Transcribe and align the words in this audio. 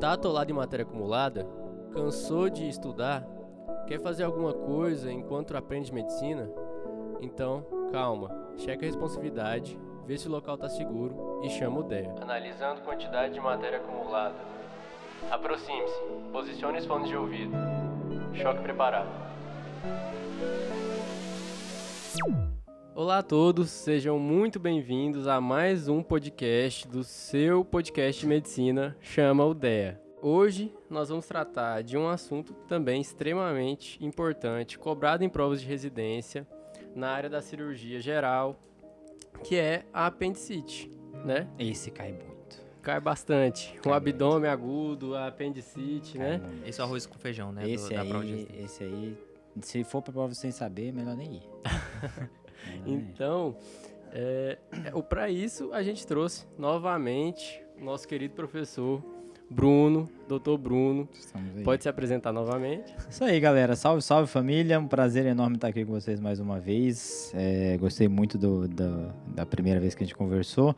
Tá 0.00 0.12
atolado 0.12 0.50
em 0.50 0.54
matéria 0.54 0.82
acumulada? 0.82 1.46
Cansou 1.92 2.50
de 2.50 2.68
estudar? 2.68 3.26
Quer 3.86 3.98
fazer 4.00 4.24
alguma 4.24 4.52
coisa 4.52 5.10
enquanto 5.10 5.56
aprende 5.56 5.92
medicina? 5.92 6.50
Então, 7.20 7.64
calma, 7.90 8.30
checa 8.58 8.84
a 8.84 8.86
responsividade, 8.86 9.78
vê 10.04 10.18
se 10.18 10.28
o 10.28 10.30
local 10.30 10.58
tá 10.58 10.68
seguro 10.68 11.40
e 11.42 11.48
chama 11.48 11.80
o 11.80 11.82
DEA. 11.82 12.14
Analisando 12.20 12.82
quantidade 12.82 13.32
de 13.32 13.40
matéria 13.40 13.78
acumulada. 13.78 14.34
Aproxime-se, 15.30 15.98
posicione 16.30 16.78
os 16.78 16.84
fones 16.84 17.08
de 17.08 17.16
ouvido. 17.16 17.56
Choque 18.34 18.60
preparado. 18.60 19.08
Olá 22.96 23.18
a 23.18 23.22
todos, 23.22 23.68
sejam 23.68 24.18
muito 24.18 24.58
bem-vindos 24.58 25.28
a 25.28 25.38
mais 25.38 25.86
um 25.86 26.02
podcast 26.02 26.88
do 26.88 27.04
seu 27.04 27.62
podcast 27.62 28.18
de 28.22 28.26
medicina, 28.26 28.96
chama 29.02 29.44
o 29.44 29.52
DEA. 29.52 30.00
Hoje 30.22 30.74
nós 30.88 31.10
vamos 31.10 31.26
tratar 31.26 31.82
de 31.82 31.96
um 31.98 32.08
assunto 32.08 32.54
também 32.66 33.00
extremamente 33.02 34.02
importante, 34.04 34.78
cobrado 34.78 35.22
em 35.22 35.28
provas 35.28 35.60
de 35.60 35.66
residência 35.66 36.46
na 36.94 37.10
área 37.10 37.28
da 37.28 37.42
cirurgia 37.42 38.00
geral, 38.00 38.58
que 39.44 39.56
é 39.56 39.84
a 39.92 40.06
apendicite, 40.06 40.90
né? 41.22 41.46
Esse 41.58 41.90
cai 41.90 42.12
muito. 42.12 42.64
Cai 42.80 42.98
bastante. 42.98 43.74
Cai 43.82 43.92
o 43.92 43.94
abdômen 43.94 44.50
agudo, 44.50 45.14
a 45.14 45.26
apendicite, 45.26 46.16
Cai 46.16 46.30
né? 46.30 46.38
muito. 46.38 46.66
Esse 46.66 46.80
é 46.80 46.84
o 46.84 46.86
arroz 46.86 47.04
com 47.04 47.18
feijão, 47.18 47.52
né? 47.52 47.62
do- 47.62 47.68
Esse 47.68 47.92
da 47.92 48.04
prova 48.06 48.24
de 48.24 48.32
aí, 48.32 48.48
esse 48.64 48.82
aí, 48.84 49.18
se 49.60 49.84
for 49.84 50.00
pra 50.00 50.14
prova 50.14 50.32
sem 50.34 50.50
saber, 50.50 50.92
melhor 50.94 51.14
nem 51.14 51.34
ir. 51.34 51.42
Então, 52.86 53.56
é, 54.12 54.58
para 55.08 55.30
isso 55.30 55.72
a 55.72 55.82
gente 55.82 56.06
trouxe 56.06 56.46
novamente 56.58 57.62
o 57.80 57.84
nosso 57.84 58.06
querido 58.08 58.34
professor 58.34 59.02
Bruno, 59.48 60.08
doutor 60.28 60.58
Bruno. 60.58 61.08
Pode 61.62 61.82
se 61.84 61.88
apresentar 61.88 62.32
novamente. 62.32 62.92
Isso 63.08 63.22
aí, 63.22 63.38
galera. 63.38 63.76
Salve, 63.76 64.02
salve 64.02 64.28
família. 64.28 64.78
Um 64.80 64.88
prazer 64.88 65.24
enorme 65.26 65.54
estar 65.56 65.68
aqui 65.68 65.84
com 65.84 65.92
vocês 65.92 66.18
mais 66.18 66.40
uma 66.40 66.58
vez. 66.58 67.32
É, 67.34 67.76
gostei 67.78 68.08
muito 68.08 68.36
do- 68.36 68.66
da- 68.66 69.14
da 69.28 69.46
primeira 69.46 69.78
vez 69.78 69.94
que 69.94 70.02
a 70.02 70.06
gente 70.06 70.16
conversou. 70.16 70.74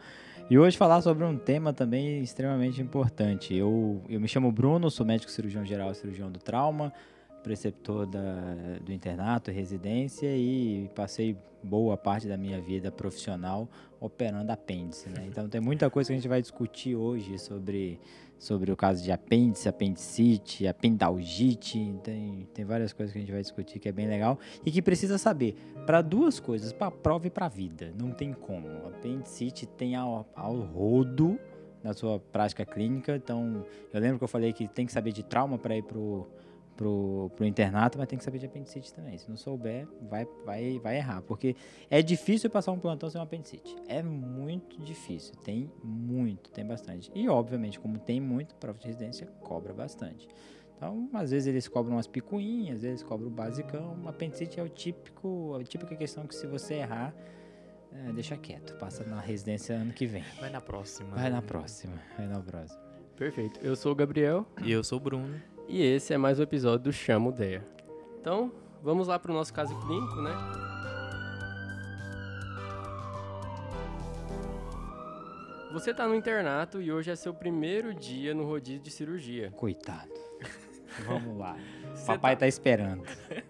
E 0.50 0.58
hoje 0.58 0.76
falar 0.76 1.00
sobre 1.00 1.24
um 1.24 1.36
tema 1.36 1.72
também 1.72 2.22
extremamente 2.22 2.80
importante. 2.82 3.54
Eu, 3.54 4.02
eu 4.08 4.20
me 4.20 4.28
chamo 4.28 4.50
Bruno, 4.52 4.90
sou 4.90 5.04
médico 5.06 5.30
cirurgião 5.30 5.64
geral 5.64 5.90
e 5.90 5.94
cirurgião 5.94 6.30
do 6.30 6.38
trauma, 6.38 6.92
preceptor 7.42 8.06
da- 8.06 8.78
do 8.84 8.92
internato, 8.92 9.50
residência 9.50 10.36
e 10.36 10.90
passei 10.94 11.36
boa 11.62 11.96
parte 11.96 12.28
da 12.28 12.36
minha 12.36 12.60
vida 12.60 12.90
profissional 12.90 13.68
operando 14.00 14.52
apêndice. 14.52 15.08
Né? 15.08 15.26
Então 15.26 15.48
tem 15.48 15.60
muita 15.60 15.90
coisa 15.90 16.08
que 16.08 16.12
a 16.12 16.16
gente 16.16 16.28
vai 16.28 16.40
discutir 16.40 16.94
hoje 16.94 17.38
sobre 17.38 18.00
sobre 18.38 18.70
o 18.70 18.76
caso 18.76 19.02
de 19.02 19.10
apêndice, 19.10 19.68
apendicite, 19.68 20.64
apendalgite, 20.68 21.92
tem, 22.04 22.46
tem 22.54 22.64
várias 22.64 22.92
coisas 22.92 23.12
que 23.12 23.18
a 23.18 23.20
gente 23.20 23.32
vai 23.32 23.40
discutir 23.40 23.80
que 23.80 23.88
é 23.88 23.92
bem 23.92 24.06
legal 24.06 24.38
e 24.64 24.70
que 24.70 24.80
precisa 24.80 25.18
saber 25.18 25.56
para 25.84 26.00
duas 26.00 26.38
coisas, 26.38 26.72
para 26.72 26.88
prova 26.90 27.26
e 27.26 27.30
para 27.30 27.48
vida, 27.48 27.92
não 27.98 28.12
tem 28.12 28.32
como. 28.32 28.68
Apendicite 28.86 29.66
tem 29.66 29.96
ao, 29.96 30.24
ao 30.36 30.54
rodo 30.60 31.36
na 31.82 31.92
sua 31.92 32.20
prática 32.20 32.64
clínica, 32.64 33.16
então 33.16 33.64
eu 33.92 34.00
lembro 34.00 34.18
que 34.18 34.24
eu 34.24 34.28
falei 34.28 34.52
que 34.52 34.68
tem 34.68 34.86
que 34.86 34.92
saber 34.92 35.12
de 35.12 35.24
trauma 35.24 35.58
para 35.58 35.76
ir 35.76 35.82
pro 35.82 36.28
Pro, 36.78 37.28
pro 37.34 37.44
internato, 37.44 37.98
mas 37.98 38.06
tem 38.06 38.16
que 38.16 38.24
saber 38.24 38.38
de 38.38 38.46
apendicite 38.46 38.94
também. 38.94 39.18
Se 39.18 39.28
não 39.28 39.36
souber, 39.36 39.88
vai, 40.08 40.24
vai, 40.44 40.78
vai 40.78 40.96
errar. 40.98 41.22
Porque 41.22 41.56
é 41.90 42.00
difícil 42.00 42.48
passar 42.48 42.70
um 42.70 42.78
plantão 42.78 43.10
sem 43.10 43.20
um 43.20 43.24
apendicite. 43.24 43.74
É 43.88 44.00
muito 44.00 44.80
difícil. 44.80 45.34
Tem 45.42 45.68
muito, 45.82 46.52
tem 46.52 46.64
bastante. 46.64 47.10
E, 47.12 47.28
obviamente, 47.28 47.80
como 47.80 47.98
tem 47.98 48.20
muito, 48.20 48.54
prova 48.54 48.78
de 48.78 48.86
residência 48.86 49.26
cobra 49.40 49.74
bastante. 49.74 50.28
Então, 50.76 51.10
às 51.14 51.32
vezes 51.32 51.48
eles 51.48 51.66
cobram 51.66 51.96
umas 51.96 52.06
picuinhas, 52.06 52.76
às 52.76 52.82
vezes 52.82 53.02
cobram 53.02 53.26
o 53.26 53.32
basicão. 53.32 53.98
Apendicite 54.06 54.60
é 54.60 54.62
o 54.62 54.68
típico, 54.68 55.58
a 55.60 55.64
típica 55.64 55.96
questão 55.96 56.28
que 56.28 56.34
se 56.36 56.46
você 56.46 56.74
errar, 56.74 57.12
é, 57.92 58.12
deixa 58.12 58.36
quieto. 58.36 58.76
Passa 58.76 59.02
na 59.02 59.18
residência 59.18 59.74
ano 59.74 59.92
que 59.92 60.06
vem. 60.06 60.22
Vai 60.38 60.50
na 60.50 60.60
próxima. 60.60 61.16
Vai 61.16 61.28
na 61.28 61.42
próxima, 61.42 62.00
vai 62.16 62.28
na 62.28 62.40
próxima. 62.40 62.80
Perfeito. 63.16 63.58
Eu 63.60 63.74
sou 63.74 63.90
o 63.90 63.94
Gabriel 63.96 64.46
E 64.62 64.70
eu 64.70 64.84
sou 64.84 64.98
o 64.98 65.00
Bruno. 65.00 65.57
E 65.68 65.82
esse 65.82 66.12
é 66.14 66.18
mais 66.18 66.38
um 66.38 66.42
episódio 66.42 66.84
do 66.84 66.92
Chamo 66.92 67.30
DEA. 67.32 67.62
Então, 68.20 68.50
vamos 68.82 69.06
lá 69.08 69.18
para 69.18 69.30
o 69.30 69.34
nosso 69.34 69.52
caso 69.52 69.74
clínico, 69.80 70.16
né? 70.22 70.32
Você 75.72 75.92
tá 75.92 76.08
no 76.08 76.14
internato 76.14 76.80
e 76.80 76.90
hoje 76.90 77.10
é 77.10 77.16
seu 77.16 77.34
primeiro 77.34 77.94
dia 77.94 78.34
no 78.34 78.44
rodízio 78.44 78.80
de 78.82 78.90
cirurgia. 78.90 79.50
Coitado. 79.52 80.10
Vamos 81.06 81.36
lá. 81.38 81.56
Você 81.94 82.06
Papai 82.06 82.34
tá- 82.34 82.40
tá 82.40 82.46
esperando. 82.48 83.02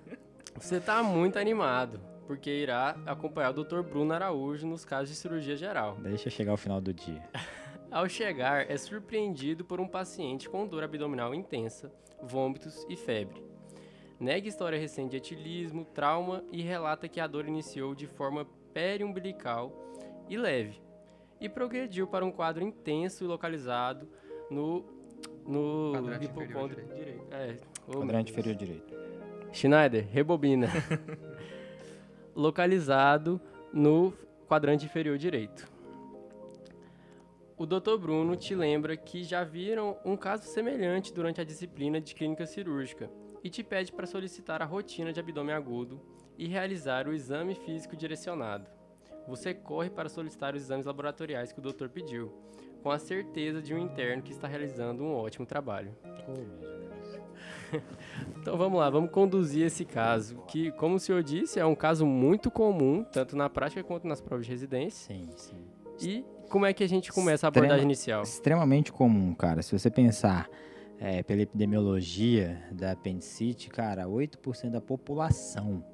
Você 0.57 0.81
tá 0.81 1.01
muito 1.05 1.39
animado, 1.39 2.01
porque 2.27 2.51
irá 2.51 2.97
acompanhar 3.07 3.51
o 3.57 3.63
Dr. 3.65 3.81
Bruno 3.83 4.13
Araújo 4.13 4.67
nos 4.67 4.85
casos 4.85 5.11
de 5.11 5.15
cirurgia 5.15 5.57
geral. 5.57 5.97
Deixa 6.01 6.29
chegar 6.29 6.53
o 6.53 6.57
final 6.57 6.81
do 6.81 6.93
dia. 6.93 7.23
Ao 7.91 8.09
chegar, 8.09 8.69
é 8.69 8.77
surpreendido 8.77 9.65
por 9.65 9.81
um 9.81 9.87
paciente 9.87 10.49
com 10.49 10.67
dor 10.67 10.83
abdominal 10.83 11.33
intensa, 11.35 11.91
vômitos 12.23 12.87
e 12.89 12.97
febre. 12.97 13.43
Nega 14.19 14.49
história 14.49 14.79
recente 14.79 15.11
de 15.11 15.17
etilismo, 15.19 15.85
trauma 15.85 16.43
e 16.51 16.61
relata 16.61 17.09
que 17.09 17.21
a 17.21 17.27
dor 17.27 17.47
iniciou 17.47 17.95
de 17.95 18.07
forma 18.07 18.47
periumbilical 18.75 19.73
e 20.29 20.37
leve, 20.37 20.81
e 21.41 21.49
progrediu 21.49 22.07
para 22.07 22.25
um 22.25 22.33
quadro 22.33 22.65
intenso 22.65 23.25
e 23.25 23.27
localizado 23.27 24.09
no, 24.51 24.85
no 25.47 25.93
Quadrante 25.95 26.27
inferior 26.27 26.69
direito. 26.69 27.27
É, 27.31 27.57
Quadrante 27.87 28.33
inferior 28.33 28.55
direito. 28.57 28.95
Schneider, 29.53 30.07
rebobina. 30.11 30.69
Localizado 32.35 33.41
no 33.73 34.13
quadrante 34.47 34.85
inferior 34.85 35.19
direito. 35.19 35.78
O 37.59 37.67
Dr. 37.67 37.99
Bruno 37.99 38.37
te 38.37 38.55
lembra 38.55 38.97
que 38.97 39.25
já 39.25 39.43
viram 39.43 39.99
um 40.05 40.17
caso 40.17 40.45
semelhante 40.45 41.13
durante 41.13 41.41
a 41.41 41.45
disciplina 41.45 42.01
de 42.01 42.15
clínica 42.15 42.47
cirúrgica 42.47 43.11
e 43.43 43.51
te 43.51 43.65
pede 43.65 43.91
para 43.91 44.07
solicitar 44.07 44.63
a 44.63 44.65
rotina 44.65 45.13
de 45.13 45.19
abdômen 45.19 45.53
agudo 45.53 46.01
e 46.39 46.47
realizar 46.47 47.09
o 47.09 47.13
exame 47.13 47.57
físico 47.57 47.97
direcionado. 47.97 48.71
Você 49.27 49.53
corre 49.53 49.91
para 49.91 50.09
solicitar 50.09 50.55
os 50.55 50.63
exames 50.63 50.87
laboratoriais 50.87 51.51
que 51.51 51.59
o 51.59 51.63
doutor 51.63 51.89
pediu, 51.89 52.33
com 52.81 52.93
a 52.93 52.99
certeza 52.99 53.61
de 53.61 53.75
um 53.75 53.79
interno 53.79 54.23
que 54.23 54.31
está 54.31 54.47
realizando 54.47 55.03
um 55.03 55.13
ótimo 55.13 55.45
trabalho. 55.45 55.93
Então 58.41 58.57
vamos 58.57 58.79
lá, 58.79 58.89
vamos 58.89 59.11
conduzir 59.11 59.67
esse 59.67 59.85
caso, 59.85 60.43
que, 60.49 60.73
como 60.73 60.97
o 60.97 60.99
senhor 60.99 61.23
disse, 61.23 61.61
é 61.61 61.67
um 61.67 61.75
caso 61.75 62.07
muito 62.07 62.51
comum, 62.51 63.05
tanto 63.05 63.37
na 63.37 63.49
prática 63.51 63.85
quanto 63.85 64.09
nas 64.09 64.21
provas 64.21 64.47
de 64.47 64.53
residência. 64.53 65.15
Sim, 65.15 65.31
sim. 65.37 65.67
E 66.01 66.25
como 66.49 66.67
é 66.67 66.73
que 66.73 66.83
a 66.83 66.89
gente 66.89 67.13
começa 67.13 67.47
a 67.47 67.49
abordagem 67.49 67.85
inicial? 67.85 68.23
Extremamente 68.23 68.93
comum, 68.93 69.35
cara. 69.35 69.63
Se 69.63 69.79
você 69.79 69.91
pensar 69.91 70.49
é, 70.99 71.23
pela 71.23 71.43
epidemiologia 71.43 72.63
da 72.73 72.93
apendicite, 72.93 73.69
cara, 73.69 74.07
8% 74.07 74.71
da 74.71 74.81
população 74.81 75.85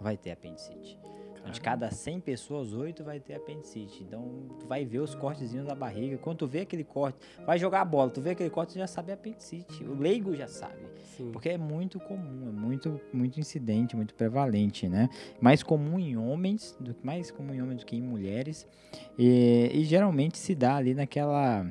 vai 0.00 0.16
ter 0.16 0.30
apendicite. 0.30 1.01
Então, 1.42 1.50
de 1.50 1.60
cada 1.60 1.90
100 1.90 2.20
pessoas, 2.20 2.72
8 2.72 3.02
vai 3.02 3.18
ter 3.18 3.34
apendicite. 3.34 4.04
Então, 4.04 4.46
tu 4.60 4.66
vai 4.66 4.84
ver 4.84 5.00
os 5.00 5.12
cortezinhos 5.14 5.66
da 5.66 5.74
barriga. 5.74 6.16
Quando 6.16 6.38
tu 6.38 6.46
vê 6.46 6.60
aquele 6.60 6.84
corte, 6.84 7.18
vai 7.44 7.58
jogar 7.58 7.80
a 7.80 7.84
bola, 7.84 8.10
tu 8.10 8.20
vê 8.20 8.30
aquele 8.30 8.48
corte, 8.48 8.74
tu 8.74 8.78
já 8.78 8.86
sabe 8.86 9.10
apendicite. 9.10 9.82
O 9.82 9.98
leigo 9.98 10.36
já 10.36 10.46
sabe. 10.46 10.80
Sim. 11.16 11.32
Porque 11.32 11.48
é 11.48 11.58
muito 11.58 11.98
comum, 11.98 12.48
é 12.48 12.52
muito, 12.52 13.00
muito 13.12 13.40
incidente, 13.40 13.96
muito 13.96 14.14
prevalente, 14.14 14.88
né? 14.88 15.08
Mais 15.40 15.64
comum 15.64 15.98
em 15.98 16.16
homens, 16.16 16.76
do, 16.78 16.94
mais 17.02 17.32
comum 17.32 17.52
em 17.52 17.60
homens 17.60 17.80
do 17.80 17.86
que 17.86 17.96
em 17.96 18.02
mulheres. 18.02 18.66
E, 19.18 19.68
e 19.74 19.84
geralmente 19.84 20.38
se 20.38 20.54
dá 20.54 20.76
ali 20.76 20.94
naquela. 20.94 21.66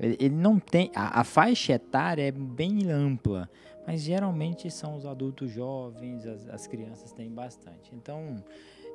Ele 0.00 0.16
ele 0.18 0.34
não 0.34 0.58
tem. 0.58 0.90
A, 0.96 1.20
a 1.20 1.24
faixa 1.24 1.74
etária 1.74 2.26
é 2.26 2.32
bem 2.32 2.90
ampla, 2.90 3.48
mas 3.86 4.02
geralmente 4.02 4.68
são 4.68 4.96
os 4.96 5.06
adultos 5.06 5.50
jovens, 5.52 6.26
as, 6.26 6.48
as 6.48 6.66
crianças 6.66 7.12
têm 7.12 7.30
bastante. 7.30 7.94
Então, 7.94 8.42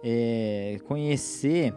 é, 0.04 0.78
conhecer 0.86 1.74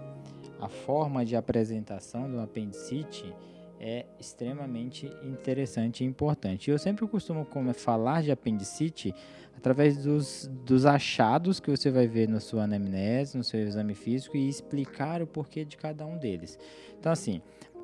a 0.61 0.69
forma 0.69 1.25
de 1.25 1.35
apresentação 1.37 2.31
do 2.31 2.39
apendicite 2.39 3.35
é 3.81 4.05
extremamente 4.19 5.11
interessante 5.23 6.05
e 6.05 6.07
importante. 6.07 6.71
Eu 6.71 6.79
sempre 6.79 7.07
costumo 7.07 7.47
falar 7.73 8.23
de 8.23 8.31
apendicite 8.31 9.15
através 9.57 10.05
dos, 10.05 10.51
dos 10.67 10.85
achados 10.85 11.61
que 11.61 11.71
você 11.71 11.91
vai 11.91 12.07
ver 12.07 12.29
na 12.29 12.41
sua 12.41 12.65
anamnese, 12.65 13.39
no 13.39 13.45
seu 13.45 13.61
exame 13.61 13.95
físico 13.95 14.37
e 14.37 14.49
explicar 14.49 15.23
o 15.23 15.27
porquê 15.27 15.65
de 15.65 15.79
cada 15.79 16.05
um 16.05 16.19
deles. 16.19 16.59
Então, 16.99 17.11
assim, 17.11 17.41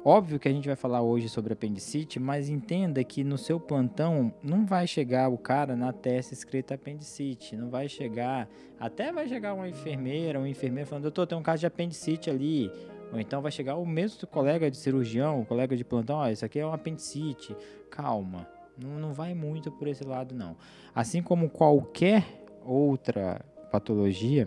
Óbvio 0.08 0.38
que 0.38 0.46
a 0.46 0.52
gente 0.52 0.68
vai 0.68 0.76
falar 0.76 1.02
hoje 1.02 1.28
sobre 1.28 1.52
apendicite, 1.52 2.20
mas 2.20 2.48
entenda 2.48 3.02
que 3.02 3.24
no 3.24 3.36
seu 3.36 3.58
plantão 3.58 4.32
não 4.40 4.64
vai 4.64 4.86
chegar 4.86 5.28
o 5.28 5.36
cara 5.36 5.74
na 5.74 5.92
testa 5.92 6.32
escrita 6.32 6.74
apendicite, 6.76 7.56
não 7.56 7.68
vai 7.68 7.88
chegar, 7.88 8.48
até 8.78 9.10
vai 9.10 9.26
chegar 9.26 9.52
uma 9.52 9.68
enfermeira, 9.68 10.38
um 10.38 10.46
enfermeiro 10.46 10.88
falando, 10.88 11.02
doutor, 11.02 11.26
tem 11.26 11.36
um 11.36 11.42
caso 11.42 11.58
de 11.58 11.66
apendicite 11.66 12.30
ali, 12.30 12.70
Ou 13.12 13.18
então 13.18 13.42
vai 13.42 13.50
chegar 13.50 13.74
o 13.74 13.84
mesmo 13.84 14.28
colega 14.28 14.70
de 14.70 14.76
cirurgião, 14.76 15.40
o 15.40 15.44
colega 15.44 15.76
de 15.76 15.82
plantão, 15.82 16.18
ó, 16.18 16.28
isso 16.28 16.44
aqui 16.44 16.60
é 16.60 16.64
um 16.64 16.72
apendicite. 16.72 17.56
Calma, 17.90 18.48
não, 18.80 19.00
não 19.00 19.12
vai 19.12 19.34
muito 19.34 19.72
por 19.72 19.88
esse 19.88 20.04
lado 20.04 20.36
não. 20.36 20.56
Assim 20.94 21.20
como 21.20 21.50
qualquer 21.50 22.24
outra 22.64 23.44
patologia, 23.72 24.46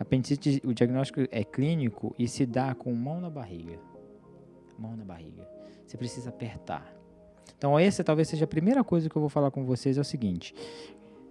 apendicite, 0.00 0.62
o 0.64 0.72
diagnóstico 0.72 1.20
é 1.30 1.44
clínico 1.44 2.14
e 2.18 2.26
se 2.26 2.46
dá 2.46 2.74
com 2.74 2.94
mão 2.94 3.20
na 3.20 3.28
barriga. 3.28 3.78
Mão 4.78 4.96
na 4.96 5.04
barriga. 5.04 5.48
Você 5.86 5.96
precisa 5.96 6.30
apertar. 6.30 6.94
Então, 7.56 7.78
essa 7.78 8.04
talvez 8.04 8.28
seja 8.28 8.44
a 8.44 8.48
primeira 8.48 8.84
coisa 8.84 9.08
que 9.08 9.16
eu 9.16 9.20
vou 9.20 9.28
falar 9.28 9.50
com 9.50 9.64
vocês 9.64 9.96
é 9.96 10.00
o 10.00 10.04
seguinte: 10.04 10.54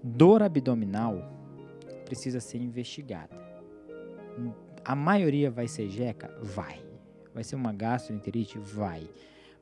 dor 0.04 0.42
abdominal 0.42 1.32
precisa 2.06 2.40
ser 2.40 2.62
investigada. 2.62 3.36
A 4.84 4.96
maioria 4.96 5.50
vai 5.50 5.68
ser 5.68 5.90
jeca? 5.90 6.36
Vai. 6.42 6.84
Vai 7.34 7.44
ser 7.44 7.56
uma 7.56 7.74
gastroenterite? 7.74 8.58
Vai. 8.58 9.10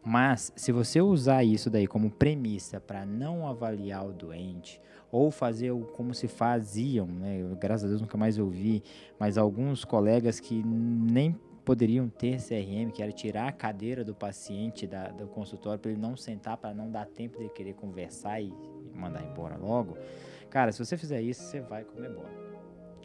Mas 0.05 0.51
se 0.55 0.71
você 0.71 1.01
usar 1.01 1.43
isso 1.43 1.69
daí 1.69 1.87
como 1.87 2.11
premissa 2.11 2.79
para 2.79 3.05
não 3.05 3.47
avaliar 3.47 4.05
o 4.05 4.11
doente 4.11 4.81
ou 5.09 5.31
fazer 5.31 5.71
o, 5.71 5.81
como 5.85 6.13
se 6.13 6.27
faziam, 6.27 7.07
né? 7.07 7.39
graças 7.59 7.85
a 7.85 7.87
Deus 7.87 8.01
nunca 8.01 8.17
mais 8.17 8.37
ouvi, 8.37 8.83
mas 9.17 9.37
alguns 9.37 9.85
colegas 9.85 10.41
que 10.41 10.61
nem 10.61 11.39
poderiam 11.63 12.09
ter 12.09 12.37
CRM, 12.37 12.91
que 12.91 13.01
era 13.01 13.11
tirar 13.11 13.47
a 13.47 13.51
cadeira 13.51 14.03
do 14.03 14.13
paciente 14.13 14.85
da, 14.85 15.07
do 15.09 15.27
consultório 15.27 15.79
para 15.79 15.91
ele 15.91 15.99
não 15.99 16.15
sentar, 16.15 16.57
para 16.57 16.73
não 16.73 16.91
dar 16.91 17.05
tempo 17.05 17.41
de 17.41 17.49
querer 17.49 17.73
conversar 17.73 18.41
e, 18.41 18.53
mandar 18.93 19.23
embora 19.23 19.57
logo. 19.57 19.97
Cara, 20.49 20.71
se 20.71 20.83
você 20.83 20.97
fizer 20.97 21.21
isso, 21.21 21.41
você 21.43 21.61
vai 21.61 21.83
comer 21.83 22.09
bola 22.09 22.43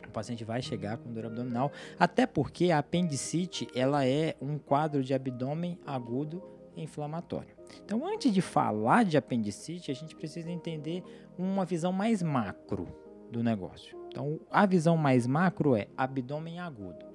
o 0.08 0.10
paciente 0.10 0.44
vai 0.44 0.60
chegar 0.62 0.96
com 0.96 1.12
dor 1.12 1.26
abdominal, 1.26 1.70
até 1.99 2.26
porque 2.26 2.70
a 2.70 2.78
apendicite 2.78 3.69
ela 3.75 4.06
é 4.06 4.34
um 4.40 4.58
quadro 4.58 5.05
de 5.05 5.14
abdômen 5.14 5.78
agudo 5.87 6.43
inflamatório. 6.76 7.55
Então, 7.84 8.06
antes 8.06 8.32
de 8.32 8.40
falar 8.40 9.05
de 9.05 9.16
apendicite, 9.16 9.90
a 9.90 9.94
gente 9.94 10.16
precisa 10.16 10.50
entender 10.50 11.02
uma 11.37 11.64
visão 11.64 11.93
mais 11.93 12.22
macro 12.22 12.88
do 13.31 13.43
negócio. 13.43 13.99
Então, 14.08 14.40
a 14.50 14.64
visão 14.64 14.96
mais 14.96 15.26
macro 15.26 15.76
é 15.76 15.88
abdômen 15.96 16.58
agudo. 16.58 17.07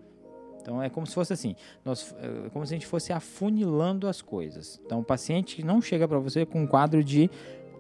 Então 0.64 0.82
é 0.82 0.90
como 0.90 1.06
se 1.06 1.14
fosse 1.14 1.34
assim, 1.34 1.56
nós, 1.84 2.16
é 2.46 2.50
como 2.50 2.66
se 2.66 2.74
a 2.74 2.78
gente 2.78 2.88
fosse 2.88 3.12
afunilando 3.12 4.08
as 4.08 4.22
coisas. 4.22 4.82
Então 4.86 5.02
o 5.02 5.04
paciente 5.04 5.62
não 5.62 5.82
chega 5.82 6.08
para 6.08 6.18
você 6.18 6.46
com 6.46 6.62
um 6.62 6.68
quadro 6.68 7.04
de 7.04 7.30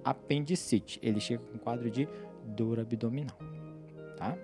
apendicite, 0.04 1.00
ele 1.02 1.22
chega 1.22 1.42
com 1.42 1.56
um 1.56 1.60
quadro 1.60 1.90
de 1.90 2.08
dor 2.46 2.82
abdominal, 2.82 3.38
tá? 4.18 4.38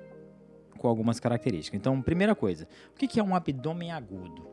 Com 0.77 0.88
algumas 0.88 1.19
características. 1.19 1.77
Então, 1.77 2.01
primeira 2.01 2.33
coisa, 2.33 2.65
o 2.94 2.95
que 2.95 3.19
é 3.19 3.24
um 3.24 3.36
abdômen 3.36 3.91
agudo? 3.91 4.47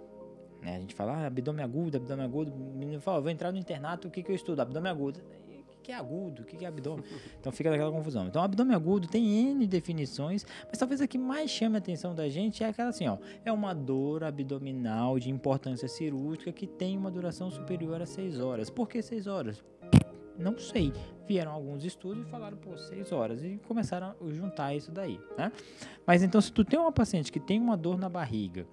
Né? 0.60 0.74
A 0.74 0.80
gente 0.80 0.96
fala, 0.96 1.12
ah, 1.12 1.26
abdômen 1.26 1.64
agudo, 1.64 1.96
abdômen 1.96 2.24
agudo. 2.24 2.52
O 2.52 2.76
menino 2.76 3.00
fala, 3.00 3.20
vou 3.20 3.30
entrar 3.30 3.52
no 3.52 3.58
internato, 3.58 4.08
o 4.08 4.10
que, 4.10 4.20
que 4.20 4.32
eu 4.32 4.34
estudo? 4.34 4.60
Abdômen 4.60 4.90
agudo. 4.90 5.20
Que 5.86 5.92
é 5.92 5.94
agudo? 5.94 6.42
O 6.42 6.44
que 6.44 6.64
é 6.64 6.66
abdômen? 6.66 7.04
Então 7.40 7.52
fica 7.52 7.70
daquela 7.70 7.92
confusão. 7.92 8.26
Então, 8.26 8.42
abdômen 8.42 8.74
agudo 8.74 9.06
tem 9.06 9.52
N 9.52 9.64
definições, 9.68 10.44
mas 10.68 10.76
talvez 10.76 11.00
a 11.00 11.06
que 11.06 11.16
mais 11.16 11.48
chame 11.48 11.76
a 11.76 11.78
atenção 11.78 12.12
da 12.12 12.28
gente 12.28 12.64
é 12.64 12.68
aquela 12.68 12.88
assim, 12.88 13.06
ó. 13.06 13.18
É 13.44 13.52
uma 13.52 13.72
dor 13.72 14.24
abdominal 14.24 15.16
de 15.20 15.30
importância 15.30 15.86
cirúrgica 15.86 16.50
que 16.50 16.66
tem 16.66 16.98
uma 16.98 17.08
duração 17.08 17.52
superior 17.52 18.02
a 18.02 18.06
6 18.06 18.40
horas. 18.40 18.68
Por 18.68 18.88
que 18.88 19.00
6 19.00 19.28
horas? 19.28 19.62
Não 20.38 20.58
sei. 20.58 20.92
Vieram 21.26 21.52
alguns 21.52 21.84
estudos 21.84 22.26
e 22.26 22.30
falaram, 22.30 22.56
pô, 22.56 22.76
6 22.76 23.10
horas. 23.12 23.42
E 23.42 23.58
começaram 23.66 24.14
a 24.20 24.32
juntar 24.32 24.74
isso 24.74 24.92
daí, 24.92 25.20
né? 25.36 25.50
Mas 26.06 26.22
então, 26.22 26.40
se 26.40 26.52
tu 26.52 26.64
tem 26.64 26.78
uma 26.78 26.92
paciente 26.92 27.32
que 27.32 27.40
tem 27.40 27.60
uma 27.60 27.76
dor 27.76 27.98
na 27.98 28.08
barriga, 28.08 28.66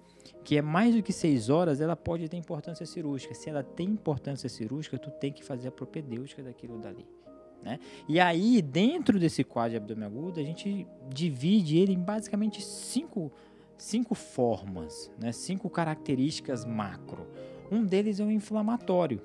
que 0.44 0.56
é 0.56 0.62
mais 0.62 0.94
do 0.94 1.02
que 1.02 1.12
6 1.12 1.50
horas, 1.50 1.80
ela 1.80 1.96
pode 1.96 2.28
ter 2.28 2.36
importância 2.36 2.86
cirúrgica. 2.86 3.34
Se 3.34 3.48
ela 3.48 3.62
tem 3.62 3.88
importância 3.88 4.48
cirúrgica, 4.48 4.98
tu 4.98 5.10
tem 5.10 5.32
que 5.32 5.42
fazer 5.42 5.68
a 5.68 5.72
propedêutica 5.72 6.42
daquilo 6.42 6.78
dali. 6.78 7.06
Né? 7.62 7.80
E 8.06 8.20
aí, 8.20 8.60
dentro 8.60 9.18
desse 9.18 9.42
quadro 9.42 9.70
de 9.70 9.76
abdômen 9.78 10.04
agudo, 10.04 10.38
a 10.38 10.42
gente 10.42 10.86
divide 11.08 11.78
ele 11.78 11.94
em 11.94 11.98
basicamente 11.98 12.60
cinco, 12.62 13.32
cinco 13.78 14.14
formas, 14.14 15.10
né? 15.18 15.32
cinco 15.32 15.70
características 15.70 16.64
macro. 16.64 17.26
Um 17.72 17.82
deles 17.82 18.20
é 18.20 18.24
o 18.24 18.30
inflamatório. 18.30 19.20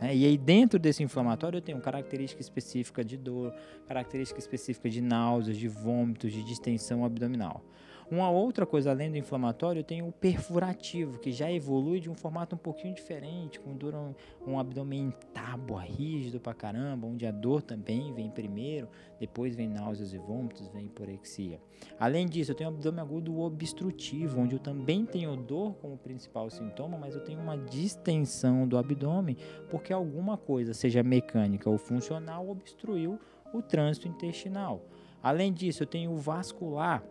Né? 0.00 0.14
E 0.14 0.24
aí, 0.24 0.36
dentro 0.36 0.78
desse 0.78 1.02
inflamatório, 1.02 1.58
eu 1.58 1.62
tenho 1.62 1.80
característica 1.80 2.40
específica 2.40 3.04
de 3.04 3.16
dor, 3.16 3.52
característica 3.86 4.38
específica 4.38 4.88
de 4.88 5.00
náuseas, 5.00 5.56
de 5.56 5.68
vômitos, 5.68 6.32
de 6.32 6.42
distensão 6.42 7.04
abdominal. 7.04 7.62
Uma 8.08 8.30
outra 8.30 8.64
coisa 8.64 8.90
além 8.90 9.10
do 9.10 9.18
inflamatório, 9.18 9.82
tem 9.82 10.00
o 10.00 10.12
perfurativo, 10.12 11.18
que 11.18 11.32
já 11.32 11.50
evolui 11.50 11.98
de 11.98 12.08
um 12.08 12.14
formato 12.14 12.54
um 12.54 12.58
pouquinho 12.58 12.94
diferente, 12.94 13.58
com 13.58 13.74
dor 13.74 13.96
um, 13.96 14.14
um 14.46 14.60
abdômen 14.60 15.12
tábua, 15.34 15.82
rígido 15.82 16.38
pra 16.38 16.54
caramba, 16.54 17.04
onde 17.04 17.26
a 17.26 17.32
dor 17.32 17.62
também 17.62 18.12
vem 18.12 18.30
primeiro, 18.30 18.88
depois 19.18 19.56
vem 19.56 19.68
náuseas 19.68 20.12
e 20.12 20.18
vômitos, 20.18 20.68
vem 20.68 20.86
hiporexia. 20.86 21.60
Além 21.98 22.26
disso, 22.26 22.52
eu 22.52 22.54
tenho 22.54 22.70
o 22.70 22.72
abdômen 22.74 23.00
agudo 23.00 23.40
obstrutivo, 23.40 24.40
onde 24.40 24.54
eu 24.54 24.60
também 24.60 25.04
tenho 25.04 25.34
dor 25.36 25.74
como 25.74 25.98
principal 25.98 26.48
sintoma, 26.48 26.96
mas 26.96 27.16
eu 27.16 27.24
tenho 27.24 27.40
uma 27.40 27.58
distensão 27.58 28.68
do 28.68 28.78
abdômen, 28.78 29.36
porque 29.68 29.92
alguma 29.92 30.36
coisa, 30.36 30.72
seja 30.72 31.02
mecânica 31.02 31.68
ou 31.68 31.76
funcional, 31.76 32.48
obstruiu 32.48 33.18
o 33.52 33.60
trânsito 33.60 34.06
intestinal. 34.06 34.84
Além 35.20 35.52
disso, 35.52 35.82
eu 35.82 35.86
tenho 35.88 36.12
o 36.12 36.16
vascular, 36.16 37.02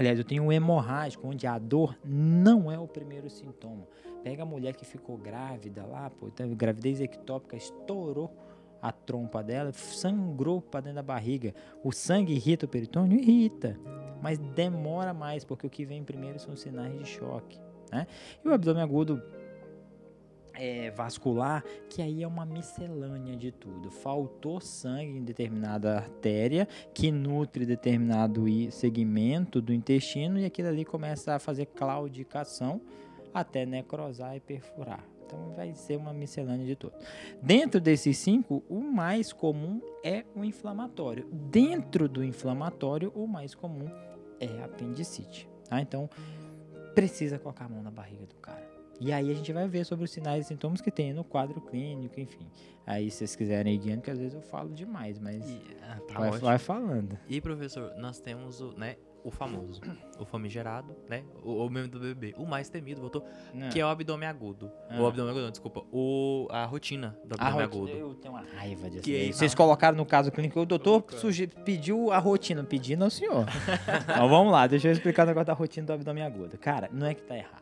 Aliás, 0.00 0.18
eu 0.18 0.24
tenho 0.24 0.44
um 0.44 0.50
hemorrágico, 0.50 1.28
onde 1.28 1.46
a 1.46 1.58
dor 1.58 1.94
não 2.02 2.72
é 2.72 2.78
o 2.78 2.88
primeiro 2.88 3.28
sintoma. 3.28 3.86
Pega 4.24 4.44
a 4.44 4.46
mulher 4.46 4.74
que 4.74 4.82
ficou 4.82 5.18
grávida 5.18 5.84
lá, 5.84 6.08
pô, 6.08 6.30
teve 6.30 6.54
gravidez 6.54 7.02
ectópica, 7.02 7.54
estourou 7.54 8.34
a 8.80 8.90
trompa 8.90 9.42
dela, 9.42 9.70
sangrou 9.74 10.62
para 10.62 10.80
dentro 10.80 10.96
da 10.96 11.02
barriga. 11.02 11.54
O 11.84 11.92
sangue 11.92 12.32
irrita 12.32 12.64
o 12.64 12.68
peritônio? 12.68 13.18
Irrita. 13.20 13.78
Mas 14.22 14.38
demora 14.38 15.12
mais, 15.12 15.44
porque 15.44 15.66
o 15.66 15.70
que 15.70 15.84
vem 15.84 16.02
primeiro 16.02 16.38
são 16.38 16.56
sinais 16.56 16.98
de 16.98 17.04
choque. 17.04 17.60
Né? 17.92 18.06
E 18.42 18.48
o 18.48 18.54
abdômen 18.54 18.82
agudo 18.82 19.22
é, 20.54 20.90
vascular, 20.90 21.64
que 21.88 22.02
aí 22.02 22.22
é 22.22 22.26
uma 22.26 22.44
miscelânea 22.44 23.36
de 23.36 23.50
tudo. 23.50 23.90
Faltou 23.90 24.60
sangue 24.60 25.18
em 25.18 25.24
determinada 25.24 25.96
artéria 25.96 26.66
que 26.94 27.10
nutre 27.10 27.64
determinado 27.64 28.44
segmento 28.70 29.60
do 29.60 29.72
intestino 29.72 30.38
e 30.38 30.44
aquilo 30.44 30.68
ali 30.68 30.84
começa 30.84 31.34
a 31.34 31.38
fazer 31.38 31.66
claudicação 31.66 32.80
até 33.32 33.64
necrosar 33.64 34.36
e 34.36 34.40
perfurar. 34.40 35.04
Então 35.24 35.52
vai 35.54 35.72
ser 35.74 35.96
uma 35.96 36.12
miscelânea 36.12 36.66
de 36.66 36.74
tudo. 36.74 36.94
Dentro 37.40 37.80
desses 37.80 38.18
cinco, 38.18 38.64
o 38.68 38.80
mais 38.80 39.32
comum 39.32 39.80
é 40.02 40.24
o 40.34 40.44
inflamatório. 40.44 41.28
Dentro 41.30 42.08
do 42.08 42.24
inflamatório, 42.24 43.12
o 43.14 43.28
mais 43.28 43.54
comum 43.54 43.88
é 44.40 44.60
a 44.60 44.64
apendicite. 44.64 45.48
Tá? 45.68 45.80
Então 45.80 46.10
precisa 46.94 47.38
colocar 47.38 47.66
a 47.66 47.68
mão 47.68 47.82
na 47.82 47.90
barriga 47.90 48.26
do 48.26 48.34
cara. 48.36 48.68
E 49.00 49.12
aí 49.12 49.30
a 49.30 49.34
gente 49.34 49.50
vai 49.52 49.66
ver 49.66 49.84
sobre 49.84 50.04
os 50.04 50.10
sinais 50.10 50.44
e 50.44 50.48
sintomas 50.48 50.80
que 50.82 50.90
tem 50.90 51.12
no 51.14 51.24
quadro 51.24 51.60
clínico, 51.60 52.20
enfim. 52.20 52.46
Aí 52.86 53.10
se 53.10 53.18
vocês 53.18 53.34
quiserem 53.34 53.74
ir 53.74 53.78
guiando, 53.78 54.02
que 54.02 54.10
às 54.10 54.18
vezes 54.18 54.34
eu 54.34 54.42
falo 54.42 54.70
demais, 54.74 55.18
mas 55.18 55.48
E, 55.48 55.60
ah, 55.82 55.98
tá 56.06 56.18
vai, 56.18 56.30
vai 56.38 56.58
falando. 56.58 57.18
E 57.28 57.40
professor, 57.40 57.94
nós 57.96 58.20
temos 58.20 58.60
o, 58.60 58.72
né, 58.76 58.96
o 59.24 59.30
famoso, 59.30 59.80
o 60.18 60.24
famigerado, 60.24 60.94
né, 61.08 61.22
o, 61.42 61.64
o 61.64 61.70
meme 61.70 61.88
do 61.88 62.00
bebê, 62.00 62.34
o 62.36 62.44
mais 62.44 62.68
temido, 62.68 63.00
voltou, 63.00 63.24
que 63.70 63.78
é 63.80 63.84
o 63.84 63.88
abdômen 63.88 64.28
agudo. 64.28 64.70
Ah. 64.88 65.00
O 65.00 65.06
abdômen 65.06 65.30
agudo, 65.30 65.44
não, 65.44 65.50
desculpa. 65.50 65.82
O, 65.92 66.46
a 66.50 66.64
rotina 66.64 67.16
do 67.24 67.34
abdômen 67.34 67.66
rotina, 67.66 67.82
agudo. 67.84 67.90
eu 67.90 68.14
tenho 68.14 68.34
uma 68.34 68.42
raiva 68.42 68.90
disso. 68.90 69.02
Que 69.02 69.32
Vocês 69.32 69.52
tá. 69.52 69.56
colocaram 69.56 69.96
no 69.96 70.04
caso 70.04 70.30
clínico, 70.32 70.60
o 70.60 70.66
doutor 70.66 71.04
suge- 71.12 71.46
pediu 71.46 72.10
a 72.10 72.18
rotina, 72.18 72.64
pedindo 72.64 73.04
ao 73.04 73.10
senhor. 73.10 73.46
então 74.10 74.28
vamos 74.28 74.52
lá, 74.52 74.66
deixa 74.66 74.88
eu 74.88 74.92
explicar 74.92 75.22
o 75.24 75.26
negócio 75.26 75.46
da 75.46 75.54
rotina 75.54 75.86
do 75.86 75.92
abdômen 75.92 76.24
agudo. 76.24 76.58
Cara, 76.58 76.88
não 76.92 77.06
é 77.06 77.14
que 77.14 77.22
tá 77.22 77.36
errado. 77.36 77.59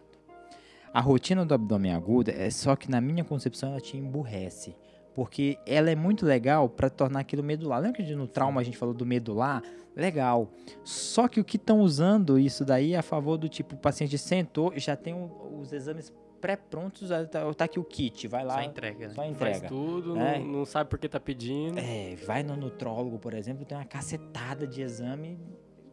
A 0.93 1.01
rotina 1.01 1.45
do 1.45 1.55
abdômen 1.55 1.93
agudo 1.93 2.31
é 2.31 2.51
só 2.51 2.75
que 2.77 2.91
na 2.91 3.01
minha 3.01 3.25
concepção 3.25 3.71
ela 3.71 3.81
te 3.81 3.97
emburrece. 3.97 4.75
Porque 5.15 5.59
ela 5.67 5.91
é 5.91 5.97
muito 5.97 6.25
legal 6.25 6.69
para 6.69 6.89
tornar 6.89 7.21
aquilo 7.21 7.43
medular. 7.43 7.81
Lembra 7.81 8.03
que 8.05 8.15
no 8.15 8.29
trauma 8.29 8.61
a 8.61 8.65
gente 8.65 8.77
falou 8.79 8.95
do 8.95 9.05
medular? 9.05 9.63
Legal. 9.97 10.49
Só 10.85 11.27
que 11.27 11.41
o 11.41 11.45
que 11.45 11.57
estão 11.57 11.81
usando 11.81 12.39
isso 12.39 12.65
daí 12.65 12.93
é 12.95 12.99
a 12.99 13.03
favor 13.03 13.37
do 13.37 13.49
tipo, 13.49 13.75
o 13.75 13.79
paciente 13.79 14.17
sentou 14.17 14.73
e 14.75 14.79
já 14.79 14.95
tem 14.95 15.15
os 15.61 15.73
exames 15.73 16.13
pré-prontos, 16.41 17.09
tá, 17.33 17.53
tá 17.53 17.65
aqui 17.65 17.81
o 17.81 17.85
kit, 17.85 18.29
vai 18.29 18.45
lá, 18.45 18.55
Só 18.55 18.63
entrega, 18.63 19.09
né? 19.09 19.15
só 19.15 19.23
Faz 19.23 19.31
entrega. 19.33 19.67
tudo, 19.67 20.17
É. 20.17 20.39
não, 20.39 20.47
não 20.59 20.65
sabe 20.65 20.89
por 20.89 20.97
que 20.97 21.09
tá 21.09 21.19
pedindo. 21.19 21.81
É, 21.81 22.15
vai 22.25 22.45
no 22.45 22.57
nutrólogo, 22.57 23.19
por 23.19 23.35
exemplo, 23.35 23.65
tem 23.65 23.77
uma 23.77 23.85
cacetada 23.85 24.65
de 24.69 24.81
exame 24.81 25.37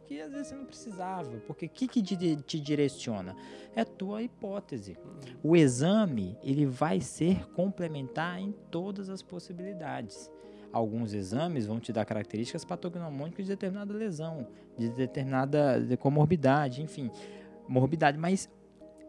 que 0.06 0.20
às 0.20 0.32
vezes 0.32 0.48
você 0.48 0.54
não 0.54 0.64
precisava. 0.64 1.30
Porque 1.46 1.66
o 1.66 1.68
que, 1.68 1.88
que 1.88 2.02
te, 2.02 2.36
te 2.36 2.60
direciona? 2.60 3.36
É 3.74 3.80
a 3.80 3.84
tua 3.84 4.22
hipótese. 4.22 4.96
O 5.42 5.56
exame, 5.56 6.36
ele 6.42 6.64
vai 6.64 7.00
ser 7.00 7.46
complementar 7.50 8.40
em 8.40 8.52
todas 8.70 9.10
as 9.10 9.22
possibilidades. 9.22 10.30
Alguns 10.72 11.14
exames 11.14 11.66
vão 11.66 11.80
te 11.80 11.92
dar 11.92 12.04
características 12.04 12.64
patognomônicas 12.64 13.46
de 13.46 13.52
determinada 13.52 13.94
lesão, 13.94 14.46
de 14.76 14.90
determinada 14.90 15.80
de 15.80 15.96
comorbidade, 15.96 16.82
enfim, 16.82 17.10
morbidade. 17.68 18.18
Mas 18.18 18.48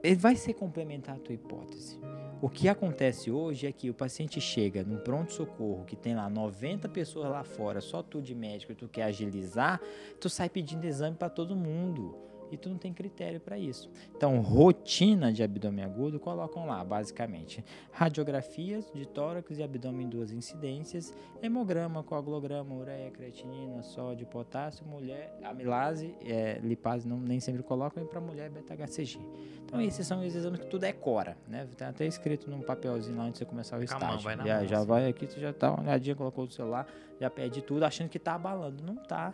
ele 0.07 0.15
vai 0.15 0.37
ser 0.37 0.53
complementar 0.53 1.15
a 1.17 1.19
tua 1.19 1.35
hipótese. 1.35 1.99
O 2.41 2.47
que 2.47 2.69
acontece 2.69 3.29
hoje 3.29 3.67
é 3.67 3.71
que 3.73 3.89
o 3.89 3.93
paciente 3.93 4.39
chega 4.39 4.81
no 4.81 4.99
pronto-socorro, 4.99 5.83
que 5.83 5.97
tem 5.97 6.15
lá 6.15 6.29
90 6.29 6.87
pessoas 6.87 7.29
lá 7.29 7.43
fora, 7.43 7.81
só 7.81 8.01
tu 8.01 8.21
de 8.21 8.33
médico 8.33 8.71
e 8.71 8.75
tu 8.75 8.87
quer 8.87 9.03
agilizar, 9.03 9.81
tu 10.21 10.29
sai 10.29 10.49
pedindo 10.49 10.85
exame 10.85 11.17
para 11.17 11.29
todo 11.29 11.57
mundo 11.57 12.15
e 12.51 12.57
tu 12.57 12.69
não 12.69 12.77
tem 12.77 12.93
critério 12.93 13.39
para 13.39 13.57
isso. 13.57 13.89
Então, 14.15 14.39
rotina 14.41 15.31
de 15.31 15.43
abdômen 15.43 15.83
agudo 15.85 16.19
colocam 16.19 16.65
lá, 16.65 16.83
basicamente, 16.83 17.63
radiografias 17.91 18.91
de 18.93 19.05
tórax 19.05 19.57
e 19.57 19.63
abdômen 19.63 20.05
em 20.05 20.09
duas 20.09 20.31
incidências, 20.31 21.13
hemograma, 21.41 22.03
coagulograma, 22.03 22.75
ureia, 22.75 23.11
creatinina, 23.11 23.81
sódio, 23.83 24.25
potássio, 24.27 24.85
mulher, 24.85 25.37
amilase, 25.43 26.15
é, 26.25 26.59
lipase 26.63 27.07
não 27.07 27.17
nem 27.17 27.39
sempre 27.39 27.63
colocam, 27.63 28.03
e 28.03 28.05
para 28.05 28.19
mulher 28.19 28.49
beta-HCG. 28.49 29.19
Então, 29.65 29.81
esses 29.81 30.07
são 30.07 30.25
os 30.25 30.33
exames 30.33 30.61
que 30.61 30.67
tu 30.67 30.79
decora, 30.79 31.37
né? 31.47 31.67
Tem 31.75 31.87
até 31.87 32.05
escrito 32.05 32.49
num 32.49 32.61
papelzinho 32.61 33.17
lá 33.17 33.25
onde 33.25 33.37
você 33.37 33.45
começar 33.45 33.77
o 33.77 33.83
estágio. 33.83 34.19
vai 34.19 34.35
na 34.35 34.45
já, 34.45 34.65
já 34.65 34.77
assim. 34.77 34.87
vai 34.87 35.07
aqui, 35.07 35.27
tu 35.27 35.39
já 35.39 35.51
tá 35.51 35.71
uma 35.71 35.81
olhadinha, 35.81 36.15
colocou 36.15 36.45
o 36.45 36.49
celular, 36.49 36.87
já 37.19 37.29
pede 37.29 37.61
tudo, 37.61 37.83
achando 37.83 38.09
que 38.09 38.17
tá 38.17 38.35
abalando. 38.35 38.81
Não 38.83 38.95
tá. 38.95 39.33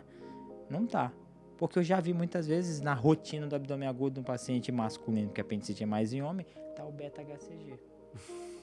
Não 0.68 0.86
tá. 0.86 1.12
Porque 1.56 1.78
eu 1.78 1.82
já 1.82 2.00
vi 2.00 2.12
muitas 2.12 2.46
vezes 2.46 2.80
na 2.80 2.94
rotina 2.94 3.46
do 3.46 3.54
abdômen 3.54 3.88
agudo 3.88 4.14
de 4.14 4.20
um 4.20 4.24
paciente 4.24 4.72
masculino, 4.72 5.30
que 5.30 5.40
a 5.40 5.44
apendicite 5.44 5.82
é 5.82 5.86
mais 5.86 6.12
em 6.12 6.22
homem, 6.22 6.46
tá 6.74 6.84
o 6.84 6.92
beta-HCG. 6.92 7.78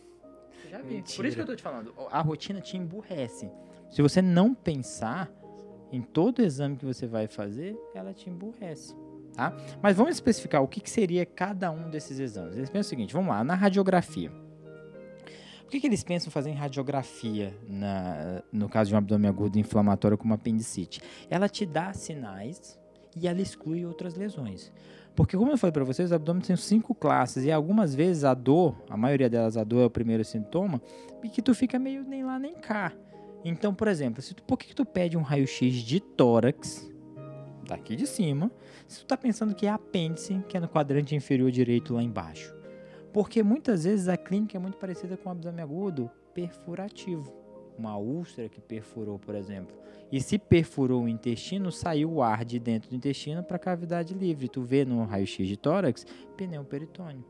Já 0.69 0.81
vi. 0.81 1.03
Por 1.15 1.25
isso 1.25 1.36
que 1.36 1.41
eu 1.41 1.45
tô 1.45 1.55
te 1.55 1.62
falando, 1.62 1.93
a 2.10 2.21
rotina 2.21 2.62
te 2.62 2.77
emburrece. 2.77 3.51
Se 3.89 4.01
você 4.01 4.21
não 4.21 4.53
pensar 4.53 5.29
em 5.91 6.01
todo 6.01 6.41
exame 6.41 6.77
que 6.77 6.86
você 6.86 7.05
vai 7.05 7.27
fazer, 7.27 7.77
ela 7.93 8.13
te 8.13 8.29
emburrece. 8.29 8.95
Tá? 9.33 9.53
Mas 9.81 9.98
vamos 9.98 10.13
especificar 10.13 10.63
o 10.63 10.67
que, 10.67 10.79
que 10.79 10.89
seria 10.89 11.25
cada 11.25 11.71
um 11.71 11.89
desses 11.89 12.19
exames. 12.19 12.55
Eles 12.55 12.69
pensam 12.69 12.88
o 12.88 12.89
seguinte, 12.89 13.13
vamos 13.13 13.29
lá, 13.29 13.43
na 13.43 13.53
radiografia. 13.53 14.31
Por 15.62 15.71
que, 15.71 15.81
que 15.81 15.88
eles 15.88 16.03
pensam 16.03 16.31
fazer 16.31 16.50
em 16.50 16.53
radiografia 16.53 17.53
na, 17.67 18.43
no 18.51 18.67
caso 18.67 18.89
de 18.89 18.95
um 18.95 18.98
abdômen 18.98 19.29
agudo 19.29 19.57
inflamatório 19.57 20.17
como 20.17 20.33
apendicite? 20.33 21.01
Ela 21.29 21.48
te 21.48 21.65
dá 21.65 21.93
sinais 21.93 22.79
e 23.15 23.27
ela 23.27 23.41
exclui 23.41 23.85
outras 23.85 24.15
lesões. 24.15 24.71
Porque, 25.15 25.35
como 25.35 25.51
eu 25.51 25.57
falei 25.57 25.73
para 25.73 25.83
vocês, 25.83 26.11
o 26.11 26.15
abdômen 26.15 26.41
tem 26.41 26.55
cinco 26.55 26.95
classes 26.95 27.43
e 27.43 27.51
algumas 27.51 27.93
vezes 27.93 28.23
a 28.23 28.33
dor, 28.33 28.75
a 28.89 28.95
maioria 28.95 29.29
delas 29.29 29.57
a 29.57 29.63
dor 29.63 29.81
é 29.81 29.85
o 29.85 29.89
primeiro 29.89 30.23
sintoma, 30.23 30.81
e 31.23 31.29
que 31.29 31.41
tu 31.41 31.53
fica 31.53 31.77
meio 31.77 32.03
nem 32.03 32.23
lá 32.23 32.39
nem 32.39 32.55
cá. 32.55 32.93
Então, 33.43 33.73
por 33.73 33.87
exemplo, 33.87 34.21
se 34.21 34.33
tu, 34.33 34.43
por 34.43 34.57
que, 34.57 34.67
que 34.67 34.75
tu 34.75 34.85
pede 34.85 35.17
um 35.17 35.21
raio-x 35.21 35.73
de 35.73 35.99
tórax, 35.99 36.89
daqui 37.67 37.95
de 37.95 38.07
cima, 38.07 38.51
se 38.87 38.99
tu 38.99 39.05
tá 39.05 39.17
pensando 39.17 39.53
que 39.53 39.65
é 39.65 39.69
apêndice, 39.69 40.43
que 40.47 40.55
é 40.55 40.59
no 40.59 40.67
quadrante 40.69 41.15
inferior 41.15 41.51
direito 41.51 41.93
lá 41.93 42.01
embaixo? 42.01 42.55
Porque 43.11 43.43
muitas 43.43 43.83
vezes 43.83 44.07
a 44.07 44.15
clínica 44.15 44.57
é 44.57 44.59
muito 44.59 44.77
parecida 44.77 45.17
com 45.17 45.27
o 45.27 45.31
abdômen 45.31 45.61
agudo 45.61 46.09
perfurativo. 46.33 47.40
Uma 47.81 47.97
úlcera 47.97 48.47
que 48.47 48.61
perfurou, 48.61 49.17
por 49.17 49.33
exemplo. 49.33 49.75
E 50.11 50.21
se 50.21 50.38
perfurou 50.38 51.05
o 51.05 51.09
intestino, 51.09 51.71
saiu 51.71 52.11
o 52.11 52.21
ar 52.21 52.45
de 52.45 52.59
dentro 52.59 52.91
do 52.91 52.95
intestino 52.95 53.41
para 53.41 53.55
a 53.55 53.59
cavidade 53.59 54.13
livre. 54.13 54.47
Tu 54.47 54.61
vê 54.61 54.85
no 54.85 55.03
raio-x 55.03 55.47
de 55.47 55.57
tórax, 55.57 56.05
pneu 56.38 56.63
peritônio. 56.63 57.25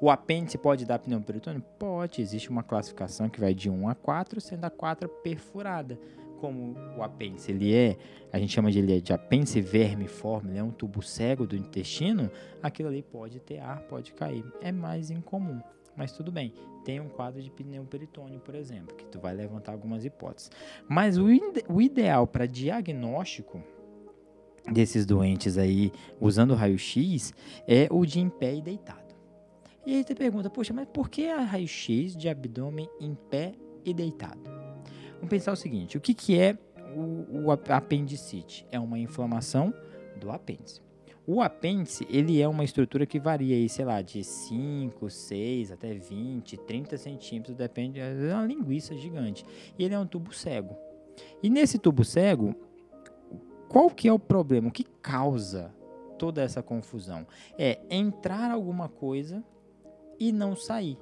O 0.00 0.10
apêndice 0.10 0.58
pode 0.58 0.84
dar 0.84 0.98
pneu 0.98 1.20
peritônio? 1.20 1.62
Pode. 1.78 2.20
Existe 2.20 2.50
uma 2.50 2.64
classificação 2.64 3.28
que 3.28 3.38
vai 3.38 3.54
de 3.54 3.70
1 3.70 3.88
a 3.88 3.94
4, 3.94 4.40
sendo 4.40 4.64
a 4.64 4.70
4 4.70 5.08
perfurada. 5.08 5.96
Como 6.40 6.74
o 6.96 7.02
apêndice 7.04 7.52
ele 7.52 7.72
é, 7.72 7.96
a 8.32 8.40
gente 8.40 8.52
chama 8.52 8.72
de, 8.72 8.80
ele 8.80 8.96
é 8.96 9.00
de 9.00 9.12
apêndice 9.12 9.60
vermiforme, 9.60 10.50
ele 10.50 10.58
é 10.58 10.64
um 10.64 10.70
tubo 10.72 11.00
cego 11.00 11.46
do 11.46 11.54
intestino, 11.54 12.28
aquilo 12.60 12.88
ali 12.88 13.02
pode 13.02 13.38
ter 13.38 13.60
ar, 13.60 13.82
pode 13.82 14.14
cair. 14.14 14.42
É 14.60 14.72
mais 14.72 15.10
incomum, 15.10 15.60
mas 15.96 16.12
tudo 16.12 16.30
bem. 16.32 16.52
Tem 16.84 16.98
um 17.00 17.08
quadro 17.08 17.42
de 17.42 17.50
pneu 17.50 17.84
peritônio, 17.84 18.40
por 18.40 18.54
exemplo, 18.54 18.96
que 18.96 19.04
tu 19.04 19.18
vai 19.20 19.34
levantar 19.34 19.72
algumas 19.72 20.04
hipóteses. 20.04 20.50
Mas 20.88 21.18
o, 21.18 21.30
ide- 21.30 21.64
o 21.68 21.80
ideal 21.80 22.26
para 22.26 22.46
diagnóstico 22.46 23.62
desses 24.70 25.04
doentes 25.04 25.58
aí, 25.58 25.92
usando 26.20 26.54
raio-x, 26.54 27.32
é 27.66 27.88
o 27.90 28.04
de 28.06 28.20
em 28.20 28.28
pé 28.28 28.54
e 28.54 28.62
deitado. 28.62 29.14
E 29.86 29.94
aí 29.94 30.04
você 30.04 30.14
pergunta, 30.14 30.48
poxa, 30.50 30.72
mas 30.72 30.86
por 30.92 31.08
que 31.08 31.26
a 31.28 31.40
raio-x 31.40 32.14
de 32.16 32.28
abdômen 32.28 32.88
em 33.00 33.14
pé 33.14 33.52
e 33.84 33.92
deitado? 33.94 34.40
Vamos 35.14 35.28
pensar 35.28 35.52
o 35.52 35.56
seguinte, 35.56 35.96
o 35.96 36.00
que, 36.00 36.14
que 36.14 36.38
é 36.38 36.56
o, 36.94 37.44
o 37.46 37.50
ap- 37.50 37.70
apendicite? 37.70 38.66
É 38.70 38.78
uma 38.78 38.98
inflamação 38.98 39.74
do 40.18 40.30
apêndice. 40.30 40.80
O 41.26 41.40
apêndice, 41.40 42.06
ele 42.10 42.40
é 42.40 42.48
uma 42.48 42.64
estrutura 42.64 43.06
que 43.06 43.20
varia 43.20 43.54
aí, 43.54 43.68
sei 43.68 43.84
lá, 43.84 44.02
de 44.02 44.24
5, 44.24 45.08
6 45.08 45.72
até 45.72 45.94
20, 45.94 46.56
30 46.56 46.96
centímetros, 46.96 47.56
depende, 47.56 48.00
é 48.00 48.34
uma 48.34 48.46
linguiça 48.46 48.96
gigante. 48.96 49.44
E 49.78 49.84
ele 49.84 49.94
é 49.94 49.98
um 49.98 50.06
tubo 50.06 50.32
cego. 50.34 50.76
E 51.42 51.50
nesse 51.50 51.78
tubo 51.78 52.04
cego, 52.04 52.54
qual 53.68 53.90
que 53.90 54.08
é 54.08 54.12
o 54.12 54.18
problema? 54.18 54.68
O 54.68 54.72
que 54.72 54.84
causa 54.84 55.72
toda 56.18 56.42
essa 56.42 56.62
confusão? 56.62 57.26
É 57.58 57.78
entrar 57.90 58.50
alguma 58.50 58.88
coisa 58.88 59.44
e 60.18 60.32
não 60.32 60.56
sair. 60.56 60.98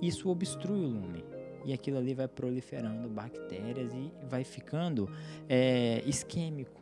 Isso 0.00 0.28
obstrui 0.30 0.80
o 0.80 0.88
lumen. 0.88 1.24
E 1.64 1.72
aquilo 1.74 1.98
ali 1.98 2.14
vai 2.14 2.26
proliferando 2.26 3.08
bactérias 3.08 3.92
e 3.92 4.10
vai 4.26 4.44
ficando 4.44 5.10
é, 5.48 6.02
isquêmico. 6.06 6.80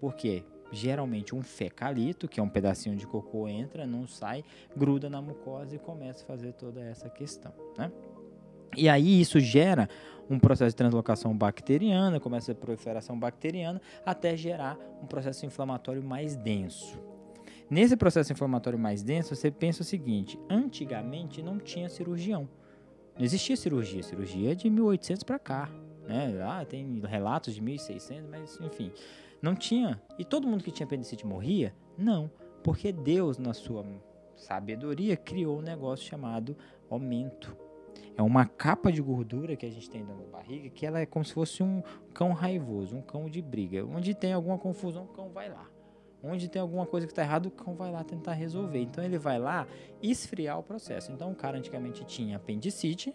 Por 0.00 0.14
quê? 0.14 0.44
Geralmente 0.72 1.34
um 1.34 1.42
fecalito, 1.42 2.28
que 2.28 2.38
é 2.38 2.42
um 2.42 2.48
pedacinho 2.48 2.96
de 2.96 3.06
cocô, 3.06 3.48
entra, 3.48 3.86
não 3.86 4.06
sai, 4.06 4.44
gruda 4.76 5.10
na 5.10 5.20
mucosa 5.20 5.74
e 5.74 5.78
começa 5.78 6.22
a 6.22 6.26
fazer 6.26 6.52
toda 6.52 6.80
essa 6.80 7.08
questão. 7.08 7.52
Né? 7.76 7.90
E 8.76 8.88
aí 8.88 9.20
isso 9.20 9.40
gera 9.40 9.88
um 10.28 10.38
processo 10.38 10.70
de 10.70 10.76
translocação 10.76 11.36
bacteriana, 11.36 12.20
começa 12.20 12.52
a 12.52 12.54
proliferação 12.54 13.18
bacteriana, 13.18 13.80
até 14.06 14.36
gerar 14.36 14.78
um 15.02 15.06
processo 15.06 15.44
inflamatório 15.44 16.02
mais 16.02 16.36
denso. 16.36 16.98
Nesse 17.68 17.96
processo 17.96 18.32
inflamatório 18.32 18.78
mais 18.78 19.02
denso, 19.02 19.34
você 19.34 19.50
pensa 19.50 19.82
o 19.82 19.84
seguinte: 19.84 20.38
antigamente 20.48 21.42
não 21.42 21.58
tinha 21.58 21.88
cirurgião. 21.88 22.48
Não 23.16 23.24
existia 23.24 23.56
cirurgia. 23.56 24.02
Cirurgia 24.02 24.52
é 24.52 24.54
de 24.54 24.70
1800 24.70 25.24
para 25.24 25.38
cá. 25.38 25.68
Né? 26.06 26.40
Ah, 26.42 26.64
tem 26.64 27.00
relatos 27.06 27.54
de 27.54 27.60
1600, 27.60 28.28
mas 28.28 28.58
enfim. 28.60 28.92
Não 29.42 29.54
tinha. 29.54 30.00
E 30.18 30.24
todo 30.24 30.46
mundo 30.46 30.62
que 30.64 30.70
tinha 30.70 30.86
apendicite 30.86 31.26
morria? 31.26 31.74
Não. 31.96 32.30
Porque 32.62 32.92
Deus, 32.92 33.38
na 33.38 33.54
sua 33.54 33.84
sabedoria, 34.36 35.16
criou 35.16 35.58
um 35.58 35.62
negócio 35.62 36.06
chamado 36.06 36.56
aumento. 36.90 37.56
É 38.16 38.22
uma 38.22 38.44
capa 38.44 38.92
de 38.92 39.00
gordura 39.00 39.56
que 39.56 39.64
a 39.64 39.70
gente 39.70 39.88
tem 39.88 40.04
dentro 40.04 40.22
da 40.24 40.30
barriga, 40.30 40.68
que 40.68 40.84
ela 40.84 41.00
é 41.00 41.06
como 41.06 41.24
se 41.24 41.32
fosse 41.32 41.62
um 41.62 41.82
cão 42.12 42.32
raivoso, 42.32 42.96
um 42.96 43.00
cão 43.02 43.30
de 43.30 43.40
briga. 43.40 43.84
Onde 43.86 44.14
tem 44.14 44.32
alguma 44.32 44.58
confusão, 44.58 45.04
o 45.04 45.08
cão 45.08 45.30
vai 45.30 45.48
lá. 45.48 45.66
Onde 46.22 46.48
tem 46.50 46.60
alguma 46.60 46.84
coisa 46.84 47.06
que 47.06 47.12
está 47.12 47.22
errada, 47.22 47.48
o 47.48 47.50
cão 47.50 47.74
vai 47.74 47.90
lá 47.90 48.04
tentar 48.04 48.34
resolver. 48.34 48.80
Então 48.80 49.02
ele 49.02 49.16
vai 49.16 49.38
lá 49.38 49.66
esfriar 50.02 50.58
o 50.58 50.62
processo. 50.62 51.10
Então 51.12 51.30
o 51.32 51.34
cara 51.34 51.56
antigamente 51.56 52.04
tinha 52.04 52.36
apendicite, 52.36 53.14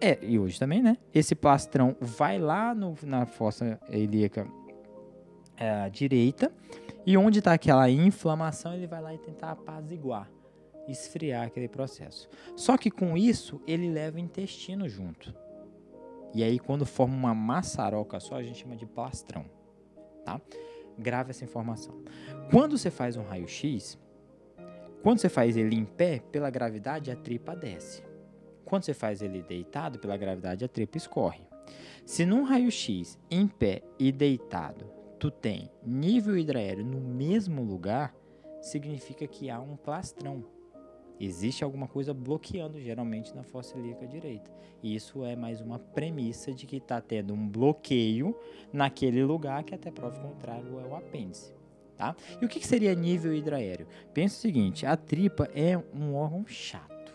é, 0.00 0.18
e 0.20 0.36
hoje 0.38 0.58
também, 0.58 0.82
né? 0.82 0.96
Esse 1.14 1.32
plastrão 1.34 1.94
vai 2.00 2.36
lá 2.38 2.74
no- 2.74 2.96
na 3.04 3.24
fossa 3.24 3.78
ilíaca 3.88 4.46
é, 5.56 5.88
direita, 5.90 6.52
e 7.04 7.16
onde 7.16 7.40
está 7.40 7.52
aquela 7.52 7.90
inflamação, 7.90 8.74
ele 8.74 8.86
vai 8.86 9.02
lá 9.02 9.14
e 9.14 9.18
tentar 9.18 9.50
apaziguar, 9.50 10.30
esfriar 10.88 11.46
aquele 11.46 11.68
processo. 11.68 12.28
Só 12.56 12.76
que 12.76 12.90
com 12.90 13.16
isso, 13.16 13.60
ele 13.66 13.90
leva 13.90 14.16
o 14.16 14.20
intestino 14.20 14.88
junto. 14.88 15.34
E 16.34 16.42
aí, 16.42 16.58
quando 16.58 16.86
forma 16.86 17.14
uma 17.14 17.34
maçaroca 17.34 18.18
só, 18.20 18.36
a 18.36 18.42
gente 18.42 18.62
chama 18.62 18.76
de 18.76 18.86
plastrão, 18.86 19.44
tá? 20.24 20.40
Grave 20.98 21.30
essa 21.30 21.44
informação. 21.44 21.94
Quando 22.50 22.78
você 22.78 22.90
faz 22.90 23.16
um 23.16 23.22
raio-x, 23.22 23.98
quando 25.02 25.18
você 25.18 25.28
faz 25.28 25.56
ele 25.56 25.74
em 25.74 25.84
pé, 25.84 26.20
pela 26.30 26.48
gravidade, 26.48 27.10
a 27.10 27.16
tripa 27.16 27.56
desce. 27.56 28.02
Quando 28.64 28.84
você 28.84 28.94
faz 28.94 29.20
ele 29.20 29.42
deitado, 29.42 29.98
pela 29.98 30.16
gravidade, 30.16 30.64
a 30.64 30.68
tripa 30.68 30.96
escorre. 30.96 31.42
Se 32.06 32.24
num 32.24 32.44
raio-x, 32.44 33.18
em 33.30 33.46
pé 33.46 33.82
e 33.98 34.10
deitado, 34.10 35.01
tu 35.22 35.30
tem 35.30 35.70
nível 35.86 36.36
hidroaéreo 36.36 36.84
no 36.84 37.00
mesmo 37.00 37.62
lugar, 37.62 38.12
significa 38.60 39.24
que 39.24 39.48
há 39.48 39.60
um 39.60 39.76
plastrão. 39.76 40.44
Existe 41.20 41.62
alguma 41.62 41.86
coisa 41.86 42.12
bloqueando, 42.12 42.80
geralmente, 42.80 43.32
na 43.32 43.44
fossa 43.44 43.78
ilíaca 43.78 44.04
direita. 44.04 44.50
E 44.82 44.96
isso 44.96 45.24
é 45.24 45.36
mais 45.36 45.60
uma 45.60 45.78
premissa 45.78 46.52
de 46.52 46.66
que 46.66 46.78
está 46.78 47.00
tendo 47.00 47.32
um 47.34 47.48
bloqueio 47.48 48.36
naquele 48.72 49.22
lugar 49.22 49.62
que 49.62 49.72
até 49.72 49.92
prova 49.92 50.20
contrário 50.20 50.80
é 50.80 50.86
o 50.88 50.96
apêndice. 50.96 51.54
Tá? 51.96 52.16
E 52.40 52.44
o 52.44 52.48
que, 52.48 52.58
que 52.58 52.66
seria 52.66 52.92
nível 52.92 53.32
hidroaéreo? 53.32 53.86
Pensa 54.12 54.38
o 54.38 54.40
seguinte, 54.40 54.84
a 54.84 54.96
tripa 54.96 55.48
é 55.54 55.78
um 55.94 56.16
órgão 56.16 56.44
chato. 56.48 57.14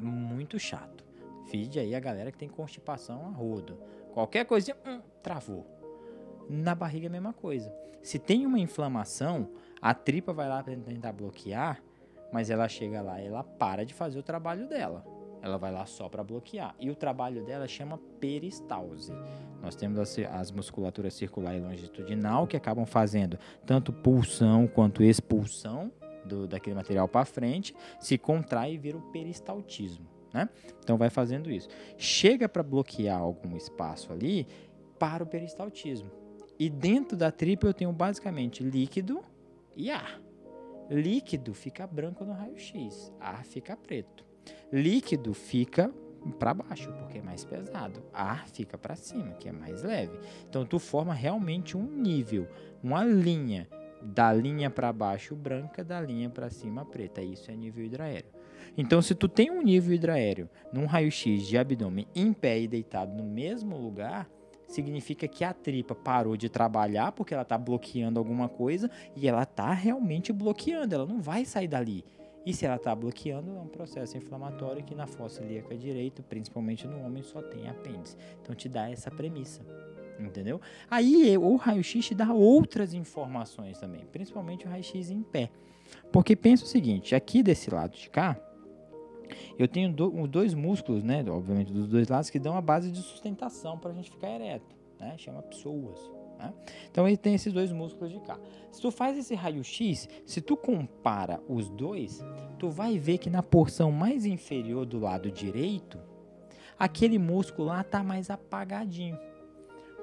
Muito 0.00 0.58
chato. 0.58 1.04
Fide 1.50 1.78
aí 1.78 1.94
a 1.94 2.00
galera 2.00 2.32
que 2.32 2.38
tem 2.38 2.48
constipação 2.48 3.26
a 3.26 3.28
rodo. 3.28 3.78
Qualquer 4.14 4.46
coisinha, 4.46 4.78
hum, 4.86 5.02
travou. 5.22 5.73
Na 6.48 6.74
barriga 6.74 7.06
é 7.06 7.08
a 7.08 7.12
mesma 7.12 7.32
coisa. 7.32 7.72
Se 8.02 8.18
tem 8.18 8.44
uma 8.44 8.58
inflamação, 8.58 9.48
a 9.80 9.94
tripa 9.94 10.32
vai 10.32 10.48
lá 10.48 10.62
para 10.62 10.76
tentar 10.76 11.12
bloquear, 11.12 11.82
mas 12.32 12.50
ela 12.50 12.68
chega 12.68 13.00
lá 13.00 13.20
e 13.20 13.26
ela 13.26 13.42
para 13.42 13.84
de 13.84 13.94
fazer 13.94 14.18
o 14.18 14.22
trabalho 14.22 14.68
dela. 14.68 15.04
Ela 15.40 15.58
vai 15.58 15.70
lá 15.70 15.84
só 15.84 16.08
para 16.08 16.24
bloquear. 16.24 16.74
E 16.80 16.90
o 16.90 16.94
trabalho 16.94 17.44
dela 17.44 17.68
chama 17.68 17.98
peristalse. 18.18 19.12
Nós 19.62 19.76
temos 19.76 19.98
as, 19.98 20.18
as 20.18 20.50
musculaturas 20.50 21.14
circular 21.14 21.54
e 21.54 21.60
longitudinal 21.60 22.46
que 22.46 22.56
acabam 22.56 22.86
fazendo 22.86 23.38
tanto 23.66 23.92
pulsão 23.92 24.66
quanto 24.66 25.02
expulsão 25.02 25.92
do, 26.24 26.46
daquele 26.46 26.74
material 26.74 27.06
para 27.06 27.24
frente, 27.24 27.74
se 28.00 28.16
contrai 28.16 28.74
e 28.74 28.78
vira 28.78 28.96
o 28.96 29.02
peristaltismo. 29.12 30.06
Né? 30.32 30.48
Então 30.80 30.96
vai 30.96 31.10
fazendo 31.10 31.50
isso. 31.50 31.68
Chega 31.96 32.48
para 32.48 32.62
bloquear 32.62 33.20
algum 33.20 33.56
espaço 33.56 34.12
ali 34.12 34.46
para 34.98 35.22
o 35.22 35.26
peristaltismo. 35.26 36.10
E 36.58 36.70
dentro 36.70 37.16
da 37.16 37.30
tripa 37.30 37.66
eu 37.66 37.74
tenho 37.74 37.92
basicamente 37.92 38.62
líquido 38.62 39.20
e 39.76 39.90
ar. 39.90 40.20
Líquido 40.90 41.54
fica 41.54 41.86
branco 41.86 42.24
no 42.24 42.32
raio-x, 42.32 43.12
ar 43.18 43.44
fica 43.44 43.76
preto. 43.76 44.24
Líquido 44.72 45.32
fica 45.32 45.92
para 46.38 46.54
baixo, 46.54 46.92
porque 46.92 47.18
é 47.18 47.22
mais 47.22 47.44
pesado. 47.44 48.02
Ar 48.12 48.46
fica 48.48 48.78
para 48.78 48.94
cima, 48.94 49.32
que 49.34 49.48
é 49.48 49.52
mais 49.52 49.82
leve. 49.82 50.18
Então 50.48 50.64
tu 50.64 50.78
forma 50.78 51.12
realmente 51.12 51.76
um 51.76 51.84
nível, 51.84 52.46
uma 52.82 53.04
linha 53.04 53.68
da 54.02 54.32
linha 54.32 54.68
para 54.68 54.92
baixo 54.92 55.34
branca, 55.34 55.82
da 55.82 56.00
linha 56.00 56.28
para 56.28 56.50
cima 56.50 56.84
preta. 56.84 57.22
Isso 57.22 57.50
é 57.50 57.56
nível 57.56 57.84
hidraéreo. 57.84 58.30
Então, 58.76 59.00
se 59.00 59.14
tu 59.14 59.28
tem 59.28 59.50
um 59.50 59.62
nível 59.62 59.94
hidraéreo 59.94 60.48
num 60.72 60.86
raio-x 60.86 61.46
de 61.46 61.56
abdômen 61.56 62.06
em 62.14 62.32
pé 62.32 62.60
e 62.60 62.68
deitado 62.68 63.14
no 63.14 63.24
mesmo 63.24 63.76
lugar, 63.76 64.28
significa 64.74 65.28
que 65.28 65.44
a 65.44 65.52
tripa 65.52 65.94
parou 65.94 66.36
de 66.36 66.48
trabalhar 66.48 67.12
porque 67.12 67.32
ela 67.32 67.42
está 67.42 67.56
bloqueando 67.56 68.18
alguma 68.18 68.48
coisa 68.48 68.90
e 69.16 69.28
ela 69.28 69.44
está 69.44 69.72
realmente 69.72 70.32
bloqueando, 70.32 70.94
ela 70.94 71.06
não 71.06 71.20
vai 71.20 71.44
sair 71.44 71.68
dali. 71.68 72.04
E 72.44 72.52
se 72.52 72.66
ela 72.66 72.76
está 72.76 72.94
bloqueando, 72.94 73.56
é 73.56 73.60
um 73.60 73.68
processo 73.68 74.18
inflamatório 74.18 74.84
que 74.84 74.94
na 74.94 75.06
fossa 75.06 75.42
ilíaca 75.42 75.74
direita, 75.74 76.22
principalmente 76.22 76.86
no 76.86 77.00
homem, 77.00 77.22
só 77.22 77.40
tem 77.40 77.68
apêndice. 77.68 78.16
Então 78.42 78.54
te 78.54 78.68
dá 78.68 78.90
essa 78.90 79.10
premissa. 79.10 79.62
Entendeu? 80.18 80.60
Aí 80.90 81.36
o 81.38 81.56
raio-x 81.56 82.06
te 82.06 82.14
dá 82.14 82.32
outras 82.32 82.92
informações 82.94 83.78
também, 83.78 84.04
principalmente 84.12 84.66
o 84.66 84.68
raio-x 84.68 85.10
em 85.10 85.22
pé. 85.22 85.50
Porque 86.12 86.36
pensa 86.36 86.64
o 86.64 86.68
seguinte, 86.68 87.14
aqui 87.14 87.42
desse 87.42 87.70
lado 87.70 87.96
de 87.96 88.10
cá, 88.10 88.38
eu 89.58 89.68
tenho 89.68 89.92
do, 89.92 90.26
dois 90.26 90.54
músculos, 90.54 91.02
né, 91.02 91.24
obviamente 91.28 91.72
dos 91.72 91.86
dois 91.86 92.08
lados, 92.08 92.30
que 92.30 92.38
dão 92.38 92.56
a 92.56 92.60
base 92.60 92.90
de 92.90 92.98
sustentação 92.98 93.78
para 93.78 93.90
a 93.90 93.94
gente 93.94 94.10
ficar 94.10 94.30
ereto, 94.30 94.76
né, 94.98 95.14
chama 95.18 95.42
psoas. 95.42 95.98
Né? 96.38 96.52
Então 96.90 97.06
ele 97.06 97.16
tem 97.16 97.34
esses 97.34 97.52
dois 97.52 97.72
músculos 97.72 98.12
de 98.12 98.20
cá. 98.20 98.38
Se 98.70 98.80
tu 98.80 98.90
faz 98.90 99.16
esse 99.16 99.34
raio-x, 99.34 100.08
se 100.26 100.40
tu 100.40 100.56
compara 100.56 101.40
os 101.48 101.68
dois, 101.70 102.24
tu 102.58 102.70
vai 102.70 102.98
ver 102.98 103.18
que 103.18 103.30
na 103.30 103.42
porção 103.42 103.90
mais 103.90 104.26
inferior 104.26 104.84
do 104.84 104.98
lado 104.98 105.30
direito, 105.30 105.98
aquele 106.78 107.18
músculo 107.18 107.68
lá 107.68 107.80
está 107.80 108.02
mais 108.02 108.30
apagadinho. 108.30 109.18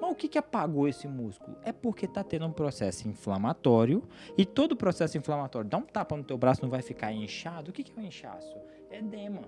Mas 0.02 0.12
o 0.12 0.16
que, 0.16 0.28
que 0.28 0.38
apagou 0.40 0.88
esse 0.88 1.08
músculo? 1.08 1.56
É 1.64 1.72
porque 1.72 2.06
está 2.06 2.24
tendo 2.24 2.48
um 2.48 2.52
processo 2.52 3.08
inflamatório 3.08 4.02
e 4.36 4.44
todo 4.44 4.76
processo 4.76 5.16
inflamatório 5.16 5.70
dá 5.70 5.78
um 5.78 5.84
tapa 5.84 6.18
no 6.18 6.24
teu 6.24 6.40
braço, 6.40 6.64
não 6.64 6.72
vai 6.72 6.82
ficar 6.82 7.14
inchado. 7.14 7.70
O 7.70 7.74
que, 7.74 7.84
que 7.84 7.92
é 7.98 8.02
o 8.02 8.06
inchaço? 8.06 8.58
Edema. 8.92 9.42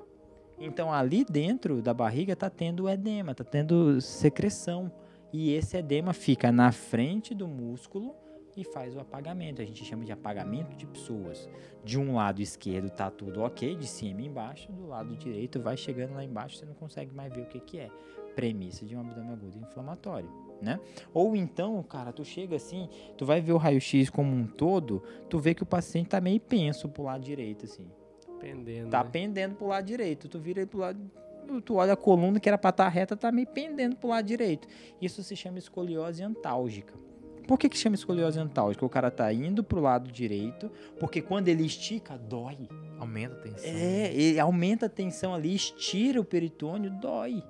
Então 0.60 0.94
ali 0.94 1.26
dentro 1.26 1.82
da 1.82 1.94
barriga 1.94 2.34
está 2.34 2.50
tendo 2.50 2.90
edema, 2.90 3.32
está 3.32 3.44
tendo 3.44 4.00
secreção. 4.02 4.92
E 5.32 5.52
esse 5.54 5.76
edema 5.78 6.14
fica 6.14 6.52
na 6.52 6.72
frente 6.72 7.34
do 7.34 7.48
músculo 7.48 8.16
e 8.56 8.64
faz 8.64 8.96
o 8.96 9.00
apagamento. 9.00 9.62
A 9.62 9.66
gente 9.66 9.84
chama 9.84 10.06
de 10.06 10.12
apagamento 10.12 10.76
de 10.76 10.86
pessoas. 10.86 11.50
De 11.84 12.00
um 12.00 12.16
lado 12.16 12.42
esquerdo 12.42 12.90
tá 12.90 13.10
tudo 13.10 13.42
ok, 13.42 13.76
de 13.76 13.88
cima 13.88 14.22
e 14.22 14.28
embaixo, 14.28 14.72
do 14.72 14.88
lado 14.88 15.16
direito 15.16 15.60
vai 15.60 15.76
chegando 15.76 16.14
lá 16.14 16.24
embaixo, 16.24 16.58
você 16.58 16.66
não 16.66 16.76
consegue 16.76 17.14
mais 17.14 17.34
ver 17.34 17.42
o 17.42 17.46
que, 17.46 17.60
que 17.60 17.80
é. 17.80 17.90
Premissa 18.36 18.86
de 18.86 18.96
um 18.96 19.00
abdômen 19.00 19.34
agudo 19.34 19.60
inflamatório, 19.60 20.30
né? 20.62 20.80
Ou 21.14 21.36
então, 21.36 21.82
cara, 21.84 22.12
tu 22.12 22.26
chega 22.26 22.56
assim, 22.56 22.90
tu 23.16 23.26
vai 23.26 23.42
ver 23.42 23.52
o 23.52 23.58
raio-x 23.58 24.10
como 24.10 24.36
um 24.36 24.48
todo, 24.48 25.04
tu 25.30 25.38
vê 25.38 25.54
que 25.54 25.62
o 25.62 25.66
paciente 25.68 26.10
tá 26.10 26.22
meio 26.22 26.40
penso 26.40 26.90
pro 26.90 27.04
lado 27.04 27.24
direito, 27.24 27.66
assim. 27.66 27.86
Pendendo. 28.44 28.90
Tá 28.90 29.04
né? 29.04 29.10
pendendo 29.12 29.56
pro 29.56 29.68
lado 29.68 29.86
direito. 29.86 30.28
Tu 30.28 30.40
vira 30.40 30.60
ele 30.60 30.68
pro 30.68 30.80
lado 30.80 31.00
tu 31.66 31.76
olha 31.76 31.94
a 31.94 31.98
coluna 31.98 32.40
que 32.40 32.48
era 32.48 32.58
para 32.58 32.70
estar 32.70 32.86
tá 32.86 32.90
reta, 32.90 33.18
tá 33.18 33.32
meio 33.32 33.48
pendendo 33.48 33.96
pro 33.96 34.10
lado 34.10 34.26
direito. 34.26 34.68
Isso 35.02 35.22
se 35.24 35.36
chama 35.36 35.60
escoliose 35.60 36.24
antálgica. 36.24 36.94
Por 37.48 37.60
que, 37.60 37.68
que 37.68 37.78
chama 37.78 37.96
escoliose 37.96 38.40
antálgica? 38.40 38.86
O 38.86 38.90
cara 38.90 39.12
tá 39.12 39.32
indo 39.34 39.64
pro 39.64 39.82
lado 39.82 40.10
direito, 40.12 40.72
porque 41.00 41.22
quando 41.22 41.50
ele 41.50 41.66
estica, 41.66 42.18
dói. 42.18 42.58
Aumenta 42.98 43.36
a 43.36 43.40
tensão. 43.40 43.70
É, 43.70 44.14
ele 44.14 44.40
aumenta 44.40 44.86
a 44.86 44.90
tensão 44.90 45.34
ali, 45.34 45.54
estira 45.54 46.22
o 46.22 46.24
peritônio, 46.24 46.90
dói. 46.90 47.44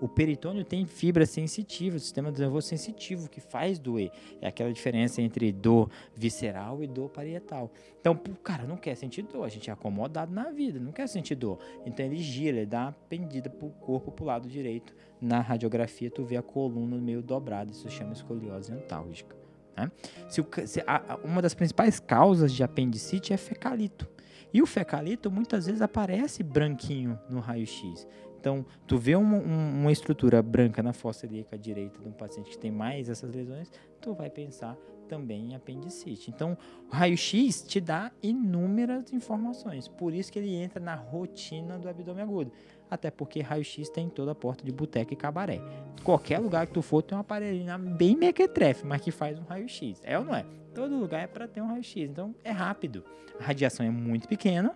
O 0.00 0.08
peritônio 0.08 0.64
tem 0.64 0.86
fibra 0.86 1.26
sensitiva, 1.26 1.96
o 1.96 2.00
sistema 2.00 2.30
nervoso 2.30 2.68
sensitivo 2.68 3.28
que 3.28 3.40
faz 3.40 3.78
doer. 3.78 4.10
É 4.40 4.48
aquela 4.48 4.72
diferença 4.72 5.20
entre 5.20 5.52
dor 5.52 5.90
visceral 6.14 6.82
e 6.82 6.86
dor 6.86 7.10
parietal. 7.10 7.70
Então, 8.00 8.12
o 8.12 8.36
cara 8.36 8.64
não 8.64 8.76
quer 8.76 8.94
sentir 8.94 9.22
dor, 9.22 9.44
a 9.44 9.48
gente 9.48 9.68
é 9.68 9.72
acomodado 9.72 10.32
na 10.32 10.50
vida, 10.50 10.80
não 10.80 10.92
quer 10.92 11.06
sentir 11.06 11.34
dor. 11.34 11.58
Então 11.84 12.04
ele 12.04 12.18
gira, 12.18 12.56
ele 12.56 12.66
dá 12.66 12.84
uma 12.84 12.92
pendida 13.08 13.50
pro 13.50 13.68
corpo 13.68 14.10
pro 14.10 14.24
lado 14.24 14.48
direito. 14.48 14.94
Na 15.20 15.40
radiografia 15.40 16.10
tu 16.10 16.24
vê 16.24 16.36
a 16.36 16.42
coluna 16.42 16.96
meio 16.96 17.22
dobrada, 17.22 17.70
isso 17.70 17.88
chama 17.90 18.14
escoliose 18.14 18.72
antálgica. 18.72 19.36
Né? 19.76 19.90
Se, 20.28 20.42
a, 20.86 21.18
uma 21.22 21.42
das 21.42 21.54
principais 21.54 22.00
causas 22.00 22.52
de 22.52 22.62
apendicite 22.62 23.32
é 23.32 23.36
fecalito. 23.36 24.08
E 24.52 24.60
o 24.60 24.66
fecalito 24.66 25.30
muitas 25.30 25.66
vezes 25.66 25.80
aparece 25.80 26.42
branquinho 26.42 27.18
no 27.28 27.38
raio-x. 27.38 28.06
Então, 28.40 28.64
tu 28.86 28.96
vê 28.96 29.14
uma, 29.14 29.92
estrutura 29.92 30.42
branca 30.42 30.82
na 30.82 30.94
fossa 30.94 31.26
ilíaca 31.26 31.58
direita 31.58 32.00
de 32.00 32.08
um 32.08 32.12
paciente 32.12 32.50
que 32.50 32.58
tem 32.58 32.70
mais 32.70 33.10
essas 33.10 33.30
lesões, 33.30 33.70
tu 34.00 34.14
vai 34.14 34.30
pensar 34.30 34.78
também 35.06 35.50
em 35.50 35.54
apendicite. 35.54 36.30
Então, 36.30 36.56
o 36.88 36.94
raio-x 36.94 37.62
te 37.62 37.80
dá 37.80 38.10
inúmeras 38.22 39.12
informações. 39.12 39.88
Por 39.88 40.14
isso 40.14 40.32
que 40.32 40.38
ele 40.38 40.54
entra 40.54 40.80
na 40.80 40.94
rotina 40.94 41.78
do 41.78 41.88
abdômen 41.88 42.22
agudo. 42.22 42.50
Até 42.90 43.10
porque 43.10 43.40
raio-x 43.40 43.90
tem 43.90 44.08
toda 44.08 44.32
a 44.32 44.34
porta 44.34 44.64
de 44.64 44.72
boteca 44.72 45.12
e 45.12 45.16
cabaré. 45.16 45.60
Qualquer 46.02 46.38
lugar 46.38 46.66
que 46.66 46.72
tu 46.72 46.80
for 46.80 47.02
tem 47.02 47.18
um 47.18 47.20
aparelhinho 47.20 47.78
bem 47.78 48.16
mequetrefe, 48.16 48.86
mas 48.86 49.02
que 49.02 49.10
faz 49.10 49.38
um 49.38 49.42
raio-x. 49.42 50.00
É 50.02 50.18
ou 50.18 50.24
não 50.24 50.34
é? 50.34 50.46
Todo 50.74 50.96
lugar 50.96 51.24
é 51.24 51.26
para 51.26 51.46
ter 51.46 51.60
um 51.60 51.66
raio-x. 51.66 52.08
Então, 52.08 52.34
é 52.42 52.52
rápido. 52.52 53.04
A 53.38 53.44
radiação 53.44 53.84
é 53.84 53.90
muito 53.90 54.26
pequena 54.26 54.74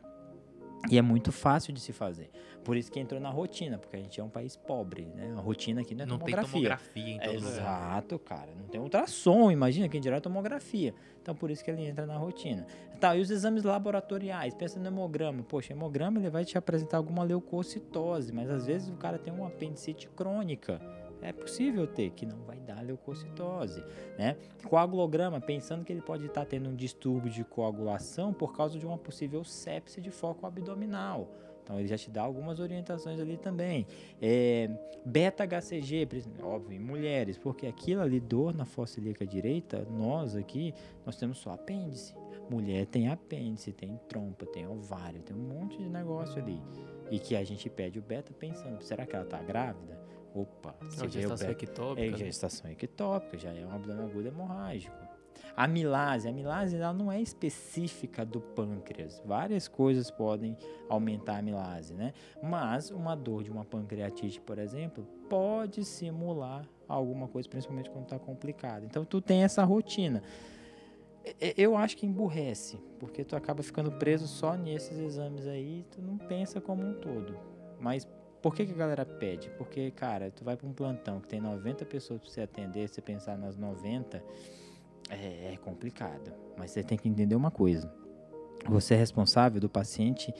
e 0.90 0.98
é 0.98 1.02
muito 1.02 1.32
fácil 1.32 1.72
de 1.72 1.80
se 1.80 1.92
fazer. 1.92 2.30
Por 2.64 2.76
isso 2.76 2.90
que 2.90 2.98
entrou 2.98 3.20
na 3.20 3.30
rotina, 3.30 3.78
porque 3.78 3.96
a 3.96 4.00
gente 4.00 4.18
é 4.18 4.24
um 4.24 4.28
país 4.28 4.56
pobre, 4.56 5.06
né? 5.14 5.34
A 5.36 5.40
rotina 5.40 5.82
aqui 5.82 5.94
não 5.94 6.04
é 6.04 6.06
não 6.06 6.18
tomografia. 6.18 6.44
tem 6.44 6.52
tomografia 6.52 7.14
em 7.14 7.18
todo 7.20 7.34
Exato, 7.34 8.18
cara. 8.18 8.48
Não 8.58 8.66
tem 8.66 8.80
ultrassom, 8.80 9.50
imagina 9.50 9.88
quem 9.88 10.00
dirá 10.00 10.20
tomografia. 10.20 10.94
Então 11.20 11.34
por 11.34 11.50
isso 11.50 11.64
que 11.64 11.70
ele 11.70 11.86
entra 11.86 12.06
na 12.06 12.16
rotina. 12.16 12.66
Tá, 13.00 13.16
e 13.16 13.20
os 13.20 13.30
exames 13.30 13.64
laboratoriais? 13.64 14.54
Pensa 14.54 14.80
no 14.80 14.86
hemograma. 14.86 15.42
Poxa, 15.42 15.72
hemograma 15.72 16.18
ele 16.18 16.30
vai 16.30 16.44
te 16.44 16.56
apresentar 16.56 16.96
alguma 16.96 17.22
leucocitose, 17.22 18.32
mas 18.32 18.48
às 18.48 18.66
vezes 18.66 18.88
o 18.88 18.94
cara 18.94 19.18
tem 19.18 19.32
uma 19.32 19.48
apendicite 19.48 20.08
crônica. 20.08 20.80
É 21.24 21.32
possível 21.32 21.86
ter, 21.86 22.10
que 22.10 22.26
não 22.26 22.42
vai 22.42 22.60
dar 22.60 22.84
leucocitose, 22.84 23.82
né? 24.18 24.36
Coagulograma, 24.68 25.40
pensando 25.40 25.82
que 25.82 25.90
ele 25.90 26.02
pode 26.02 26.26
estar 26.26 26.44
tendo 26.44 26.68
um 26.68 26.76
distúrbio 26.76 27.30
de 27.30 27.42
coagulação 27.42 28.30
por 28.32 28.54
causa 28.54 28.78
de 28.78 28.84
uma 28.84 28.98
possível 28.98 29.42
sepse 29.42 30.02
de 30.02 30.10
foco 30.10 30.46
abdominal. 30.46 31.30
Então 31.62 31.80
ele 31.80 31.88
já 31.88 31.96
te 31.96 32.10
dá 32.10 32.20
algumas 32.20 32.60
orientações 32.60 33.18
ali 33.18 33.38
também. 33.38 33.86
É, 34.20 34.68
Beta-HCG, 35.02 36.06
óbvio, 36.42 36.76
em 36.76 36.78
mulheres, 36.78 37.38
porque 37.38 37.66
aquilo 37.66 38.02
ali, 38.02 38.20
dor 38.20 38.54
na 38.54 38.66
fossa 38.66 39.00
ilíaca 39.00 39.26
direita, 39.26 39.86
nós 39.90 40.36
aqui, 40.36 40.74
nós 41.06 41.16
temos 41.16 41.38
só 41.38 41.52
apêndice. 41.52 42.14
Mulher 42.50 42.84
tem 42.84 43.08
apêndice, 43.08 43.72
tem 43.72 43.98
trompa, 44.06 44.44
tem 44.44 44.66
ovário, 44.66 45.22
tem 45.22 45.34
um 45.34 45.40
monte 45.40 45.78
de 45.78 45.88
negócio 45.88 46.36
ali. 46.40 46.60
E 47.10 47.18
que 47.18 47.34
a 47.34 47.42
gente 47.42 47.70
pede 47.70 47.98
o 47.98 48.02
beta 48.02 48.34
pensando, 48.34 48.82
será 48.82 49.06
que 49.06 49.16
ela 49.16 49.24
está 49.24 49.42
grávida? 49.42 50.03
Opa, 50.34 50.74
É 50.80 50.84
uma 50.84 51.08
gestação 51.08 51.50
ectópica. 51.50 52.06
É 52.06 52.10
né? 52.10 52.16
gestação 52.16 52.70
ectópica, 52.70 53.38
já 53.38 53.52
é 53.52 53.64
um 53.64 53.72
abdômen 53.72 54.04
agudo 54.04 54.26
hemorrágico. 54.28 54.96
A 55.56 55.64
amilase, 55.64 56.26
a 56.26 56.30
amilase 56.32 56.76
ela 56.76 56.92
não 56.92 57.12
é 57.12 57.20
específica 57.20 58.24
do 58.24 58.40
pâncreas. 58.40 59.22
Várias 59.24 59.68
coisas 59.68 60.10
podem 60.10 60.56
aumentar 60.88 61.34
a 61.34 61.38
amilase, 61.38 61.94
né? 61.94 62.12
Mas 62.42 62.90
uma 62.90 63.14
dor 63.14 63.44
de 63.44 63.52
uma 63.52 63.64
pancreatite, 63.64 64.40
por 64.40 64.58
exemplo, 64.58 65.06
pode 65.28 65.84
simular 65.84 66.68
alguma 66.88 67.28
coisa, 67.28 67.48
principalmente 67.48 67.88
quando 67.88 68.04
está 68.04 68.18
complicado. 68.18 68.84
Então 68.84 69.04
tu 69.04 69.20
tem 69.20 69.44
essa 69.44 69.62
rotina. 69.62 70.22
Eu 71.56 71.76
acho 71.76 71.96
que 71.96 72.04
emburrece, 72.04 72.78
porque 72.98 73.24
tu 73.24 73.34
acaba 73.36 73.62
ficando 73.62 73.92
preso 73.92 74.26
só 74.26 74.56
nesses 74.56 74.98
exames 74.98 75.46
aí, 75.46 75.86
tu 75.90 76.02
não 76.02 76.18
pensa 76.18 76.60
como 76.60 76.84
um 76.84 76.94
todo. 76.94 77.38
Mas 77.80 78.06
por 78.44 78.54
que, 78.54 78.66
que 78.66 78.72
a 78.72 78.76
galera 78.76 79.06
pede? 79.06 79.48
Porque, 79.56 79.90
cara, 79.92 80.30
tu 80.30 80.44
vai 80.44 80.54
para 80.54 80.66
um 80.66 80.72
plantão 80.74 81.18
que 81.18 81.26
tem 81.26 81.40
90 81.40 81.86
pessoas 81.86 82.20
para 82.20 82.28
você 82.28 82.42
atender, 82.42 82.86
você 82.86 83.00
pensar 83.00 83.38
nas 83.38 83.56
90, 83.56 84.22
é, 85.08 85.54
é 85.54 85.56
complicado. 85.56 86.30
Mas 86.54 86.70
você 86.70 86.82
tem 86.82 86.98
que 86.98 87.08
entender 87.08 87.34
uma 87.36 87.50
coisa. 87.50 87.90
você 88.68 88.92
é 88.92 88.98
responsável 88.98 89.62
do 89.62 89.68
paciente, 89.70 90.30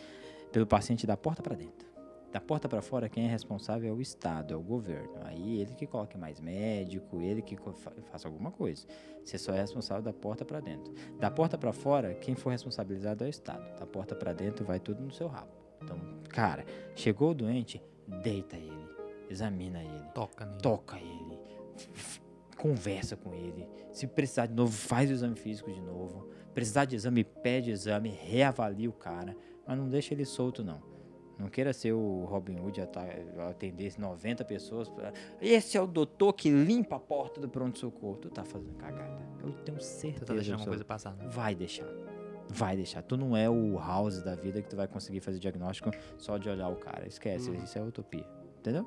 pelo 0.52 0.66
paciente 0.66 1.06
da 1.06 1.16
porta 1.16 1.42
para 1.42 1.56
dentro. 1.56 1.88
Da 2.30 2.42
porta 2.42 2.68
para 2.68 2.82
fora, 2.82 3.08
quem 3.08 3.24
é 3.24 3.28
responsável 3.30 3.88
é 3.88 3.92
o 3.96 4.02
Estado, 4.02 4.52
é 4.52 4.56
o 4.56 4.62
governo. 4.62 5.14
Aí 5.22 5.62
ele 5.62 5.74
que 5.74 5.86
coloque 5.86 6.18
mais 6.18 6.38
médico, 6.40 7.22
ele 7.22 7.40
que 7.40 7.56
fa 7.56 7.90
faça 8.10 8.28
alguma 8.28 8.50
coisa. 8.50 8.86
Você 9.24 9.38
só 9.38 9.54
é 9.54 9.62
responsável 9.62 10.02
da 10.02 10.12
porta 10.12 10.44
para 10.44 10.60
dentro. 10.60 10.92
Da 11.18 11.30
porta 11.30 11.56
para 11.56 11.72
fora, 11.72 12.12
quem 12.12 12.34
for 12.34 12.50
responsabilizado 12.50 13.24
é 13.24 13.28
o 13.28 13.30
Estado. 13.30 13.78
Da 13.78 13.86
porta 13.86 14.14
para 14.14 14.34
dentro, 14.34 14.62
vai 14.62 14.78
tudo 14.78 15.02
no 15.02 15.10
seu 15.10 15.26
rabo. 15.26 15.52
Então, 15.82 15.98
cara, 16.28 16.66
chegou 16.94 17.30
o 17.30 17.34
doente, 17.34 17.82
deita 18.06 18.56
ele, 18.56 18.88
examina 19.28 19.82
ele, 19.82 20.04
Toca 20.14 20.44
nele. 20.44 20.60
toca 20.60 20.98
ele, 20.98 21.38
conversa 22.56 23.16
com 23.16 23.34
ele. 23.34 23.68
Se 23.92 24.06
precisar 24.06 24.46
de 24.46 24.54
novo, 24.54 24.72
faz 24.72 25.10
o 25.10 25.12
exame 25.12 25.36
físico 25.36 25.72
de 25.72 25.80
novo. 25.80 26.28
Precisar 26.54 26.84
de 26.84 26.94
exame, 26.96 27.24
pede 27.24 27.70
exame, 27.70 28.08
reavalia 28.10 28.88
o 28.88 28.92
cara, 28.92 29.36
mas 29.66 29.76
não 29.76 29.88
deixa 29.88 30.14
ele 30.14 30.24
solto 30.24 30.62
não. 30.62 30.80
Não 31.36 31.48
queira 31.48 31.72
ser 31.72 31.92
o 31.92 32.24
Robin 32.26 32.60
Hood 32.60 32.80
atender 33.50 33.92
90 33.98 34.44
pessoas. 34.44 34.88
Esse 35.40 35.76
é 35.76 35.80
o 35.80 35.86
doutor 35.86 36.32
que 36.32 36.48
limpa 36.48 36.94
a 36.94 37.00
porta 37.00 37.40
do 37.40 37.48
pronto-socorro. 37.48 38.18
Tu 38.18 38.30
tá 38.30 38.44
fazendo 38.44 38.74
cagada. 38.76 39.20
Eu 39.42 39.52
tenho 39.64 39.80
certeza. 39.80 40.20
Você 40.20 40.24
tá 40.26 40.34
deixando 40.34 40.52
alguma 40.54 40.68
coisa 40.68 40.84
passar, 40.84 41.16
né? 41.16 41.26
Vai 41.26 41.52
deixar. 41.56 41.88
Vai 42.48 42.76
deixar. 42.76 43.02
Tu 43.02 43.16
não 43.16 43.36
é 43.36 43.48
o 43.48 43.76
house 43.78 44.22
da 44.22 44.34
vida 44.34 44.60
que 44.62 44.68
tu 44.68 44.76
vai 44.76 44.86
conseguir 44.86 45.20
fazer 45.20 45.38
diagnóstico 45.38 45.90
só 46.18 46.36
de 46.38 46.48
olhar 46.48 46.68
o 46.68 46.76
cara. 46.76 47.06
Esquece, 47.06 47.50
Uhum. 47.50 47.62
isso 47.64 47.78
é 47.78 47.82
utopia. 47.82 48.26
Entendeu? 48.60 48.86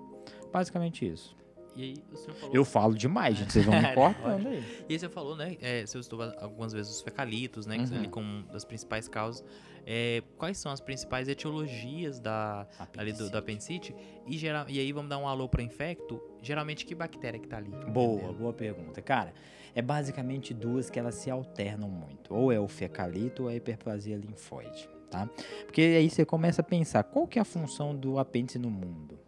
Basicamente 0.51 1.07
isso. 1.07 1.35
Aí, 1.75 1.93
falou. 2.39 2.55
Eu 2.55 2.65
falo 2.65 2.95
demais, 2.95 3.37
gente. 3.37 3.53
Vocês 3.53 3.63
vão 3.65 3.79
me 3.79 3.87
cortando 3.93 4.47
aí. 4.47 4.63
E 4.89 4.93
aí 4.93 4.99
você 4.99 5.07
falou, 5.07 5.35
né? 5.35 5.57
É, 5.61 5.85
você 5.85 6.01
citou 6.01 6.19
algumas 6.39 6.73
vezes 6.73 6.91
os 6.91 7.01
fecalitos, 7.01 7.67
né? 7.67 7.77
Que 7.77 7.91
Uhum. 7.91 7.97
ali 7.99 8.07
como 8.07 8.43
das 8.47 8.65
principais 8.65 9.07
causas. 9.07 9.45
É, 9.85 10.23
quais 10.37 10.57
são 10.57 10.71
as 10.71 10.81
principais 10.81 11.27
etiologias 11.27 12.19
da, 12.19 12.67
ali 12.97 13.13
do, 13.13 13.29
do 13.29 13.37
apendicite? 13.37 13.95
E, 14.25 14.37
geral, 14.37 14.65
e 14.67 14.79
aí 14.79 14.91
vamos 14.91 15.07
dar 15.09 15.17
um 15.19 15.27
alô 15.27 15.47
para 15.47 15.61
infecto. 15.61 16.19
Geralmente 16.41 16.83
que 16.85 16.95
bactéria 16.95 17.39
que 17.39 17.47
tá 17.47 17.57
ali? 17.57 17.69
Boa, 17.69 18.15
entendeu? 18.15 18.33
boa 18.33 18.53
pergunta. 18.53 18.99
Cara, 19.01 19.31
é 19.77 19.81
basicamente 19.81 20.55
duas 20.55 20.89
que 20.89 20.97
elas 20.97 21.13
se 21.13 21.29
alternam 21.29 21.87
muito. 21.87 22.33
Ou 22.33 22.51
é 22.51 22.59
o 22.59 22.67
fecalito 22.67 23.43
ou 23.43 23.49
é 23.51 23.53
a 23.53 23.55
hiperplasia 23.57 24.17
linfóide, 24.17 24.89
tá? 25.07 25.29
Porque 25.65 25.81
aí 25.81 26.09
você 26.09 26.25
começa 26.25 26.61
a 26.61 26.63
pensar, 26.63 27.03
qual 27.03 27.27
que 27.27 27.37
é 27.37 27.43
a 27.43 27.45
função 27.45 27.95
do 27.95 28.17
apêndice 28.17 28.57
no 28.57 28.71
mundo? 28.71 29.19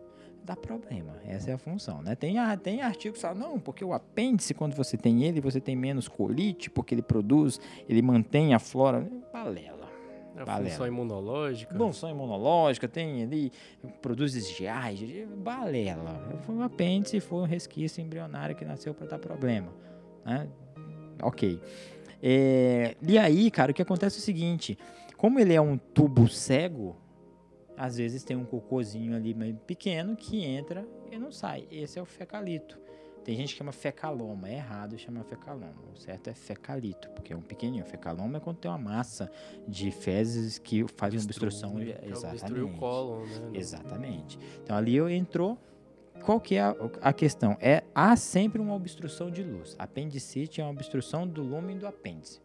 Dá 0.43 0.55
problema, 0.55 1.13
essa 1.23 1.51
é 1.51 1.53
a 1.53 1.57
função, 1.59 2.01
né? 2.01 2.15
Tem, 2.15 2.33
tem 2.63 2.81
artigos 2.81 3.19
que 3.19 3.21
falam, 3.21 3.47
não, 3.47 3.59
porque 3.59 3.85
o 3.85 3.93
apêndice, 3.93 4.55
quando 4.55 4.73
você 4.73 4.97
tem 4.97 5.23
ele, 5.23 5.39
você 5.39 5.62
tem 5.62 5.75
menos 5.75 6.07
colite, 6.07 6.67
porque 6.67 6.95
ele 6.95 7.03
produz, 7.03 7.62
ele 7.88 8.01
mantém 8.01 8.55
a 8.55 8.57
flora. 8.57 9.07
Balela. 9.31 9.88
A 10.35 10.45
Balela. 10.45 10.69
função 10.71 10.88
imunológica. 10.88 11.77
Função 11.77 12.09
imunológica, 12.09 12.88
tem 12.88 13.21
ali, 13.21 13.51
produz 14.01 14.33
esgiais, 14.33 14.99
balela. 15.38 16.39
Foi 16.41 16.55
um 16.55 16.63
apêndice, 16.63 17.19
foi 17.19 17.38
um 17.38 17.45
resquício 17.45 18.01
embrionário 18.01 18.55
que 18.55 18.65
nasceu 18.65 18.95
para 18.95 19.05
dar 19.05 19.19
problema. 19.19 19.71
Né? 20.25 20.47
Ok. 21.21 21.60
É, 22.21 22.95
e 23.01 23.17
aí, 23.17 23.49
cara, 23.49 23.71
o 23.71 23.73
que 23.73 23.82
acontece 23.82 24.17
é 24.17 24.19
o 24.19 24.23
seguinte: 24.23 24.77
como 25.17 25.39
ele 25.39 25.53
é 25.53 25.62
um 25.62 25.77
tubo 25.77 26.27
cego, 26.27 26.95
às 27.77 27.97
vezes 27.97 28.23
tem 28.23 28.36
um 28.36 28.45
cocôzinho 28.45 29.15
ali 29.15 29.34
meio 29.34 29.55
pequeno 29.55 30.15
que 30.15 30.43
entra 30.43 30.86
e 31.12 31.17
não 31.17 31.32
sai. 31.32 31.65
Esse 31.71 31.97
é 31.97 32.01
o 32.01 32.05
fecalito. 32.05 32.77
Tem 33.23 33.36
gente 33.36 33.53
que 33.53 33.58
chama 33.58 33.71
fecaloma, 33.71 34.49
é 34.49 34.55
errado 34.55 34.97
chamar 34.97 35.23
fecaloma. 35.23 35.75
O 35.93 35.97
certo 35.97 36.29
é 36.29 36.34
fecalito, 36.34 37.10
porque 37.12 37.32
é 37.34 37.36
um 37.36 37.41
pequenininho. 37.41 37.86
Fecaloma 37.86 38.38
é 38.38 38.39
quando 38.39 38.58
tem 38.58 38.71
uma 38.71 38.77
massa 38.77 39.32
de 39.67 39.91
fezes 39.91 40.58
que 40.58 40.86
faz 40.95 41.13
uma 41.13 41.21
obstrução. 41.23 41.71
Pra 41.71 41.79
obstruir 41.82 42.05
o 42.05 42.10
Exatamente. 42.10 42.79
cólon, 42.79 43.25
né? 43.25 43.51
Exatamente. 43.53 44.39
Então 44.63 44.75
ali 44.75 44.95
eu 44.95 45.10
entrou. 45.10 45.58
Qual 46.23 46.39
que 46.39 46.55
é 46.55 46.62
a, 46.62 46.75
a 47.01 47.13
questão? 47.13 47.58
É 47.60 47.84
há 47.93 48.15
sempre 48.15 48.62
uma 48.62 48.75
obstrução 48.75 49.32
de 49.32 49.43
luz. 49.43 49.75
Apendicite 49.79 50.62
é 50.62 50.63
uma 50.63 50.71
obstrução 50.71 51.27
do 51.27 51.41
lumen 51.41 51.77
do 51.77 51.88
apêndice. 51.88 52.41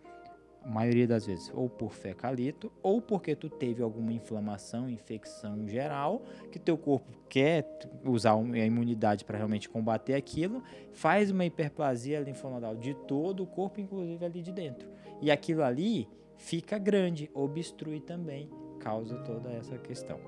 A 0.62 0.68
maioria 0.68 1.06
das 1.06 1.26
vezes, 1.26 1.52
ou 1.54 1.68
por 1.68 1.92
fecalito, 1.92 2.72
ou 2.82 3.02
porque 3.02 3.37
tu 3.37 3.50
teve 3.50 3.82
alguma 3.82 4.14
inflamação, 4.14 4.88
infecção 4.88 5.68
geral, 5.68 6.22
que 6.50 6.58
teu 6.58 6.78
corpo 6.78 7.12
quer 7.28 7.68
usar 8.02 8.32
a 8.32 8.64
imunidade 8.64 9.26
para 9.26 9.37
realmente 9.37 9.68
combater 9.68 10.14
aquilo, 10.14 10.62
faz 10.94 11.30
uma 11.30 11.44
hiperplasia 11.44 12.18
linfonodal 12.20 12.74
de 12.74 12.94
todo 12.94 13.42
o 13.42 13.46
corpo, 13.46 13.78
inclusive 13.78 14.24
ali 14.24 14.40
de 14.40 14.52
dentro. 14.52 14.88
E 15.20 15.30
aquilo 15.30 15.62
ali 15.62 16.08
fica 16.38 16.78
grande, 16.78 17.30
obstrui 17.34 18.00
também, 18.00 18.48
causa 18.80 19.16
toda 19.18 19.50
essa 19.50 19.76
questão. 19.76 20.18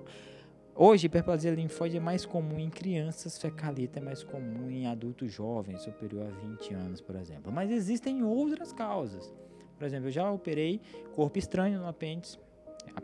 Hoje, 0.79 1.07
hiperplasia 1.07 1.53
linfóide 1.53 1.97
é 1.97 2.01
mais 2.01 2.27
comum 2.27 2.59
em 2.59 2.69
crianças, 2.69 3.39
fecalita 3.39 3.99
é 3.99 4.03
mais 4.03 4.23
comum 4.23 4.71
em 4.71 4.87
adultos 4.87 5.33
jovens, 5.33 5.81
superior 5.81 6.27
a 6.27 6.31
20 6.31 6.75
anos, 6.75 7.01
por 7.01 7.17
exemplo. 7.17 7.51
Mas 7.51 7.71
existem 7.71 8.23
outras 8.23 8.75
causas. 8.75 9.33
Por 9.79 9.87
exemplo, 9.87 10.09
eu 10.09 10.13
já 10.13 10.31
operei 10.31 10.83
corpo 11.15 11.39
estranho 11.39 11.81
no 11.81 11.87
apêndice, 11.87 12.39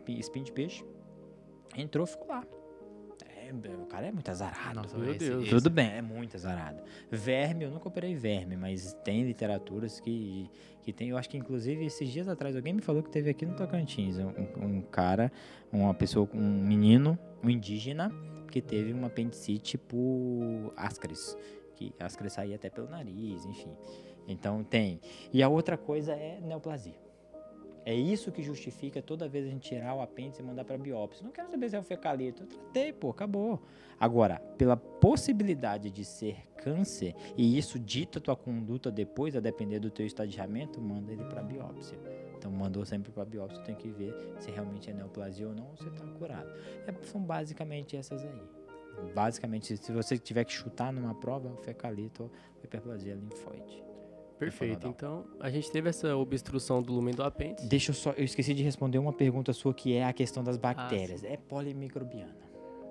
espinho 0.07 0.45
de 0.45 0.51
peixe. 0.51 0.85
Entrou, 1.75 2.05
ficou 2.05 2.27
lá. 2.27 2.45
O 3.81 3.85
cara 3.85 4.07
é 4.07 4.11
muito 4.11 4.29
azarado. 4.31 4.75
Nossa, 4.81 4.97
meu 4.97 5.09
esse- 5.11 5.19
Deus. 5.19 5.41
esse- 5.43 5.49
Tudo 5.51 5.69
bem, 5.69 5.91
é 5.91 6.01
muito 6.01 6.35
azarado. 6.35 6.81
Verme, 7.11 7.65
eu 7.65 7.71
nunca 7.71 7.87
operei 7.87 8.15
verme, 8.15 8.55
mas 8.55 8.93
tem 9.03 9.23
literaturas 9.23 9.99
que, 9.99 10.49
que 10.81 10.91
tem. 10.93 11.09
Eu 11.09 11.17
acho 11.17 11.29
que, 11.29 11.37
inclusive, 11.37 11.85
esses 11.85 12.09
dias 12.09 12.27
atrás, 12.27 12.55
alguém 12.55 12.73
me 12.73 12.81
falou 12.81 13.03
que 13.03 13.09
teve 13.09 13.29
aqui 13.29 13.45
no 13.45 13.55
Tocantins 13.55 14.17
um, 14.17 14.29
um 14.65 14.81
cara, 14.81 15.31
uma 15.71 15.93
pessoa, 15.93 16.27
um 16.33 16.39
menino, 16.63 17.17
um 17.43 17.49
indígena, 17.49 18.11
que 18.51 18.61
teve 18.61 18.93
uma 18.93 19.07
apendicite 19.07 19.77
por 19.77 20.73
ascaris. 20.75 21.37
Que 21.75 21.91
ascaris 21.99 22.33
saía 22.33 22.55
até 22.55 22.69
pelo 22.69 22.87
nariz, 22.89 23.45
enfim. 23.45 23.71
Então 24.27 24.63
tem. 24.63 24.99
E 25.33 25.41
a 25.43 25.49
outra 25.49 25.77
coisa 25.77 26.13
é 26.13 26.39
neoplasia. 26.39 26.93
É 27.85 27.93
isso 27.93 28.31
que 28.31 28.41
justifica 28.41 29.01
toda 29.01 29.27
vez 29.27 29.45
a 29.45 29.49
gente 29.49 29.67
tirar 29.67 29.93
o 29.93 30.01
apêndice 30.01 30.41
e 30.41 30.45
mandar 30.45 30.63
para 30.63 30.77
biópsia. 30.77 31.23
Não 31.23 31.31
quero 31.31 31.49
saber 31.49 31.69
se 31.69 31.75
é 31.75 31.79
o 31.79 31.83
fecalito. 31.83 32.43
Eu 32.43 32.47
tratei, 32.47 32.93
pô, 32.93 33.09
acabou. 33.09 33.61
Agora, 33.99 34.39
pela 34.57 34.77
possibilidade 34.77 35.91
de 35.91 36.05
ser 36.05 36.47
câncer, 36.57 37.13
e 37.35 37.57
isso 37.57 37.77
dita 37.77 38.21
tua 38.21 38.35
conduta 38.35 38.89
depois, 38.89 39.35
a 39.35 39.41
depender 39.41 39.79
do 39.79 39.89
teu 39.89 40.05
estadiamento, 40.05 40.79
manda 40.79 41.11
ele 41.11 41.25
para 41.25 41.43
biópsia. 41.43 41.97
Então, 42.37 42.51
mandou 42.51 42.85
sempre 42.85 43.11
para 43.11 43.25
biópsia, 43.25 43.61
tem 43.63 43.75
que 43.75 43.89
ver 43.89 44.13
se 44.39 44.49
realmente 44.49 44.89
é 44.89 44.93
neoplasia 44.93 45.47
ou 45.47 45.53
não, 45.53 45.67
ou 45.67 45.75
você 45.75 45.87
está 45.89 46.05
curado. 46.05 46.53
É, 46.87 46.93
são 47.03 47.21
basicamente 47.21 47.97
essas 47.97 48.23
aí. 48.23 48.41
Basicamente, 49.13 49.75
se 49.75 49.91
você 49.91 50.17
tiver 50.17 50.45
que 50.45 50.53
chutar 50.53 50.93
numa 50.93 51.15
prova, 51.15 51.49
é 51.49 51.63
fecalito 51.63 52.23
ou 52.23 52.31
hiperplasia 52.63 53.15
linfóide. 53.15 53.83
Perfeito. 54.39 54.87
Então, 54.87 55.25
a 55.39 55.49
gente 55.49 55.71
teve 55.71 55.89
essa 55.89 56.15
obstrução 56.17 56.81
do 56.81 56.91
lumen 56.93 57.13
do 57.13 57.23
apêndice. 57.23 57.67
Deixa 57.67 57.91
eu 57.91 57.95
só, 57.95 58.11
eu 58.11 58.23
esqueci 58.25 58.53
de 58.53 58.61
responder 58.63 58.97
uma 58.97 59.13
pergunta 59.13 59.53
sua 59.53 59.73
que 59.73 59.93
é 59.95 60.03
a 60.05 60.11
questão 60.13 60.43
das 60.43 60.57
bactérias. 60.57 61.23
é 61.23 61.37
polimicrobiana. 61.37 62.35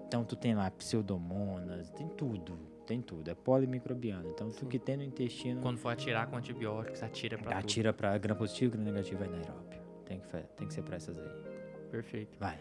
Então 0.07 0.25
tu 0.25 0.37
tem 0.37 0.55
lá 0.55 0.71
pseudomonas, 0.71 1.91
tem 1.91 2.07
tudo, 2.09 2.59
tem 2.87 3.01
tudo, 3.01 3.31
é 3.31 3.35
polimicrobiana. 3.35 4.29
Então 4.29 4.49
tu 4.51 4.61
Sim. 4.61 4.67
que 4.67 4.79
tem 4.79 4.97
no 4.97 5.03
intestino, 5.03 5.61
Quando 5.63 5.79
for 5.79 5.89
atirar 5.91 6.27
com 6.27 6.37
antibióticos, 6.37 7.03
atira 7.03 7.37
pra 7.39 7.53
tudo. 7.53 7.59
atira 7.59 7.93
para 7.93 8.17
gram 8.19 8.37
positivo, 8.37 8.73
gram 8.73 8.85
negativo, 8.85 9.25
anaeróbio. 9.25 9.81
Tem 10.05 10.21
que, 10.21 10.27
tem 10.57 10.67
que 10.69 10.75
ser 10.75 10.83
para 10.83 10.97
essas 10.97 11.19
aí. 11.19 11.29
Perfeito. 11.91 12.39
Vai. 12.39 12.59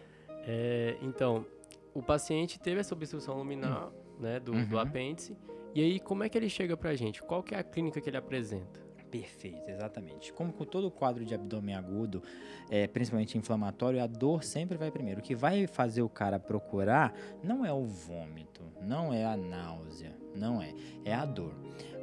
É, 0.48 0.98
então, 1.02 1.46
o 1.94 2.02
paciente 2.02 2.60
teve 2.60 2.80
essa 2.80 2.94
obstrução 2.96 3.38
luminal, 3.38 3.94
né, 4.20 4.40
do, 4.40 4.52
do 4.54 4.76
Uhum. 4.76 4.80
apêndice. 4.80 5.36
E 5.74 5.82
aí, 5.82 6.00
como 6.02 6.24
é 6.24 6.30
que 6.30 6.38
ele 6.38 6.50
chega 6.50 6.76
pra 6.76 6.94
gente? 6.96 7.22
Qual 7.22 7.42
que 7.42 7.56
é 7.56 7.60
a 7.60 7.64
clínica 7.64 8.02
que 8.02 8.10
ele 8.10 8.18
apresenta? 8.18 8.82
Perfeito, 9.10 9.70
exatamente. 9.70 10.32
Como 10.34 10.52
com 10.52 10.66
todo 10.66 10.92
quadro 10.92 11.26
de 11.26 11.34
abdômen 11.34 11.76
agudo, 11.76 12.22
é, 12.70 12.88
principalmente 12.88 13.38
inflamatório, 13.38 14.02
a 14.02 14.08
dor 14.08 14.44
sempre 14.44 14.78
vai 14.78 14.92
primeiro. 14.92 15.20
O 15.20 15.24
que 15.24 15.36
vai 15.36 15.68
fazer 15.68 16.02
o 16.02 16.10
cara 16.10 16.40
procurar 16.40 17.14
não 17.44 17.66
é 17.66 17.72
o 17.72 17.86
vômito, 17.86 18.62
não 18.82 19.14
é 19.14 19.26
a 19.26 19.38
náusea, 19.38 20.14
não 20.36 20.62
é, 20.62 20.74
é 21.06 21.14
a 21.14 21.26
dor. 21.26 21.54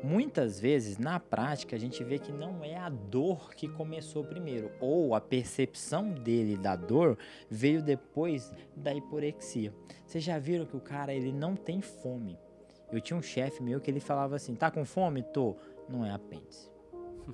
Muitas 0.02 0.60
vezes, 0.60 0.96
na 0.96 1.20
prática, 1.20 1.76
a 1.76 1.78
gente 1.78 2.02
vê 2.04 2.18
que 2.18 2.32
não 2.32 2.64
é 2.64 2.76
a 2.76 2.88
dor 2.88 3.54
que 3.54 3.68
começou 3.68 4.24
primeiro, 4.24 4.70
ou 4.80 5.14
a 5.14 5.20
percepção 5.20 6.10
dele 6.10 6.56
da 6.56 6.76
dor 6.76 7.18
veio 7.50 7.82
depois 7.82 8.52
da 8.76 8.94
hiporexia. 8.94 9.74
Vocês 10.06 10.22
já 10.22 10.38
viram 10.38 10.64
que 10.64 10.76
o 10.76 10.80
cara 10.80 11.12
ele 11.12 11.32
não 11.32 11.56
tem 11.56 11.80
fome. 11.80 12.38
Eu 12.92 13.00
tinha 13.00 13.16
um 13.16 13.22
chefe 13.22 13.62
meu 13.62 13.80
que 13.80 13.90
ele 13.90 14.00
falava 14.00 14.36
assim: 14.36 14.54
tá 14.54 14.70
com 14.70 14.84
fome? 14.84 15.22
Tô. 15.22 15.56
Não 15.88 16.04
é 16.04 16.12
apêndice. 16.12 16.70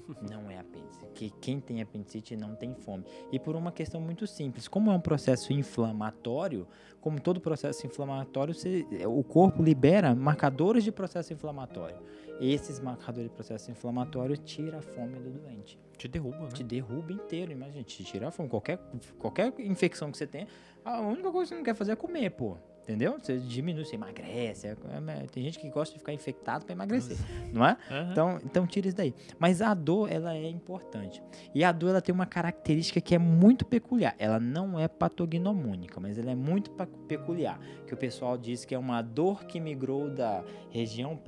não 0.31 0.51
é 0.51 0.59
apêndice. 0.59 1.05
Que 1.15 1.31
quem 1.31 1.61
tem 1.61 1.81
apendicite 1.81 2.37
não 2.37 2.55
tem 2.55 2.75
fome. 2.75 3.05
E 3.31 3.39
por 3.39 3.57
uma 3.57 3.73
questão 3.73 4.01
muito 4.01 4.27
simples, 4.27 4.69
como 4.69 4.91
é 4.91 4.95
um 4.95 5.01
processo 5.01 5.53
inflamatório, 5.53 6.67
como 7.01 7.21
todo 7.21 7.41
processo 7.41 7.87
inflamatório, 7.87 8.55
você, 8.55 8.87
o 9.07 9.23
corpo 9.23 9.63
libera 9.63 10.15
marcadores 10.15 10.85
de 10.85 10.93
processo 10.93 11.33
inflamatório. 11.33 11.97
Esses 12.41 12.81
marcadores 12.81 13.31
de 13.31 13.35
processo 13.35 13.71
inflamatório 13.71 14.37
tiram 14.37 14.79
a 14.79 14.83
fome 14.83 15.19
do 15.21 15.31
doente. 15.31 15.79
Te 15.97 16.09
derruba, 16.09 16.41
né? 16.41 16.49
Te 16.53 16.65
derruba 16.65 17.13
inteiro, 17.13 17.53
imagina, 17.53 17.85
te 17.85 18.03
tira 18.03 18.29
a 18.29 18.31
fome. 18.31 18.49
Qualquer, 18.49 18.81
qualquer 19.19 19.55
infecção 19.61 20.11
que 20.11 20.19
você 20.19 20.27
tem, 20.27 20.47
a 20.85 21.01
única 21.01 21.31
coisa 21.31 21.45
que 21.45 21.49
você 21.51 21.55
não 21.55 21.63
quer 21.63 21.75
fazer 21.75 21.93
é 21.93 21.97
comer, 21.97 22.31
pô. 22.31 22.57
Entendeu? 22.85 23.19
Você 23.19 23.39
diminui, 23.39 23.83
você 23.83 23.95
emagrece. 23.95 24.67
É, 24.67 24.73
é, 24.73 25.27
tem 25.33 25.43
gente 25.43 25.59
que 25.59 25.71
gosta 25.71 25.95
de 25.95 25.99
ficar 25.99 26.13
infectado 26.13 26.67
para 26.67 26.75
emagrecer, 26.75 27.17
não 27.51 27.65
é? 27.65 27.79
Uhum. 27.91 28.11
Então, 28.13 28.41
então 28.45 28.67
tira 28.67 28.89
isso 28.89 28.97
daí. 28.97 29.15
Mas 29.39 29.63
a 29.63 29.73
dor, 29.73 30.13
ela 30.13 30.35
é 30.35 30.49
importante. 30.51 31.23
E 31.55 31.65
a 31.65 31.73
dor, 31.73 31.91
ela 31.91 32.03
tem 32.03 32.15
uma 32.15 32.27
característica 32.27 33.01
que 33.01 33.15
é 33.15 33.19
muito 33.19 33.65
peculiar. 33.65 34.15
Ela 34.19 34.39
não 34.39 34.79
é 34.79 34.87
patognomônica, 34.87 35.99
mas 35.99 36.19
ela 36.19 36.31
é 36.31 36.35
muito 36.35 36.71
peculiar. 37.09 37.59
Que 37.87 37.95
o 37.95 37.97
pessoal 37.97 38.37
diz 38.37 38.67
que 38.67 38.75
é 38.75 38.79
uma 38.79 39.01
dor 39.01 39.45
que 39.45 39.59
migrou 39.59 40.11
da 40.11 40.45
região 40.69 41.19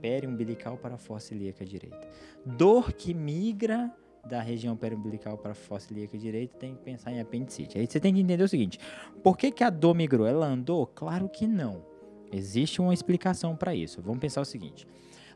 periumbilical 0.00 0.76
para 0.76 0.96
a 0.96 0.98
fossa 0.98 1.34
ilíaca 1.34 1.64
direita. 1.64 2.08
Dor 2.44 2.92
que 2.92 3.14
migra 3.14 3.94
da 4.26 4.40
região 4.40 4.76
periumbilical 4.76 5.36
para 5.36 5.52
a 5.52 5.54
fossa 5.54 5.92
ilíaca 5.92 6.16
direita, 6.16 6.56
tem 6.56 6.74
que 6.74 6.82
pensar 6.82 7.12
em 7.12 7.20
apendicite. 7.20 7.78
Aí 7.78 7.86
você 7.86 8.00
tem 8.00 8.14
que 8.14 8.20
entender 8.20 8.42
o 8.42 8.48
seguinte: 8.48 8.78
por 9.22 9.36
que, 9.36 9.50
que 9.50 9.62
a 9.62 9.70
dor 9.70 9.94
migrou? 9.94 10.26
Ela 10.26 10.46
andou? 10.46 10.86
Claro 10.86 11.28
que 11.28 11.46
não. 11.46 11.84
Existe 12.32 12.80
uma 12.80 12.92
explicação 12.92 13.54
para 13.54 13.74
isso. 13.74 14.00
Vamos 14.02 14.18
pensar 14.18 14.40
o 14.40 14.44
seguinte: 14.44 14.86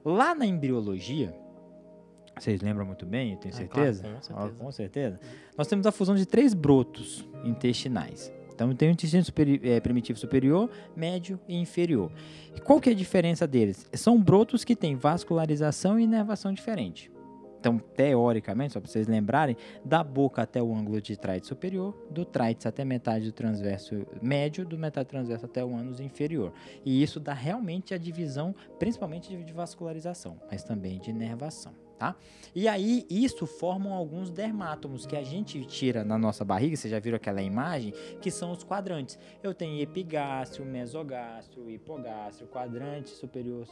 lá 0.04 0.34
na 0.34 0.46
embriologia, 0.46 1.34
vocês 2.36 2.60
lembram 2.60 2.86
muito 2.86 3.04
bem, 3.04 3.32
eu 3.32 3.38
tenho 3.38 3.54
certeza? 3.54 4.04
Ah, 4.06 4.20
claro, 4.26 4.54
com 4.54 4.70
certeza. 4.72 5.16
com 5.16 5.20
certeza. 5.20 5.20
Nós 5.56 5.66
temos 5.66 5.86
a 5.86 5.92
fusão 5.92 6.14
de 6.14 6.26
três 6.26 6.54
brotos 6.54 7.28
intestinais. 7.44 8.32
Então 8.54 8.74
tem 8.74 8.88
o 8.88 8.92
intestino 8.92 9.24
superi 9.24 9.60
é, 9.62 9.78
primitivo 9.78 10.18
superior, 10.18 10.68
médio 10.96 11.38
e 11.46 11.56
inferior. 11.56 12.10
qual 12.64 12.80
que 12.80 12.88
é 12.88 12.92
a 12.92 12.96
diferença 12.96 13.46
deles? 13.46 13.88
São 13.92 14.20
brotos 14.20 14.64
que 14.64 14.74
têm 14.74 14.96
vascularização 14.96 15.98
e 15.98 16.02
inervação 16.02 16.52
diferente. 16.52 17.08
Então, 17.58 17.78
teoricamente, 17.78 18.72
só 18.72 18.80
para 18.80 18.88
vocês 18.90 19.06
lembrarem, 19.06 19.56
da 19.84 20.02
boca 20.04 20.42
até 20.42 20.62
o 20.62 20.74
ângulo 20.74 21.00
de 21.00 21.16
trite 21.16 21.46
superior, 21.46 21.94
do 22.10 22.24
trite 22.24 22.68
até 22.68 22.84
metade 22.84 23.26
do 23.26 23.32
transverso 23.32 24.06
médio, 24.22 24.64
do 24.64 24.78
metade 24.78 25.08
transverso 25.08 25.46
até 25.46 25.64
o 25.64 25.74
ânus 25.74 26.00
inferior. 26.00 26.52
E 26.84 27.02
isso 27.02 27.18
dá 27.18 27.32
realmente 27.32 27.94
a 27.94 27.98
divisão, 27.98 28.54
principalmente 28.78 29.36
de 29.36 29.52
vascularização, 29.52 30.40
mas 30.50 30.62
também 30.62 30.98
de 30.98 31.10
inervação 31.10 31.87
tá? 31.98 32.14
E 32.54 32.68
aí 32.68 33.04
isso 33.10 33.46
formam 33.46 33.92
alguns 33.92 34.30
dermátomos 34.30 35.04
que 35.04 35.16
a 35.16 35.22
gente 35.22 35.64
tira 35.64 36.04
na 36.04 36.16
nossa 36.16 36.44
barriga, 36.44 36.76
vocês 36.76 36.90
já 36.90 36.98
viram 36.98 37.16
aquela 37.16 37.42
imagem, 37.42 37.92
que 38.20 38.30
são 38.30 38.52
os 38.52 38.62
quadrantes. 38.62 39.18
Eu 39.42 39.52
tenho 39.52 39.80
epigástrio, 39.82 40.64
mesogástrio, 40.64 41.68
hipogástrio, 41.70 42.48
quadrante 42.48 43.10
superior, 43.10 43.66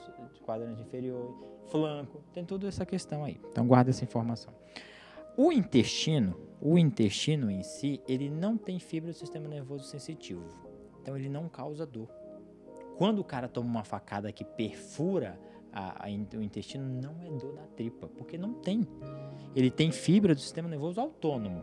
quadrante 0.44 0.82
inferior, 0.82 1.34
flanco, 1.70 2.22
tem 2.32 2.44
toda 2.44 2.66
essa 2.66 2.84
questão 2.84 3.24
aí. 3.24 3.40
Então 3.50 3.66
guarda 3.66 3.90
essa 3.90 4.04
informação. 4.04 4.52
O 5.36 5.52
intestino, 5.52 6.34
o 6.60 6.78
intestino 6.78 7.50
em 7.50 7.62
si, 7.62 8.00
ele 8.08 8.30
não 8.30 8.56
tem 8.56 8.78
fibra 8.78 9.12
do 9.12 9.16
sistema 9.16 9.46
nervoso 9.46 9.84
sensitivo. 9.84 10.46
Então 11.02 11.16
ele 11.16 11.28
não 11.28 11.48
causa 11.48 11.86
dor. 11.86 12.08
Quando 12.96 13.18
o 13.18 13.24
cara 13.24 13.46
toma 13.46 13.68
uma 13.68 13.84
facada 13.84 14.32
que 14.32 14.42
perfura 14.42 15.38
a, 15.76 16.06
a, 16.06 16.38
o 16.38 16.42
intestino 16.42 16.88
não 16.88 17.22
é 17.22 17.28
dor 17.38 17.54
da 17.54 17.66
tripa, 17.76 18.08
porque 18.08 18.38
não 18.38 18.54
tem. 18.54 18.88
Ele 19.54 19.70
tem 19.70 19.92
fibra 19.92 20.34
do 20.34 20.40
sistema 20.40 20.66
nervoso 20.70 20.98
autônomo. 20.98 21.62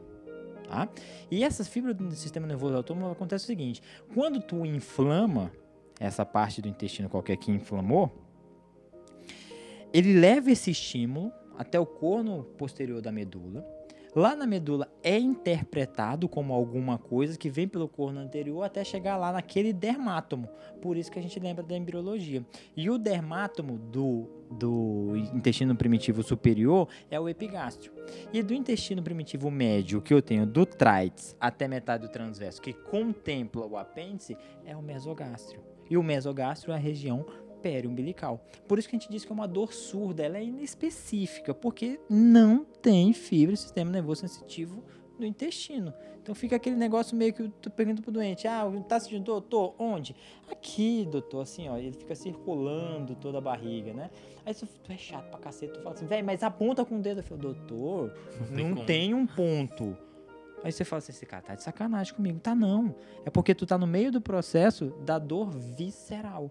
Tá? 0.68 0.88
E 1.32 1.44
essas 1.44 1.68
fibras 1.68 1.96
do 1.96 2.12
sistema 2.12 2.46
nervoso 2.46 2.76
autônomo 2.76 3.12
acontece 3.12 3.46
o 3.46 3.48
seguinte: 3.48 3.82
quando 4.14 4.40
tu 4.40 4.64
inflama 4.68 5.52
essa 6.00 6.24
parte 6.24 6.62
do 6.62 6.68
intestino 6.68 7.10
qualquer 7.10 7.38
que 7.38 7.52
inflamou, 7.52 8.12
ele 9.92 10.14
leva 10.20 10.52
esse 10.52 10.70
estímulo 10.70 11.32
até 11.58 11.80
o 11.80 11.86
corno 11.86 12.44
posterior 12.56 13.02
da 13.02 13.12
medula 13.12 13.66
Lá 14.16 14.36
na 14.36 14.46
medula 14.46 14.88
é 15.02 15.18
interpretado 15.18 16.30
como 16.30 16.54
alguma 16.54 17.00
coisa 17.00 17.36
que 17.36 17.50
vem 17.50 17.68
pelo 17.68 17.88
corno 17.88 18.20
anterior 18.20 18.62
até 18.62 18.84
chegar 18.84 19.18
lá 19.18 19.32
naquele 19.32 19.74
dermátomo. 19.74 20.48
Por 20.82 20.96
isso 20.98 21.12
que 21.12 21.18
a 21.18 21.22
gente 21.22 21.40
lembra 21.40 21.64
da 21.64 21.76
embriologia. 21.76 22.46
E 22.78 22.92
o 22.92 23.00
dermátomo 23.00 23.80
do, 23.80 24.30
do 24.52 25.14
intestino 25.34 25.76
primitivo 25.76 26.22
superior 26.22 26.88
é 27.10 27.20
o 27.20 27.28
epigástrio. 27.28 27.92
E 28.32 28.44
do 28.44 28.54
intestino 28.54 29.02
primitivo 29.02 29.50
médio, 29.50 30.00
que 30.00 30.14
eu 30.14 30.22
tenho 30.22 30.46
do 30.46 30.64
trites 30.64 31.36
até 31.40 31.68
metade 31.68 32.06
do 32.06 32.12
transverso, 32.12 32.62
que 32.62 32.72
contempla 32.72 33.66
o 33.66 33.76
apêndice, 33.76 34.38
é 34.64 34.78
o 34.78 34.82
mesogástrio. 34.82 35.60
E 35.90 35.98
o 35.98 36.04
mesogástrio 36.04 36.72
é 36.72 36.76
a 36.76 36.80
região 36.80 37.26
umbilical. 37.86 38.46
Por 38.68 38.78
isso 38.78 38.90
que 38.90 38.96
a 38.96 39.00
gente 39.00 39.10
diz 39.10 39.26
que 39.26 39.32
é 39.32 39.36
uma 39.36 39.48
dor 39.48 39.74
surda, 39.74 40.24
ela 40.24 40.38
é 40.38 40.44
inespecífica, 40.44 41.54
porque 41.54 42.00
não 42.10 42.64
tem 42.64 43.14
fibra 43.14 43.56
sistema 43.56 43.92
nervoso 43.92 44.22
sensitivo 44.22 44.84
no 45.18 45.26
intestino. 45.26 45.94
Então 46.22 46.34
fica 46.34 46.56
aquele 46.56 46.76
negócio 46.76 47.18
meio 47.18 47.34
que 47.34 47.50
tu 47.62 47.70
pergunta 47.70 48.02
pro 48.02 48.12
doente, 48.12 48.48
ah, 48.48 48.64
tá 48.88 49.00
sentindo 49.00 49.24
dor? 49.24 49.42
Tô, 49.42 49.74
onde? 49.78 50.16
Aqui, 50.50 51.08
doutor, 51.12 51.42
assim, 51.42 51.68
ó, 51.68 51.78
ele 51.78 51.94
fica 51.94 52.16
circulando 52.16 53.14
toda 53.16 53.40
a 53.40 53.42
barriga, 53.42 53.94
né? 53.94 54.10
Aí 54.46 54.54
tu, 54.54 54.66
tu 54.66 54.92
é 54.92 54.98
chato 54.98 55.30
pra 55.30 55.40
cacete, 55.40 55.74
tu 55.74 55.82
fala 55.82 55.96
assim, 55.96 56.06
velho, 56.06 56.26
mas 56.26 56.42
aponta 56.42 56.86
com 56.86 56.98
o 56.98 57.02
dedo. 57.02 57.20
Eu 57.20 57.24
falo, 57.24 57.42
doutor, 57.42 58.14
não, 58.52 58.70
não 58.70 58.76
tem, 58.78 58.86
tem 58.86 59.14
um 59.14 59.28
ponto. 59.28 59.98
Aí 60.64 60.72
você 60.72 60.86
fala 60.86 61.00
assim, 61.00 61.12
esse 61.12 61.26
cara 61.26 61.42
tá 61.42 61.56
de 61.56 61.64
sacanagem 61.64 62.14
comigo. 62.14 62.40
Tá 62.40 62.56
não. 62.56 62.96
É 63.26 63.30
porque 63.30 63.54
tu 63.54 63.66
tá 63.66 63.78
no 63.78 63.86
meio 63.86 64.10
do 64.10 64.22
processo 64.22 64.94
da 65.06 65.20
dor 65.20 65.50
visceral 65.52 66.50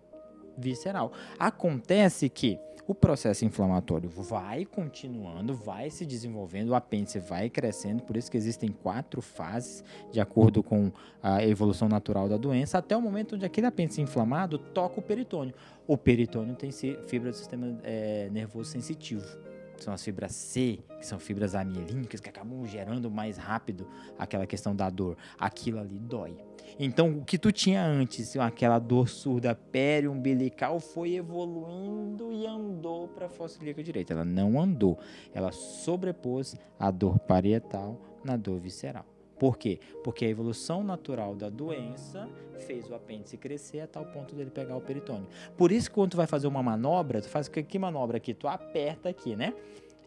visceral. 0.56 1.12
Acontece 1.38 2.28
que 2.28 2.58
o 2.86 2.94
processo 2.94 3.44
inflamatório 3.44 4.08
vai 4.08 4.64
continuando, 4.64 5.54
vai 5.54 5.88
se 5.88 6.04
desenvolvendo, 6.04 6.70
o 6.70 6.74
apêndice 6.74 7.18
vai 7.18 7.48
crescendo, 7.48 8.02
por 8.02 8.16
isso 8.16 8.30
que 8.30 8.36
existem 8.36 8.70
quatro 8.70 9.22
fases, 9.22 9.84
de 10.10 10.20
acordo 10.20 10.62
com 10.62 10.90
a 11.22 11.44
evolução 11.44 11.88
natural 11.88 12.28
da 12.28 12.36
doença, 12.36 12.78
até 12.78 12.96
o 12.96 13.00
momento 13.00 13.36
onde 13.36 13.46
aquele 13.46 13.66
apêndice 13.66 14.00
inflamado 14.00 14.58
toca 14.58 14.98
o 14.98 15.02
peritônio. 15.02 15.54
O 15.86 15.96
peritônio 15.96 16.56
tem 16.56 16.70
fibra 17.06 17.30
do 17.30 17.36
sistema 17.36 17.78
é, 17.84 18.28
nervoso 18.30 18.70
sensitivo 18.70 19.51
são 19.76 19.92
as 19.92 20.02
fibras 20.02 20.32
C, 20.32 20.78
que 20.98 21.06
são 21.06 21.18
fibras 21.18 21.54
amielínicas, 21.54 22.20
que 22.20 22.28
acabam 22.28 22.64
gerando 22.66 23.10
mais 23.10 23.36
rápido 23.36 23.86
aquela 24.18 24.46
questão 24.46 24.74
da 24.74 24.88
dor. 24.90 25.16
Aquilo 25.38 25.78
ali 25.78 25.98
dói. 25.98 26.36
Então, 26.78 27.18
o 27.18 27.24
que 27.24 27.38
tu 27.38 27.52
tinha 27.52 27.84
antes, 27.84 28.36
aquela 28.36 28.78
dor 28.78 29.08
surda 29.08 29.54
periumbilical, 29.54 30.80
foi 30.80 31.14
evoluindo 31.14 32.32
e 32.32 32.46
andou 32.46 33.08
para 33.08 33.26
a 33.26 33.28
fossa 33.28 33.60
ilíaca 33.60 33.82
direita. 33.82 34.14
Ela 34.14 34.24
não 34.24 34.60
andou, 34.60 34.98
ela 35.34 35.52
sobrepôs 35.52 36.56
a 36.78 36.90
dor 36.90 37.18
parietal 37.18 38.00
na 38.24 38.36
dor 38.36 38.58
visceral. 38.58 39.11
Por 39.42 39.58
quê? 39.58 39.80
Porque 40.04 40.24
a 40.24 40.28
evolução 40.28 40.84
natural 40.84 41.34
da 41.34 41.50
doença 41.50 42.28
fez 42.60 42.88
o 42.88 42.94
apêndice 42.94 43.36
crescer 43.36 43.80
a 43.80 43.88
tal 43.88 44.06
ponto 44.06 44.36
dele 44.36 44.50
pegar 44.50 44.76
o 44.76 44.80
peritônio. 44.80 45.26
Por 45.56 45.72
isso, 45.72 45.90
quando 45.90 46.12
tu 46.12 46.16
vai 46.16 46.28
fazer 46.28 46.46
uma 46.46 46.62
manobra, 46.62 47.20
tu 47.20 47.28
faz 47.28 47.48
que 47.48 47.76
manobra 47.76 48.18
aqui? 48.18 48.34
Tu 48.34 48.46
aperta 48.46 49.08
aqui, 49.08 49.34
né? 49.34 49.52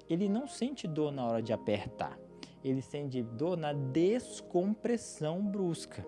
Ele 0.09 0.29
não 0.29 0.47
sente 0.47 0.87
dor 0.87 1.11
na 1.11 1.25
hora 1.25 1.41
de 1.41 1.51
apertar. 1.51 2.17
Ele 2.63 2.81
sente 2.81 3.21
dor 3.23 3.57
na 3.57 3.73
descompressão 3.73 5.41
brusca. 5.41 6.07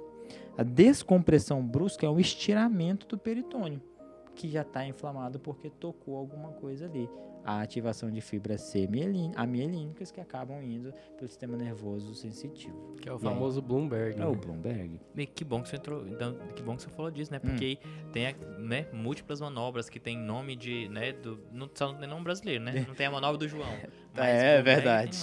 A 0.58 0.64
descompressão 0.64 1.62
brusca 1.62 2.06
é 2.06 2.10
um 2.10 2.22
estiramento 2.22 3.06
do 3.08 3.18
peritônio, 3.18 3.82
que 4.36 4.48
já 4.48 4.62
está 4.62 4.88
inflamado 4.88 5.38
porque 5.38 5.70
tocou 5.70 6.16
alguma 6.16 6.54
coisa 6.54 6.86
ali 6.86 7.10
a 7.48 7.62
ativação 7.62 8.12
de 8.12 8.20
fibras 8.20 8.60
C 8.60 8.90
amielínicas 9.38 10.12
que 10.12 10.20
acabam 10.20 10.62
indo 10.62 10.92
para 11.16 11.24
o 11.24 11.28
sistema 11.30 11.56
nervoso 11.56 12.14
sensitivo. 12.14 12.98
Que 13.02 13.08
é 13.08 13.14
o 13.14 13.18
famoso 13.18 13.62
aí, 13.62 13.66
Bloomberg. 13.66 14.16
É 14.16 14.20
né? 14.20 14.26
o 14.26 14.36
Bloomberg. 14.36 15.00
E 15.16 15.26
que 15.26 15.46
bom 15.46 15.64
que 15.64 15.70
você 15.70 15.78
entrou, 15.78 16.06
então, 16.06 16.38
que 16.54 16.62
bom 16.62 16.76
que 16.76 16.84
você 16.84 16.90
falou 16.90 17.10
disso, 17.10 17.32
né? 17.32 17.40
Porque 17.40 17.80
hum. 17.82 18.12
tem 18.12 18.36
né, 18.60 18.88
múltiplas 18.92 19.40
manobras 19.40 19.88
que 19.88 19.98
tem 19.98 20.18
nome 20.18 20.58
de, 20.58 20.90
né, 20.90 21.14
do, 21.14 21.40
não 21.50 21.70
só 21.74 21.94
não 21.94 22.00
tem 22.00 22.10
nome 22.10 22.26
brasileiro, 22.26 22.66
né? 22.66 22.86
Não 22.86 22.94
tem 22.94 23.08
a 23.08 23.12
manobra 23.12 23.38
do 23.38 23.48
João. 23.48 23.72
Mas 24.14 24.26
é, 24.28 24.58
é 24.58 24.62
verdade. 24.62 25.18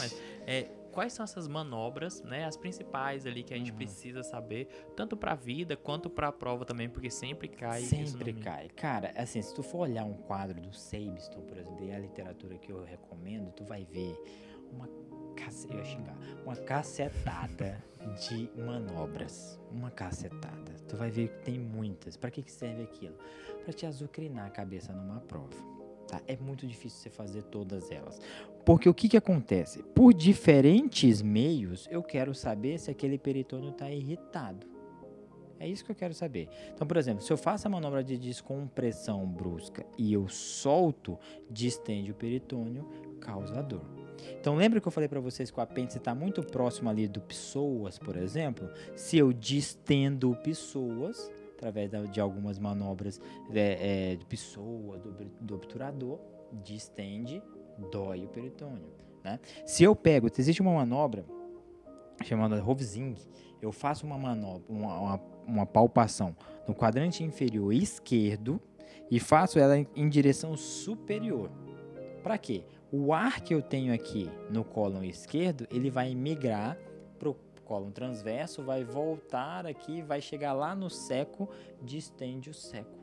é, 0.46 0.66
quais 0.94 1.12
são 1.12 1.24
essas 1.24 1.48
manobras, 1.48 2.22
né, 2.22 2.44
as 2.44 2.56
principais 2.56 3.26
ali 3.26 3.42
que 3.42 3.52
a 3.52 3.58
gente 3.58 3.72
uhum. 3.72 3.76
precisa 3.76 4.22
saber, 4.22 4.68
tanto 4.96 5.16
para 5.16 5.32
a 5.32 5.34
vida 5.34 5.76
quanto 5.76 6.08
para 6.08 6.28
a 6.28 6.32
prova 6.32 6.64
também, 6.64 6.88
porque 6.88 7.10
sempre 7.10 7.48
cai. 7.48 7.82
Sempre 7.82 8.32
cai. 8.32 8.68
Cara, 8.68 9.12
assim, 9.16 9.42
se 9.42 9.52
tu 9.52 9.62
for 9.62 9.78
olhar 9.78 10.04
um 10.04 10.14
quadro 10.14 10.60
do 10.60 10.72
Sabiston, 10.72 11.40
por 11.42 11.58
exemplo, 11.58 11.84
e 11.84 11.92
a 11.92 11.98
literatura 11.98 12.56
que 12.56 12.70
eu 12.70 12.84
recomendo, 12.84 13.50
tu 13.52 13.64
vai 13.64 13.84
ver 13.84 14.16
uma 14.72 14.88
eu 15.68 15.78
ia 15.78 15.84
xingar, 15.84 16.16
uma 16.44 16.56
cacetada 16.56 17.84
de 18.28 18.48
manobras, 18.56 19.60
uma 19.70 19.90
cacetada. 19.90 20.72
Tu 20.88 20.96
vai 20.96 21.10
ver 21.10 21.28
que 21.28 21.44
tem 21.44 21.58
muitas. 21.58 22.16
Para 22.16 22.30
que 22.30 22.42
que 22.42 22.50
serve 22.50 22.82
aquilo? 22.82 23.16
Para 23.62 23.72
te 23.72 23.84
azucrinar 23.84 24.46
a 24.46 24.50
cabeça 24.50 24.92
numa 24.92 25.20
prova 25.20 25.73
tá? 26.14 26.22
É 26.26 26.36
muito 26.36 26.66
difícil 26.66 26.98
você 27.00 27.10
fazer 27.10 27.42
todas 27.44 27.90
elas. 27.90 28.20
Porque 28.64 28.88
o 28.88 28.94
que 28.94 29.08
que 29.08 29.16
acontece? 29.16 29.82
Por 29.82 30.14
diferentes 30.14 31.20
meios, 31.20 31.86
eu 31.90 32.02
quero 32.02 32.34
saber 32.34 32.78
se 32.78 32.90
aquele 32.90 33.18
peritônio 33.18 33.70
está 33.70 33.90
irritado. 33.90 34.66
É 35.58 35.68
isso 35.68 35.84
que 35.84 35.90
eu 35.90 35.96
quero 35.96 36.12
saber. 36.12 36.48
Então, 36.74 36.86
por 36.86 36.96
exemplo, 36.96 37.22
se 37.22 37.32
eu 37.32 37.36
faço 37.36 37.66
a 37.66 37.70
manobra 37.70 38.02
de 38.02 38.18
descompressão 38.18 39.26
brusca 39.26 39.86
e 39.96 40.12
eu 40.12 40.28
solto, 40.28 41.18
distende 41.50 42.10
o 42.10 42.14
peritônio, 42.14 42.88
causa 43.20 43.62
dor. 43.62 43.84
Então, 44.40 44.56
lembra 44.56 44.80
que 44.80 44.88
eu 44.88 44.92
falei 44.92 45.08
para 45.08 45.20
vocês 45.20 45.50
que 45.50 45.58
o 45.58 45.62
apêndice 45.62 45.98
está 45.98 46.14
muito 46.14 46.42
próximo 46.42 46.88
ali 46.90 47.06
do 47.06 47.20
psoas, 47.20 47.98
por 47.98 48.16
exemplo? 48.16 48.68
Se 48.96 49.16
eu 49.16 49.32
distendo 49.32 50.30
o 50.30 50.36
psoas, 50.36 51.30
através 51.64 51.90
de 52.10 52.20
algumas 52.20 52.58
manobras 52.58 53.18
é, 53.52 54.12
é, 54.12 54.16
de 54.16 54.26
psoas, 54.26 55.00
do, 55.00 55.12
do 55.40 55.54
obturador, 55.54 56.18
distende, 56.62 57.42
dói 57.90 58.24
o 58.24 58.28
peritônio. 58.28 58.92
Né? 59.24 59.40
Se 59.64 59.82
eu 59.82 59.96
pego, 59.96 60.28
existe 60.36 60.60
uma 60.60 60.74
manobra 60.74 61.24
chamada 62.22 62.60
Rovzing, 62.60 63.16
eu 63.62 63.72
faço 63.72 64.06
uma 64.06 64.18
manobra, 64.18 64.62
uma, 64.68 64.98
uma, 64.98 65.20
uma 65.46 65.66
palpação 65.66 66.36
no 66.68 66.74
quadrante 66.74 67.24
inferior 67.24 67.72
esquerdo 67.72 68.60
e 69.10 69.18
faço 69.18 69.58
ela 69.58 69.78
em, 69.78 69.86
em 69.96 70.08
direção 70.08 70.56
superior. 70.56 71.50
Para 72.22 72.36
quê? 72.36 72.64
O 72.92 73.12
ar 73.12 73.40
que 73.40 73.54
eu 73.54 73.62
tenho 73.62 73.92
aqui 73.92 74.30
no 74.50 74.64
cólon 74.64 75.02
esquerdo, 75.02 75.66
ele 75.70 75.90
vai 75.90 76.14
migrar 76.14 76.78
para 77.64 77.76
o 77.76 77.80
cólon 77.80 77.90
transverso, 77.90 78.62
vai 78.62 78.84
voltar 78.84 79.66
aqui, 79.66 80.02
vai 80.02 80.20
chegar 80.20 80.52
lá 80.52 80.74
no 80.74 80.90
seco, 80.90 81.48
distende 81.82 82.50
o 82.50 82.54
seco. 82.54 82.98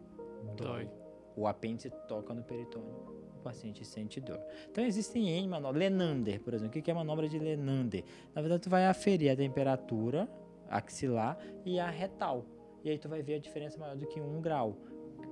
Dói. 0.56 0.88
O 1.36 1.48
apêndice 1.48 1.90
toca 2.08 2.34
no 2.34 2.44
peritônio 2.44 3.22
o 3.38 3.44
paciente 3.44 3.84
sente 3.84 4.22
dor. 4.22 4.40
Então 4.70 4.84
existem 4.84 5.30
N 5.30 5.48
manobras. 5.48 5.80
Lenander, 5.80 6.40
por 6.42 6.54
exemplo. 6.54 6.80
O 6.80 6.84
que 6.84 6.92
é 6.92 6.94
manobra 6.94 7.28
de 7.28 7.40
Lenander? 7.40 8.04
Na 8.36 8.42
verdade, 8.42 8.62
tu 8.62 8.70
vai 8.70 8.86
aferir 8.86 9.32
a 9.32 9.36
temperatura 9.36 10.30
axilar 10.70 11.40
e 11.66 11.80
a 11.80 11.90
retal. 11.90 12.46
E 12.84 12.90
aí 12.92 13.00
tu 13.00 13.10
vai 13.10 13.24
ver 13.24 13.36
a 13.36 13.40
diferença 13.40 13.80
maior 13.80 13.96
do 13.96 14.06
que 14.06 14.22
um 14.22 14.40
grau. 14.40 14.78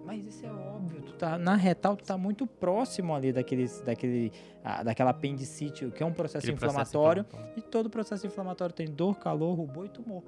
Mas 0.06 0.26
isso 0.26 0.46
é 0.46 0.52
óbvio, 0.52 1.02
tu 1.02 1.14
tá, 1.14 1.38
na 1.38 1.56
retal 1.56 1.96
tu 1.96 2.04
tá 2.04 2.18
muito 2.18 2.48
próximo 2.48 3.14
ali 3.14 3.32
daquele, 3.32 3.68
daquele, 3.86 4.32
ah, 4.64 4.84
daquela 4.84 5.12
apendicite, 5.12 5.90
que 5.92 6.02
é 6.02 6.06
um 6.06 6.14
processo 6.14 6.50
inflamatório, 6.50 7.24
processo 7.24 7.54
e 7.58 7.62
todo 7.62 7.90
processo 7.90 8.26
inflamatório 8.26 8.74
tem 8.74 8.88
dor, 8.88 9.20
calor, 9.20 9.54
rubor 9.54 9.86
e 9.86 9.90
tumor. 9.90 10.24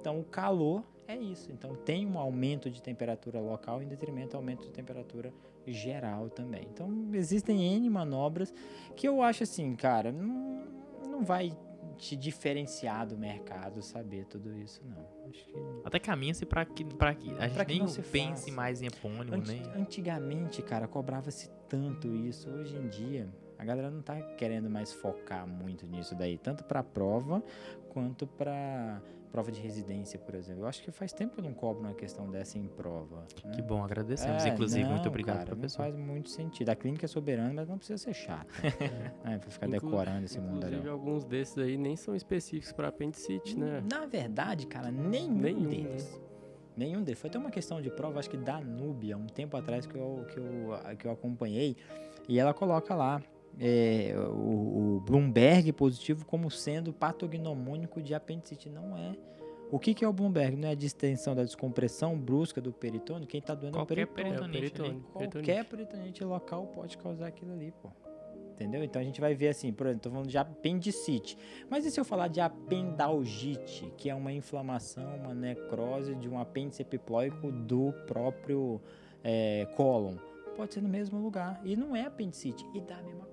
Então 0.00 0.18
o 0.18 0.24
calor 0.24 0.82
é 1.06 1.16
isso. 1.16 1.52
Então 1.52 1.74
tem 1.74 2.06
um 2.06 2.18
aumento 2.18 2.70
de 2.70 2.82
temperatura 2.82 3.40
local 3.40 3.82
em 3.82 3.86
detrimento 3.86 4.30
do 4.30 4.36
aumento 4.36 4.62
de 4.62 4.70
temperatura 4.70 5.32
geral 5.66 6.28
também. 6.28 6.66
Então 6.72 6.90
existem 7.12 7.62
N 7.76 7.88
manobras 7.88 8.52
que 8.96 9.06
eu 9.06 9.22
acho 9.22 9.44
assim, 9.44 9.74
cara, 9.76 10.10
não, 10.10 10.64
não 11.08 11.22
vai 11.22 11.52
te 11.92 12.16
diferenciar 12.16 13.06
do 13.06 13.16
mercado 13.16 13.82
saber 13.82 14.26
tudo 14.26 14.56
isso, 14.58 14.82
não. 14.84 15.30
Que... 15.30 15.52
Até 15.84 15.98
caminha-se 15.98 16.44
para 16.44 16.64
que, 16.64 16.84
pra 16.84 17.14
que 17.14 17.30
a 17.38 17.48
gente 17.48 17.66
nem 17.66 18.10
pense 18.10 18.50
mais 18.50 18.82
em 18.82 18.86
epônimo, 18.86 19.34
Ant 19.34 19.46
nem... 19.46 19.62
Antigamente, 19.74 20.62
cara, 20.62 20.88
cobrava-se 20.88 21.50
tanto 21.68 22.08
isso. 22.14 22.50
Hoje 22.50 22.76
em 22.76 22.88
dia, 22.88 23.28
a 23.58 23.64
galera 23.64 23.90
não 23.90 24.02
tá 24.02 24.20
querendo 24.36 24.68
mais 24.68 24.92
focar 24.92 25.46
muito 25.46 25.86
nisso 25.86 26.14
daí, 26.14 26.36
tanto 26.36 26.64
para 26.64 26.82
prova 26.82 27.42
quanto 27.90 28.26
para 28.26 29.00
prova 29.32 29.50
de 29.50 29.60
residência, 29.60 30.18
por 30.18 30.34
exemplo. 30.34 30.62
Eu 30.62 30.68
acho 30.68 30.82
que 30.82 30.90
faz 30.92 31.10
tempo 31.10 31.34
que 31.34 31.40
eu 31.40 31.44
não 31.44 31.54
cobro 31.54 31.82
uma 31.82 31.94
questão 31.94 32.30
dessa 32.30 32.58
em 32.58 32.66
prova. 32.66 33.24
Né? 33.42 33.52
Que 33.54 33.62
bom, 33.62 33.82
agradecemos. 33.82 34.44
É, 34.44 34.50
Inclusive, 34.50 34.84
não, 34.84 34.92
muito 34.92 35.08
obrigado, 35.08 35.38
cara, 35.38 35.46
professor. 35.46 35.82
Não 35.82 35.90
faz 35.90 36.06
muito 36.06 36.28
sentido. 36.28 36.68
A 36.68 36.76
clínica 36.76 37.06
é 37.06 37.08
soberana, 37.08 37.54
mas 37.54 37.66
não 37.66 37.78
precisa 37.78 37.96
ser 37.96 38.12
chata. 38.12 38.46
é, 39.24 39.38
pra 39.38 39.50
ficar 39.50 39.66
Inclu 39.68 39.90
decorando 39.90 40.26
esse 40.26 40.38
mundo 40.38 40.66
ali. 40.66 40.76
Inclusive, 40.76 40.88
alguns 40.90 41.24
desses 41.24 41.56
aí 41.56 41.78
nem 41.78 41.96
são 41.96 42.14
específicos 42.14 42.72
para 42.72 42.88
apendicite, 42.88 43.58
né? 43.58 43.82
Na 43.90 44.04
verdade, 44.04 44.66
cara, 44.66 44.90
nenhum, 44.90 45.38
nenhum 45.38 45.66
deles. 45.66 46.12
Né? 46.12 46.20
Nenhum 46.76 47.02
deles. 47.02 47.18
Foi 47.18 47.30
até 47.30 47.38
uma 47.38 47.50
questão 47.50 47.80
de 47.80 47.90
prova, 47.90 48.18
acho 48.18 48.28
que 48.28 48.36
da 48.36 48.60
Núbia, 48.60 49.16
um 49.16 49.26
tempo 49.26 49.56
atrás 49.56 49.86
que 49.86 49.96
eu, 49.96 50.26
que 50.30 50.38
eu, 50.38 50.96
que 50.98 51.06
eu 51.06 51.10
acompanhei. 51.10 51.76
E 52.28 52.38
ela 52.38 52.52
coloca 52.52 52.94
lá 52.94 53.20
é, 53.58 54.14
o, 54.16 54.96
o, 54.96 55.02
Bloomberg 55.04 55.72
positivo 55.72 56.24
como 56.24 56.50
sendo 56.50 56.92
patognomônico 56.92 58.02
de 58.02 58.14
apendicite. 58.14 58.68
Não 58.68 58.96
é. 58.96 59.14
O 59.70 59.78
que, 59.78 59.94
que 59.94 60.04
é 60.04 60.08
o 60.08 60.12
Bloomberg? 60.12 60.56
Não 60.56 60.68
é 60.68 60.72
a 60.72 60.74
distensão 60.74 61.34
da 61.34 61.42
descompressão 61.42 62.18
brusca 62.18 62.60
do 62.60 62.72
peritônio? 62.72 63.26
Quem 63.26 63.40
está 63.40 63.54
doendo 63.54 63.78
Qualquer 63.78 64.00
é 64.00 64.04
o 64.04 64.08
peritônio. 64.08 64.52
peritônio. 64.52 65.04
Qualquer 65.12 65.64
peritonite 65.64 66.22
local 66.22 66.66
pode 66.66 66.98
causar 66.98 67.28
aquilo 67.28 67.52
ali, 67.52 67.72
pô. 67.80 67.90
Entendeu? 68.52 68.84
Então 68.84 69.00
a 69.00 69.04
gente 69.04 69.20
vai 69.20 69.34
ver 69.34 69.48
assim, 69.48 69.72
por 69.72 69.86
exemplo, 69.86 69.98
estou 69.98 70.12
falando 70.12 70.28
de 70.28 70.36
apendicite. 70.36 71.38
Mas 71.70 71.86
e 71.86 71.90
se 71.90 71.98
eu 71.98 72.04
falar 72.04 72.28
de 72.28 72.40
apendalgite, 72.40 73.90
que 73.96 74.10
é 74.10 74.14
uma 74.14 74.32
inflamação, 74.32 75.16
uma 75.16 75.34
necrose 75.34 76.14
de 76.16 76.28
um 76.28 76.38
apêndice 76.38 76.82
epiploico 76.82 77.50
do 77.50 77.92
próprio 78.06 78.80
é, 79.24 79.66
cólon? 79.74 80.16
Pode 80.54 80.74
ser 80.74 80.82
no 80.82 80.88
mesmo 80.88 81.18
lugar. 81.18 81.60
E 81.64 81.74
não 81.76 81.96
é 81.96 82.04
apendicite. 82.04 82.64
E 82.74 82.80
dá 82.82 82.98
a 82.98 83.02
mesma 83.02 83.20
coisa 83.20 83.31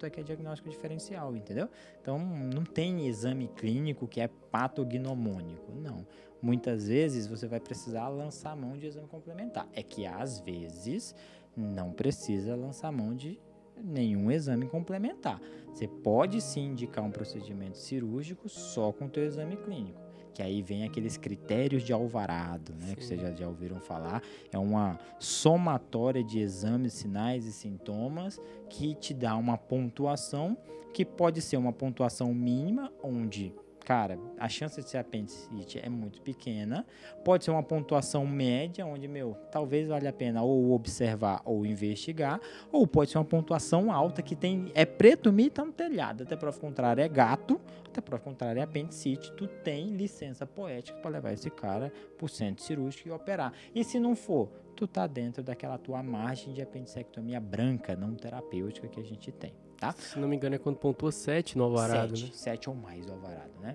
tanto 0.00 0.06
é 0.06 0.10
que 0.10 0.20
é 0.20 0.22
diagnóstico 0.22 0.70
diferencial, 0.70 1.36
entendeu? 1.36 1.68
Então 2.00 2.18
não 2.18 2.64
tem 2.64 3.06
exame 3.06 3.48
clínico 3.48 4.08
que 4.08 4.20
é 4.20 4.28
patognomônico, 4.28 5.70
não. 5.72 6.06
Muitas 6.40 6.88
vezes 6.88 7.26
você 7.26 7.46
vai 7.46 7.60
precisar 7.60 8.08
lançar 8.08 8.56
mão 8.56 8.78
de 8.78 8.86
exame 8.86 9.06
complementar. 9.08 9.68
É 9.74 9.82
que 9.82 10.06
às 10.06 10.40
vezes 10.40 11.14
não 11.54 11.92
precisa 11.92 12.56
lançar 12.56 12.90
mão 12.90 13.14
de 13.14 13.38
nenhum 13.82 14.30
exame 14.30 14.66
complementar. 14.66 15.40
Você 15.72 15.86
pode 15.86 16.40
sim 16.40 16.66
indicar 16.66 17.04
um 17.04 17.10
procedimento 17.10 17.78
cirúrgico 17.78 18.48
só 18.48 18.92
com 18.92 19.06
o 19.06 19.08
teu 19.08 19.24
exame 19.24 19.56
clínico 19.56 20.10
que 20.40 20.42
aí 20.42 20.62
vem 20.62 20.84
aqueles 20.84 21.16
critérios 21.16 21.82
de 21.82 21.92
alvarado, 21.92 22.72
né, 22.74 22.94
que 22.94 23.04
vocês 23.04 23.20
já, 23.20 23.30
já 23.32 23.46
ouviram 23.46 23.80
falar. 23.80 24.22
É 24.50 24.58
uma 24.58 24.98
somatória 25.18 26.24
de 26.24 26.38
exames, 26.38 26.94
sinais 26.94 27.44
e 27.44 27.52
sintomas 27.52 28.40
que 28.68 28.94
te 28.94 29.12
dá 29.12 29.36
uma 29.36 29.58
pontuação 29.58 30.56
que 30.94 31.04
pode 31.04 31.40
ser 31.40 31.56
uma 31.56 31.72
pontuação 31.72 32.32
mínima, 32.32 32.92
onde 33.02 33.54
cara, 33.90 34.20
a 34.38 34.48
chance 34.48 34.80
de 34.80 34.88
ser 34.88 34.98
apendicite 34.98 35.80
é 35.82 35.88
muito 35.88 36.22
pequena. 36.22 36.86
Pode 37.24 37.44
ser 37.44 37.50
uma 37.50 37.60
pontuação 37.60 38.24
média, 38.24 38.86
onde, 38.86 39.08
meu, 39.08 39.36
talvez 39.50 39.88
valha 39.88 40.10
a 40.10 40.12
pena 40.12 40.44
ou 40.44 40.70
observar 40.70 41.42
ou 41.44 41.66
investigar. 41.66 42.40
Ou 42.70 42.86
pode 42.86 43.10
ser 43.10 43.18
uma 43.18 43.24
pontuação 43.24 43.90
alta 43.90 44.22
que 44.22 44.36
tem 44.36 44.70
é 44.76 44.84
preto 44.84 45.32
mi 45.32 45.50
tá 45.50 45.64
no 45.64 45.72
telhado. 45.72 46.22
Até 46.22 46.36
prova 46.36 46.56
contrária 46.60 47.02
é 47.02 47.08
gato, 47.08 47.60
até 47.84 48.00
prova 48.00 48.22
contrária 48.22 48.60
é 48.60 48.62
apendicite. 48.62 49.32
Tu 49.32 49.48
tem 49.48 49.88
licença 49.88 50.46
poética 50.46 50.96
para 51.00 51.10
levar 51.10 51.32
esse 51.32 51.50
cara 51.50 51.92
pro 52.16 52.28
centro 52.28 52.62
cirúrgico 52.62 53.08
e 53.08 53.10
operar. 53.10 53.52
E 53.74 53.82
se 53.82 53.98
não 53.98 54.14
for, 54.14 54.52
tu 54.76 54.86
tá 54.86 55.04
dentro 55.08 55.42
daquela 55.42 55.76
tua 55.76 56.00
margem 56.00 56.54
de 56.54 56.62
apendicectomia 56.62 57.40
branca, 57.40 57.96
não 57.96 58.14
terapêutica 58.14 58.86
que 58.86 59.00
a 59.00 59.04
gente 59.04 59.32
tem 59.32 59.52
tá? 59.80 59.92
Se 59.92 60.18
não 60.18 60.28
me 60.28 60.36
engano, 60.36 60.54
é 60.54 60.58
quando 60.58 60.76
pontua 60.76 61.10
7 61.10 61.56
no 61.56 61.64
alvarado, 61.64 62.16
7, 62.16 62.30
né? 62.30 62.36
7 62.36 62.70
ou 62.70 62.76
mais 62.76 63.06
no 63.06 63.14
alvarado, 63.14 63.58
né? 63.60 63.74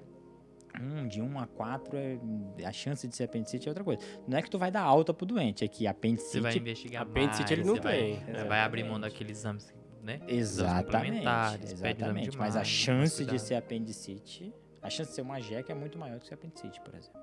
Um, 0.80 1.08
de 1.08 1.22
1 1.22 1.40
a 1.40 1.48
4, 1.48 1.98
é, 1.98 2.66
a 2.66 2.72
chance 2.72 3.08
de 3.08 3.16
ser 3.16 3.24
apendicite 3.24 3.68
é 3.68 3.72
outra 3.72 3.84
coisa. 3.84 4.02
Não 4.28 4.38
é 4.38 4.42
que 4.42 4.50
tu 4.50 4.60
vai 4.60 4.70
dar 4.70 4.84
alta 4.84 5.14
pro 5.14 5.26
doente, 5.26 5.64
é 5.64 5.68
que 5.68 5.88
apendicite... 5.88 6.34
Você 6.34 6.42
vai 6.42 6.56
investigar 6.56 7.02
apendicite 7.04 7.44
mais, 7.44 7.52
ele 7.52 7.64
não 7.64 7.78
tem. 7.78 8.20
Vai, 8.20 8.46
vai 8.46 8.60
abrir 8.60 8.84
mão 8.84 9.00
daqueles 9.00 9.40
exames, 9.40 9.74
né? 10.04 10.20
Exatamente, 10.28 11.26
exatamente. 11.64 12.38
Mas 12.38 12.56
a 12.56 12.64
chance 12.64 13.26
de 13.26 13.40
ser 13.40 13.56
apendicite, 13.56 14.54
a 14.82 14.90
chance 14.90 15.10
de 15.10 15.16
ser 15.16 15.22
uma 15.22 15.40
jeca 15.40 15.72
é 15.72 15.76
muito 15.76 15.98
maior 15.98 16.16
do 16.16 16.22
que 16.22 16.28
ser 16.28 16.36
apendicite, 16.36 16.80
por 16.82 16.94
exemplo. 16.94 17.22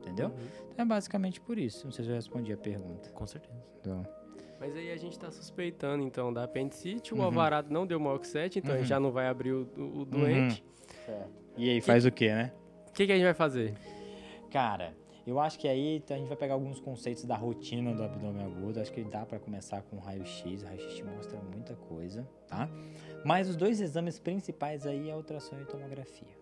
Entendeu? 0.00 0.28
Uhum. 0.28 0.48
Então 0.72 0.84
é 0.84 0.88
basicamente 0.88 1.40
por 1.40 1.58
isso. 1.58 1.84
Não 1.84 1.92
sei 1.92 2.04
se 2.04 2.10
eu 2.10 2.14
respondi 2.14 2.52
a 2.52 2.56
pergunta. 2.56 3.10
Com 3.10 3.26
certeza. 3.26 3.62
Então... 3.80 4.23
Mas 4.60 4.76
aí 4.76 4.90
a 4.92 4.96
gente 4.96 5.12
está 5.12 5.30
suspeitando, 5.30 6.02
então, 6.02 6.32
da 6.32 6.44
apendicite. 6.44 7.12
O 7.12 7.18
uhum. 7.18 7.24
alvarado 7.24 7.72
não 7.72 7.86
deu 7.86 7.98
maior 8.00 8.18
que 8.18 8.26
7, 8.26 8.58
então 8.58 8.70
uhum. 8.70 8.76
a 8.76 8.78
gente 8.78 8.86
uhum. 8.86 8.88
já 8.88 9.00
não 9.00 9.12
vai 9.12 9.26
abrir 9.26 9.52
o, 9.52 9.68
o 9.76 10.04
doente. 10.04 10.64
Uhum. 11.08 11.24
E 11.56 11.70
aí, 11.70 11.80
faz 11.80 12.04
o 12.04 12.10
quê, 12.10 12.32
né? 12.32 12.52
O 12.88 12.92
que, 12.92 13.06
que 13.06 13.12
a 13.12 13.16
gente 13.16 13.24
vai 13.24 13.34
fazer? 13.34 13.74
Cara, 14.50 14.94
eu 15.26 15.40
acho 15.40 15.58
que 15.58 15.66
aí 15.66 16.02
a 16.08 16.14
gente 16.14 16.28
vai 16.28 16.36
pegar 16.36 16.54
alguns 16.54 16.80
conceitos 16.80 17.24
da 17.24 17.34
rotina 17.34 17.94
do 17.94 18.04
abdômen 18.04 18.44
agudo. 18.44 18.78
Acho 18.78 18.92
que 18.92 19.02
dá 19.02 19.24
para 19.24 19.38
começar 19.38 19.82
com 19.82 19.98
raio-x. 19.98 20.62
O 20.62 20.66
raio-x 20.66 21.00
mostra 21.00 21.40
muita 21.40 21.74
coisa, 21.74 22.28
tá? 22.46 22.68
Mas 23.24 23.48
os 23.48 23.56
dois 23.56 23.80
exames 23.80 24.18
principais 24.18 24.86
aí 24.86 25.08
é 25.08 25.16
ultrassom 25.16 25.58
e 25.60 25.64
tomografia. 25.64 26.36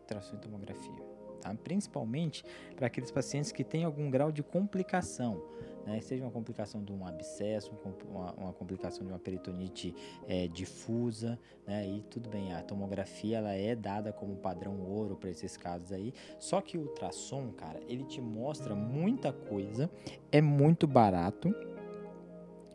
Ultrassom 0.00 0.36
e 0.36 0.38
tomografia, 0.38 1.04
tá? 1.42 1.54
Principalmente 1.62 2.44
para 2.74 2.86
aqueles 2.86 3.10
pacientes 3.10 3.52
que 3.52 3.62
têm 3.62 3.84
algum 3.84 4.10
grau 4.10 4.32
de 4.32 4.42
complicação 4.42 5.42
né, 5.86 6.00
seja 6.00 6.24
uma 6.24 6.30
complicação 6.30 6.82
de 6.82 6.92
um 6.92 7.06
abscesso, 7.06 7.72
uma, 8.08 8.32
uma 8.32 8.52
complicação 8.52 9.04
de 9.06 9.12
uma 9.12 9.18
peritonite 9.18 9.94
é, 10.26 10.48
difusa, 10.48 11.38
né, 11.66 11.86
e 11.86 12.02
tudo 12.02 12.28
bem, 12.28 12.52
a 12.52 12.62
tomografia 12.62 13.38
ela 13.38 13.52
é 13.52 13.74
dada 13.74 14.12
como 14.12 14.36
padrão 14.36 14.80
ouro 14.80 15.16
para 15.16 15.30
esses 15.30 15.56
casos 15.56 15.92
aí, 15.92 16.12
só 16.38 16.60
que 16.60 16.78
o 16.78 16.82
ultrassom, 16.82 17.52
cara, 17.52 17.80
ele 17.88 18.04
te 18.04 18.20
mostra 18.20 18.74
muita 18.74 19.32
coisa, 19.32 19.90
é 20.32 20.40
muito 20.40 20.86
barato, 20.86 21.54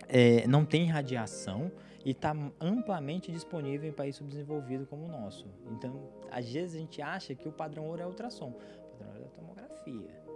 é, 0.07 0.47
não 0.47 0.65
tem 0.65 0.87
radiação 0.87 1.71
e 2.03 2.11
está 2.11 2.35
amplamente 2.59 3.31
disponível 3.31 3.87
em 3.87 3.93
países 3.93 4.17
subdesenvolvidos 4.17 4.87
como 4.87 5.05
o 5.05 5.07
nosso. 5.07 5.45
Então, 5.71 6.09
às 6.31 6.51
vezes 6.51 6.75
a 6.75 6.79
gente 6.79 7.01
acha 7.01 7.35
que 7.35 7.47
o 7.47 7.51
padrão 7.51 7.85
ouro 7.85 8.01
é 8.01 8.05
ultrassom. 8.07 8.49
O 8.49 8.97
padrão 8.97 9.13
ouro 9.13 9.25
é 9.25 9.39
tomografia 9.39 10.28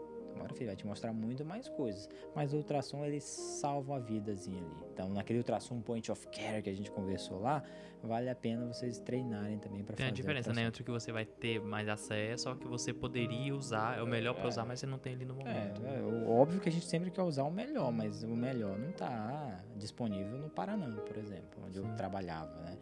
vai 0.65 0.75
te 0.75 0.85
mostrar 0.85 1.13
muito 1.13 1.45
mais 1.45 1.67
coisas. 1.69 2.09
Mas 2.35 2.53
o 2.53 2.57
ultrassom 2.57 3.03
ele 3.05 3.19
salva 3.19 3.97
a 3.97 3.99
vidazinha 3.99 4.61
ali. 4.61 4.83
Então, 4.93 5.09
naquele 5.09 5.39
ultrassom 5.39 5.81
point 5.81 6.11
of 6.11 6.27
care 6.27 6.61
que 6.61 6.69
a 6.69 6.73
gente 6.73 6.91
conversou 6.91 7.39
lá, 7.39 7.63
vale 8.03 8.29
a 8.29 8.35
pena 8.35 8.65
vocês 8.65 8.99
treinarem 8.99 9.57
também 9.57 9.83
para 9.83 9.95
fazer. 9.95 10.03
Tem 10.03 10.11
a 10.11 10.15
diferença, 10.15 10.53
né? 10.53 10.63
Entre 10.63 10.83
que 10.83 10.91
você 10.91 11.11
vai 11.11 11.25
ter 11.25 11.61
mais 11.61 11.87
acesso 11.87 12.49
ao 12.49 12.55
que 12.55 12.67
você 12.67 12.93
poderia 12.93 13.55
usar, 13.55 13.97
é 13.97 14.03
o 14.03 14.07
melhor 14.07 14.33
para 14.33 14.45
é. 14.45 14.47
usar, 14.47 14.65
mas 14.65 14.79
você 14.79 14.85
não 14.85 14.97
tem 14.97 15.13
ali 15.13 15.25
no 15.25 15.35
momento. 15.35 15.81
É, 15.85 15.99
é, 15.99 16.29
óbvio 16.29 16.59
que 16.59 16.69
a 16.69 16.71
gente 16.71 16.85
sempre 16.85 17.09
quer 17.09 17.23
usar 17.23 17.43
o 17.43 17.51
melhor, 17.51 17.91
mas 17.91 18.23
o 18.23 18.35
melhor 18.35 18.77
não 18.77 18.89
está 18.89 19.63
disponível 19.75 20.37
no 20.37 20.49
Paraná, 20.49 20.87
por 20.87 21.17
exemplo, 21.17 21.63
onde 21.65 21.79
Sim. 21.79 21.89
eu 21.89 21.95
trabalhava, 21.95 22.53
né? 22.61 22.77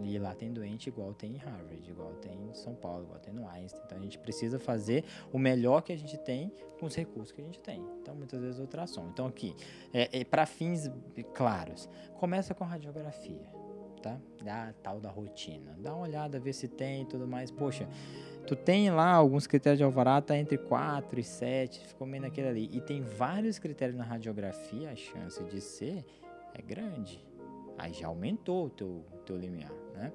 E 0.00 0.18
lá 0.18 0.34
tem 0.34 0.50
doente 0.50 0.88
igual 0.88 1.12
tem 1.12 1.32
em 1.34 1.36
Harvard, 1.36 1.90
igual 1.90 2.14
tem 2.14 2.32
em 2.32 2.54
São 2.54 2.74
Paulo, 2.74 3.04
igual 3.04 3.18
tem 3.18 3.34
no 3.34 3.46
Einstein. 3.46 3.82
Então 3.84 3.98
a 3.98 4.00
gente 4.00 4.18
precisa 4.18 4.58
fazer 4.58 5.04
o 5.30 5.38
melhor 5.38 5.82
que 5.82 5.92
a 5.92 5.96
gente 5.96 6.16
tem 6.16 6.50
com 6.80 6.86
os 6.86 6.94
recursos 7.02 7.32
que 7.32 7.40
a 7.40 7.44
gente 7.44 7.60
tem. 7.60 7.84
Então 8.00 8.14
muitas 8.14 8.40
vezes 8.40 8.58
ultrassom. 8.58 9.08
Então 9.12 9.26
aqui, 9.26 9.54
é, 9.92 10.20
é 10.20 10.24
para 10.24 10.46
fins 10.46 10.90
claros, 11.34 11.88
começa 12.18 12.54
com 12.54 12.64
radiografia, 12.64 13.46
tá? 14.02 14.18
Dá 14.42 14.72
tal 14.82 15.00
da 15.00 15.10
rotina. 15.10 15.76
Dá 15.78 15.94
uma 15.94 16.04
olhada, 16.04 16.38
vê 16.38 16.52
se 16.52 16.68
tem 16.68 17.02
e 17.02 17.06
tudo 17.06 17.26
mais. 17.26 17.50
Poxa, 17.50 17.88
tu 18.46 18.56
tem 18.56 18.90
lá 18.90 19.12
alguns 19.12 19.46
critérios 19.46 19.78
de 19.78 19.84
alvará, 19.84 20.20
tá 20.20 20.36
entre 20.36 20.58
4 20.58 21.20
e 21.20 21.24
7, 21.24 21.86
ficou 21.86 22.06
meio 22.06 22.22
naquele 22.22 22.48
ali. 22.48 22.70
E 22.72 22.80
tem 22.80 23.02
vários 23.02 23.58
critérios 23.58 23.96
na 23.96 24.04
radiografia, 24.04 24.90
a 24.90 24.96
chance 24.96 25.42
de 25.44 25.60
ser 25.60 26.04
é 26.54 26.62
grande. 26.62 27.24
Aí 27.78 27.92
já 27.92 28.06
aumentou 28.06 28.66
o 28.66 28.70
teu, 28.70 29.04
teu 29.24 29.36
limiar. 29.36 29.72
Né? 29.94 30.12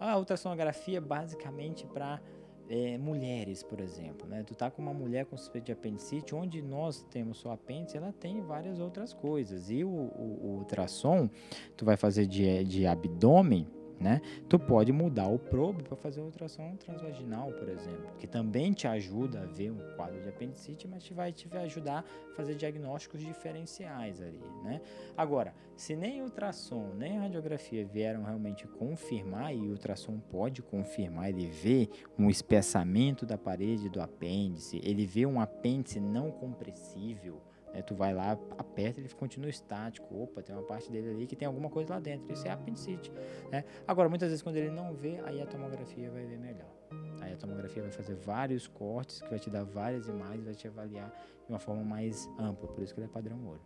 A 0.00 0.16
ultrassonografia 0.18 1.00
basicamente 1.00 1.86
para 1.86 2.20
é, 2.68 2.98
mulheres, 2.98 3.62
por 3.62 3.80
exemplo. 3.80 4.26
Né? 4.28 4.42
Tu 4.42 4.54
tá 4.54 4.70
com 4.70 4.80
uma 4.82 4.94
mulher 4.94 5.26
com 5.26 5.36
suspeita 5.36 5.66
de 5.66 5.72
apendicite, 5.72 6.34
onde 6.34 6.62
nós 6.62 7.02
temos 7.10 7.38
só 7.38 7.52
apêndice, 7.52 7.96
ela 7.96 8.12
tem 8.12 8.40
várias 8.40 8.80
outras 8.80 9.12
coisas. 9.12 9.70
E 9.70 9.84
o, 9.84 9.88
o, 9.88 10.38
o 10.42 10.58
ultrassom, 10.58 11.28
tu 11.76 11.84
vai 11.84 11.96
fazer 11.96 12.26
de, 12.26 12.64
de 12.64 12.86
abdômen, 12.86 13.66
né? 14.00 14.20
Tu 14.48 14.58
pode 14.58 14.92
mudar 14.92 15.28
o 15.28 15.38
probe 15.38 15.82
para 15.82 15.96
fazer 15.96 16.20
ultrassom 16.20 16.76
transvaginal, 16.76 17.52
por 17.52 17.68
exemplo, 17.68 18.12
que 18.18 18.26
também 18.26 18.72
te 18.72 18.86
ajuda 18.86 19.42
a 19.42 19.46
ver 19.46 19.70
um 19.70 19.96
quadro 19.96 20.20
de 20.20 20.28
apendicite, 20.28 20.86
mas 20.88 21.02
te 21.02 21.14
vai 21.14 21.32
te 21.32 21.48
ajudar 21.56 22.04
a 22.32 22.34
fazer 22.34 22.54
diagnósticos 22.54 23.20
diferenciais 23.20 24.20
ali, 24.20 24.42
né? 24.62 24.80
Agora, 25.16 25.54
se 25.76 25.96
nem 25.96 26.22
ultrassom 26.22 26.92
nem 26.96 27.18
radiografia 27.18 27.84
vieram 27.84 28.22
realmente 28.22 28.66
confirmar, 28.66 29.54
e 29.54 29.60
o 29.60 29.70
ultrassom 29.70 30.18
pode 30.18 30.62
confirmar, 30.62 31.28
ele 31.28 31.46
vê 31.46 31.88
um 32.18 32.28
espessamento 32.30 33.26
da 33.26 33.38
parede 33.38 33.88
do 33.88 34.00
apêndice, 34.00 34.80
ele 34.84 35.06
vê 35.06 35.26
um 35.26 35.40
apêndice 35.40 36.00
não 36.00 36.30
compressível, 36.30 37.40
né? 37.74 37.82
Tu 37.82 37.94
vai 37.94 38.14
lá, 38.14 38.38
aperta, 38.56 39.00
ele 39.00 39.08
continua 39.10 39.50
estático. 39.50 40.06
Opa, 40.22 40.40
tem 40.42 40.54
uma 40.54 40.64
parte 40.64 40.90
dele 40.90 41.10
ali 41.10 41.26
que 41.26 41.34
tem 41.34 41.46
alguma 41.46 41.68
coisa 41.68 41.94
lá 41.94 42.00
dentro. 42.00 42.32
Isso 42.32 42.46
é 42.46 42.50
apendicite. 42.50 43.12
Né? 43.50 43.64
Agora, 43.86 44.08
muitas 44.08 44.28
vezes 44.30 44.42
quando 44.42 44.56
ele 44.56 44.70
não 44.70 44.94
vê, 44.94 45.20
aí 45.24 45.42
a 45.42 45.46
tomografia 45.46 46.10
vai 46.10 46.24
ver 46.24 46.38
melhor. 46.38 46.72
Aí 47.20 47.32
a 47.32 47.36
tomografia 47.36 47.82
vai 47.82 47.90
fazer 47.90 48.14
vários 48.14 48.66
cortes, 48.68 49.20
que 49.20 49.28
vai 49.28 49.38
te 49.38 49.50
dar 49.50 49.64
várias 49.64 50.06
imagens, 50.06 50.44
vai 50.44 50.54
te 50.54 50.68
avaliar 50.68 51.10
de 51.46 51.52
uma 51.52 51.58
forma 51.58 51.82
mais 51.82 52.28
ampla. 52.38 52.68
Por 52.68 52.82
isso 52.82 52.94
que 52.94 53.00
ele 53.00 53.06
é 53.06 53.10
padrão 53.10 53.44
ouro. 53.44 53.60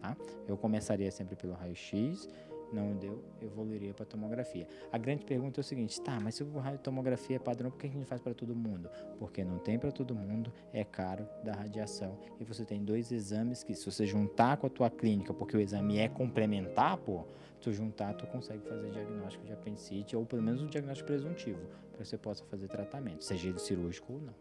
Tá? 0.00 0.16
Eu 0.48 0.56
começaria 0.56 1.10
sempre 1.10 1.36
pelo 1.36 1.52
raio-x 1.52 2.28
não 2.72 2.96
deu, 2.96 3.22
evoluiria 3.40 3.92
para 3.92 4.04
tomografia. 4.04 4.66
A 4.90 4.98
grande 4.98 5.24
pergunta 5.24 5.60
é 5.60 5.62
o 5.62 5.64
seguinte: 5.64 6.00
tá, 6.00 6.18
mas 6.20 6.34
se 6.36 6.42
o 6.42 6.58
raio 6.58 6.78
tomografia 6.78 7.36
é 7.36 7.38
padrão, 7.38 7.70
por 7.70 7.78
que 7.78 7.86
a 7.86 7.90
gente 7.90 8.04
faz 8.04 8.20
para 8.20 8.34
todo 8.34 8.54
mundo? 8.54 8.88
Porque 9.18 9.44
não 9.44 9.58
tem 9.58 9.78
para 9.78 9.92
todo 9.92 10.14
mundo, 10.14 10.52
é 10.72 10.84
caro 10.84 11.28
da 11.44 11.52
radiação. 11.52 12.18
E 12.40 12.44
você 12.44 12.64
tem 12.64 12.84
dois 12.84 13.12
exames 13.12 13.62
que, 13.62 13.74
se 13.74 13.84
você 13.84 14.06
juntar 14.06 14.56
com 14.56 14.66
a 14.66 14.70
tua 14.70 14.90
clínica, 14.90 15.32
porque 15.32 15.56
o 15.56 15.60
exame 15.60 15.98
é 15.98 16.08
complementar, 16.08 16.96
pô, 16.96 17.24
tu 17.60 17.72
juntar, 17.72 18.14
tu 18.14 18.26
consegue 18.26 18.62
fazer 18.68 18.90
diagnóstico 18.90 19.44
de 19.44 19.52
apendicite, 19.52 20.16
ou 20.16 20.26
pelo 20.26 20.42
menos 20.42 20.62
um 20.62 20.66
diagnóstico 20.66 21.06
presuntivo, 21.06 21.60
para 21.92 22.04
você 22.04 22.18
possa 22.18 22.44
fazer 22.44 22.68
tratamento, 22.68 23.24
seja 23.24 23.48
ele 23.48 23.58
cirúrgico 23.58 24.14
ou 24.14 24.20
não. 24.20 24.34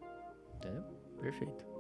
Entendeu? 0.56 0.84
Perfeito. 1.20 1.70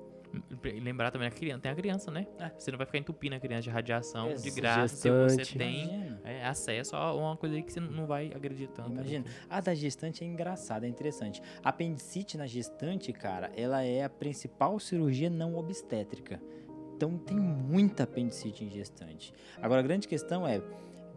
Lembrar 0.63 1.11
também 1.11 1.27
a 1.27 1.31
criança, 1.31 1.61
tem 1.61 1.71
a 1.71 1.75
criança, 1.75 2.11
né? 2.11 2.25
É. 2.39 2.51
Você 2.57 2.71
não 2.71 2.77
vai 2.77 2.85
ficar 2.85 2.99
entupindo 2.99 3.35
a 3.35 3.39
criança 3.39 3.63
de 3.63 3.69
radiação 3.69 4.31
Esse 4.31 4.43
de 4.43 4.51
graça 4.51 4.95
gestante. 4.95 5.31
se 5.31 5.45
você 5.45 5.57
tem 5.57 6.17
é, 6.23 6.45
acesso 6.45 6.95
a 6.95 7.13
uma 7.13 7.35
coisa 7.35 7.55
aí 7.55 7.63
que 7.63 7.73
você 7.73 7.79
não 7.79 8.05
vai 8.05 8.31
agredir 8.33 8.69
tanto. 8.69 8.91
Imagina. 8.91 9.25
A 9.49 9.59
da 9.59 9.73
gestante 9.73 10.23
é 10.23 10.27
engraçada, 10.27 10.85
é 10.85 10.89
interessante. 10.89 11.41
A 11.63 11.69
apendicite 11.69 12.37
na 12.37 12.47
gestante, 12.47 13.11
cara, 13.11 13.51
ela 13.55 13.83
é 13.83 14.03
a 14.03 14.09
principal 14.09 14.79
cirurgia 14.79 15.29
não 15.29 15.55
obstétrica. 15.55 16.41
Então 16.95 17.17
tem 17.17 17.37
muita 17.37 18.03
apendicite 18.03 18.63
em 18.63 18.69
gestante. 18.69 19.33
Agora 19.61 19.79
a 19.79 19.83
grande 19.83 20.07
questão 20.07 20.47
é 20.47 20.61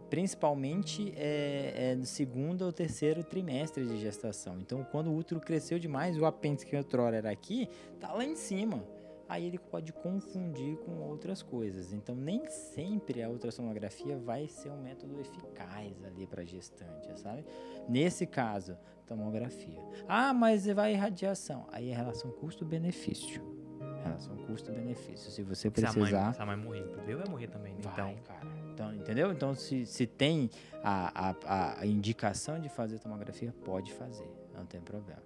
principalmente 0.09 1.13
é, 1.15 1.91
é, 1.91 1.95
no 1.95 2.05
segundo 2.05 2.63
ou 2.63 2.71
terceiro 2.71 3.23
trimestre 3.23 3.85
de 3.85 3.99
gestação. 3.99 4.57
Então, 4.59 4.83
quando 4.91 5.07
o 5.07 5.15
útero 5.15 5.39
cresceu 5.41 5.79
demais, 5.79 6.17
o 6.17 6.25
apêndice 6.25 6.65
que 6.65 6.75
outrora 6.75 7.17
era 7.17 7.31
aqui, 7.31 7.67
tá 7.99 8.13
lá 8.13 8.23
em 8.23 8.35
cima 8.35 8.83
aí 9.27 9.45
ele 9.45 9.57
pode 9.57 9.91
confundir 9.91 10.77
com 10.77 11.01
outras 11.01 11.41
coisas. 11.41 11.93
Então, 11.93 12.15
nem 12.15 12.47
sempre 12.49 13.23
a 13.23 13.29
ultrassonografia 13.29 14.17
vai 14.17 14.47
ser 14.47 14.69
um 14.69 14.81
método 14.81 15.19
eficaz 15.19 16.03
ali 16.03 16.27
para 16.27 16.43
gestante, 16.43 17.19
sabe? 17.19 17.45
Nesse 17.87 18.25
caso, 18.25 18.77
tomografia. 19.05 19.81
Ah, 20.07 20.33
mas 20.33 20.65
vai 20.67 20.93
radiação. 20.93 21.67
Aí 21.71 21.89
é 21.89 21.95
relação 21.95 22.31
custo-benefício. 22.31 23.43
Relação 24.03 24.35
custo-benefício. 24.37 25.31
Se 25.31 25.41
você 25.41 25.69
precisar. 25.69 26.33
Se 26.33 26.41
a 26.41 26.45
mãe, 26.45 26.55
morrer, 26.55 26.85
eu 27.07 27.17
vai 27.17 27.27
morrer 27.27 27.47
também. 27.47 27.73
Né? 27.73 27.79
Vai, 27.81 28.11
então, 28.11 28.23
cara. 28.23 28.47
Então, 28.71 28.93
entendeu? 28.93 29.31
Então, 29.31 29.55
se, 29.55 29.85
se 29.85 30.05
tem 30.05 30.49
a, 30.83 31.31
a, 31.31 31.79
a 31.79 31.85
indicação 31.85 32.59
de 32.59 32.69
fazer 32.69 32.99
tomografia, 32.99 33.53
pode 33.63 33.93
fazer. 33.93 34.29
Não 34.53 34.65
tem 34.65 34.81
problema. 34.81 35.21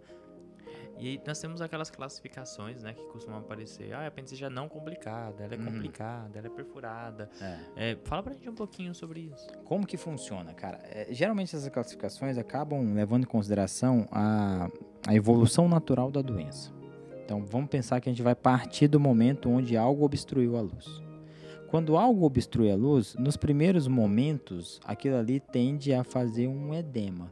E 1.00 1.08
aí 1.08 1.22
nós 1.26 1.40
temos 1.40 1.62
aquelas 1.62 1.90
classificações, 1.90 2.84
né, 2.84 2.94
que 2.94 3.04
costumam 3.06 3.40
aparecer. 3.40 3.94
Ah, 3.94 4.02
a 4.02 4.08
apendicite 4.08 4.44
é 4.44 4.50
não 4.50 4.68
complicada, 4.68 5.46
ela 5.46 5.56
é 5.56 5.58
uhum. 5.58 5.66
complicada, 5.66 6.38
ela 6.38 6.48
é 6.48 6.50
perfurada. 6.50 7.30
É. 7.42 7.92
É, 7.92 7.98
fala 8.04 8.22
pra 8.22 8.34
gente 8.34 8.50
um 8.50 8.56
pouquinho 8.56 8.94
sobre 8.94 9.22
isso. 9.22 9.48
Como 9.64 9.88
que 9.88 9.96
funciona, 9.96 10.54
cara? 10.54 10.82
É, 10.84 11.08
geralmente 11.10 11.56
essas 11.56 11.70
classificações 11.70 12.38
acabam 12.38 12.94
levando 12.94 13.24
em 13.24 13.28
consideração 13.28 14.06
a, 14.12 14.70
a 15.08 15.16
evolução 15.16 15.70
natural 15.70 16.12
da 16.12 16.22
doença. 16.22 16.74
Então 17.24 17.46
vamos 17.46 17.70
pensar 17.70 18.02
que 18.02 18.10
a 18.10 18.12
gente 18.12 18.24
vai 18.24 18.36
partir 18.36 18.90
do 18.90 19.00
momento 19.00 19.50
onde 19.50 19.78
algo 19.78 20.04
obstruiu 20.04 20.58
a 20.58 20.62
luz. 20.62 21.02
Quando 21.70 21.96
algo 21.96 22.26
obstrui 22.26 22.72
a 22.72 22.76
luz, 22.76 23.16
nos 23.16 23.38
primeiros 23.38 23.88
momentos, 23.88 24.82
aquilo 24.84 25.16
ali 25.16 25.40
tende 25.40 25.94
a 25.94 26.04
fazer 26.04 26.48
um 26.48 26.74
edema. 26.74 27.32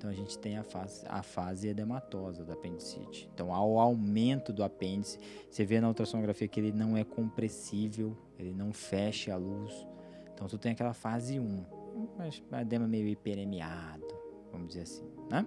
Então 0.00 0.08
a 0.08 0.14
gente 0.14 0.38
tem 0.38 0.56
a 0.56 0.64
fase, 0.64 1.04
a 1.06 1.22
fase 1.22 1.68
edematosa 1.68 2.42
da 2.42 2.54
apendicite. 2.54 3.28
Então 3.34 3.54
ao 3.54 3.78
aumento 3.78 4.50
do 4.50 4.64
apêndice, 4.64 5.18
você 5.50 5.62
vê 5.62 5.78
na 5.78 5.88
ultrassonografia 5.88 6.48
que 6.48 6.58
ele 6.58 6.72
não 6.72 6.96
é 6.96 7.04
compressível, 7.04 8.16
ele 8.38 8.54
não 8.54 8.72
fecha 8.72 9.34
a 9.34 9.36
luz. 9.36 9.86
Então 10.32 10.48
tu 10.48 10.56
tem 10.56 10.72
aquela 10.72 10.94
fase 10.94 11.38
1, 11.38 11.44
um 11.44 12.56
edema 12.58 12.88
meio 12.88 13.08
hiperemiado, 13.08 14.06
vamos 14.50 14.68
dizer 14.68 14.84
assim. 14.84 15.04
Né? 15.30 15.44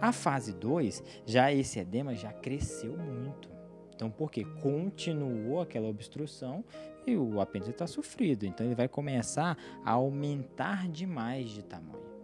A 0.00 0.12
fase 0.12 0.52
2, 0.52 1.02
já 1.26 1.52
esse 1.52 1.80
edema 1.80 2.14
já 2.14 2.32
cresceu 2.32 2.96
muito. 2.96 3.50
Então 3.92 4.08
por 4.08 4.30
quê? 4.30 4.44
Continuou 4.62 5.60
aquela 5.60 5.88
obstrução 5.88 6.64
e 7.04 7.16
o 7.16 7.40
apêndice 7.40 7.72
está 7.72 7.88
sofrido. 7.88 8.46
Então 8.46 8.64
ele 8.64 8.76
vai 8.76 8.86
começar 8.86 9.58
a 9.84 9.90
aumentar 9.90 10.88
demais 10.88 11.50
de 11.50 11.64
tamanho. 11.64 12.15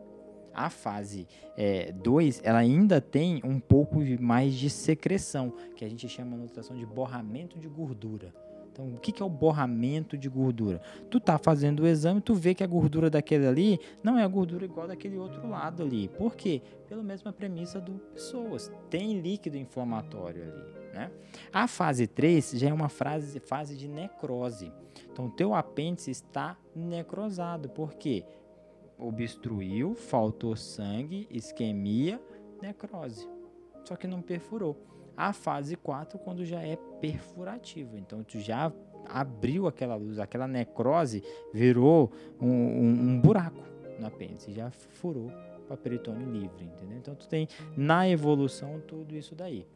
A 0.54 0.70
fase 0.70 1.26
2, 2.02 2.40
é, 2.40 2.48
ela 2.48 2.58
ainda 2.58 3.00
tem 3.00 3.40
um 3.44 3.58
pouco 3.58 3.98
mais 4.20 4.54
de 4.54 4.68
secreção, 4.68 5.52
que 5.76 5.84
a 5.84 5.88
gente 5.88 6.08
chama 6.08 6.36
na 6.36 6.44
nutrição 6.44 6.76
de 6.76 6.86
borramento 6.86 7.58
de 7.58 7.68
gordura. 7.68 8.32
Então, 8.72 8.86
o 8.86 8.98
que, 8.98 9.12
que 9.12 9.22
é 9.22 9.26
o 9.26 9.28
borramento 9.28 10.16
de 10.16 10.30
gordura? 10.30 10.80
Tu 11.10 11.20
tá 11.20 11.36
fazendo 11.36 11.80
o 11.80 11.86
exame, 11.86 12.22
tu 12.22 12.34
vê 12.34 12.54
que 12.54 12.64
a 12.64 12.66
gordura 12.66 13.10
daquele 13.10 13.46
ali 13.46 13.78
não 14.02 14.18
é 14.18 14.24
a 14.24 14.28
gordura 14.28 14.64
igual 14.64 14.88
daquele 14.88 15.18
outro 15.18 15.46
lado 15.46 15.82
ali. 15.82 16.08
Por 16.08 16.34
quê? 16.34 16.62
Pela 16.88 17.02
mesma 17.02 17.32
premissa 17.32 17.78
do 17.78 17.92
pessoas. 18.14 18.72
Tem 18.88 19.20
líquido 19.20 19.58
inflamatório 19.58 20.42
ali. 20.42 20.62
Né? 20.94 21.10
A 21.52 21.68
fase 21.68 22.06
3 22.06 22.52
já 22.52 22.70
é 22.70 22.72
uma 22.72 22.88
fase, 22.88 23.38
fase 23.40 23.76
de 23.76 23.86
necrose. 23.86 24.72
Então, 25.12 25.26
o 25.26 25.30
teu 25.30 25.54
apêndice 25.54 26.10
está 26.10 26.56
necrosado. 26.74 27.68
Por 27.68 27.92
quê? 27.94 28.24
Obstruiu, 29.06 29.94
faltou 29.94 30.56
sangue, 30.56 31.26
isquemia, 31.30 32.20
necrose. 32.60 33.28
Só 33.84 33.96
que 33.96 34.06
não 34.06 34.22
perfurou. 34.22 34.76
A 35.16 35.32
fase 35.32 35.76
4 35.76 36.18
quando 36.18 36.44
já 36.44 36.62
é 36.62 36.76
perfurativo. 37.00 37.98
Então 37.98 38.22
tu 38.22 38.38
já 38.38 38.72
abriu 39.06 39.66
aquela 39.66 39.96
luz, 39.96 40.18
aquela 40.18 40.46
necrose 40.46 41.22
virou 41.52 42.10
um, 42.40 42.48
um, 42.48 42.88
um 42.88 43.20
buraco 43.20 43.62
no 43.98 44.06
apêndice, 44.06 44.52
já 44.52 44.70
furou 44.70 45.30
para 45.66 45.76
peritônio 45.76 46.30
livre, 46.30 46.64
entendeu? 46.64 46.98
Então 46.98 47.14
tu 47.14 47.28
tem 47.28 47.48
na 47.76 48.08
evolução 48.08 48.80
tudo 48.86 49.16
isso 49.16 49.34
daí. 49.34 49.66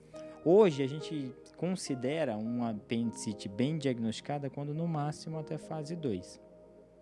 Hoje 0.44 0.82
a 0.82 0.86
gente 0.86 1.34
considera 1.56 2.36
uma 2.36 2.70
apendicite 2.70 3.48
bem 3.48 3.78
diagnosticada 3.78 4.48
quando 4.48 4.72
no 4.72 4.86
máximo 4.86 5.38
até 5.38 5.58
fase 5.58 5.96
2. 5.96 6.45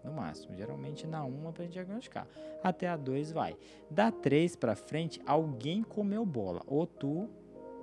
No 0.04 0.12
máximo, 0.12 0.54
geralmente 0.54 1.06
na 1.06 1.24
1 1.24 1.52
para 1.52 1.66
diagnosticar. 1.66 2.28
Até 2.62 2.88
a 2.88 2.96
2 2.96 3.32
vai. 3.32 3.56
Da 3.90 4.12
3 4.12 4.54
para 4.54 4.76
frente, 4.76 5.20
alguém 5.26 5.82
comeu 5.82 6.26
bola, 6.26 6.62
ou 6.66 6.86
tu, 6.86 7.28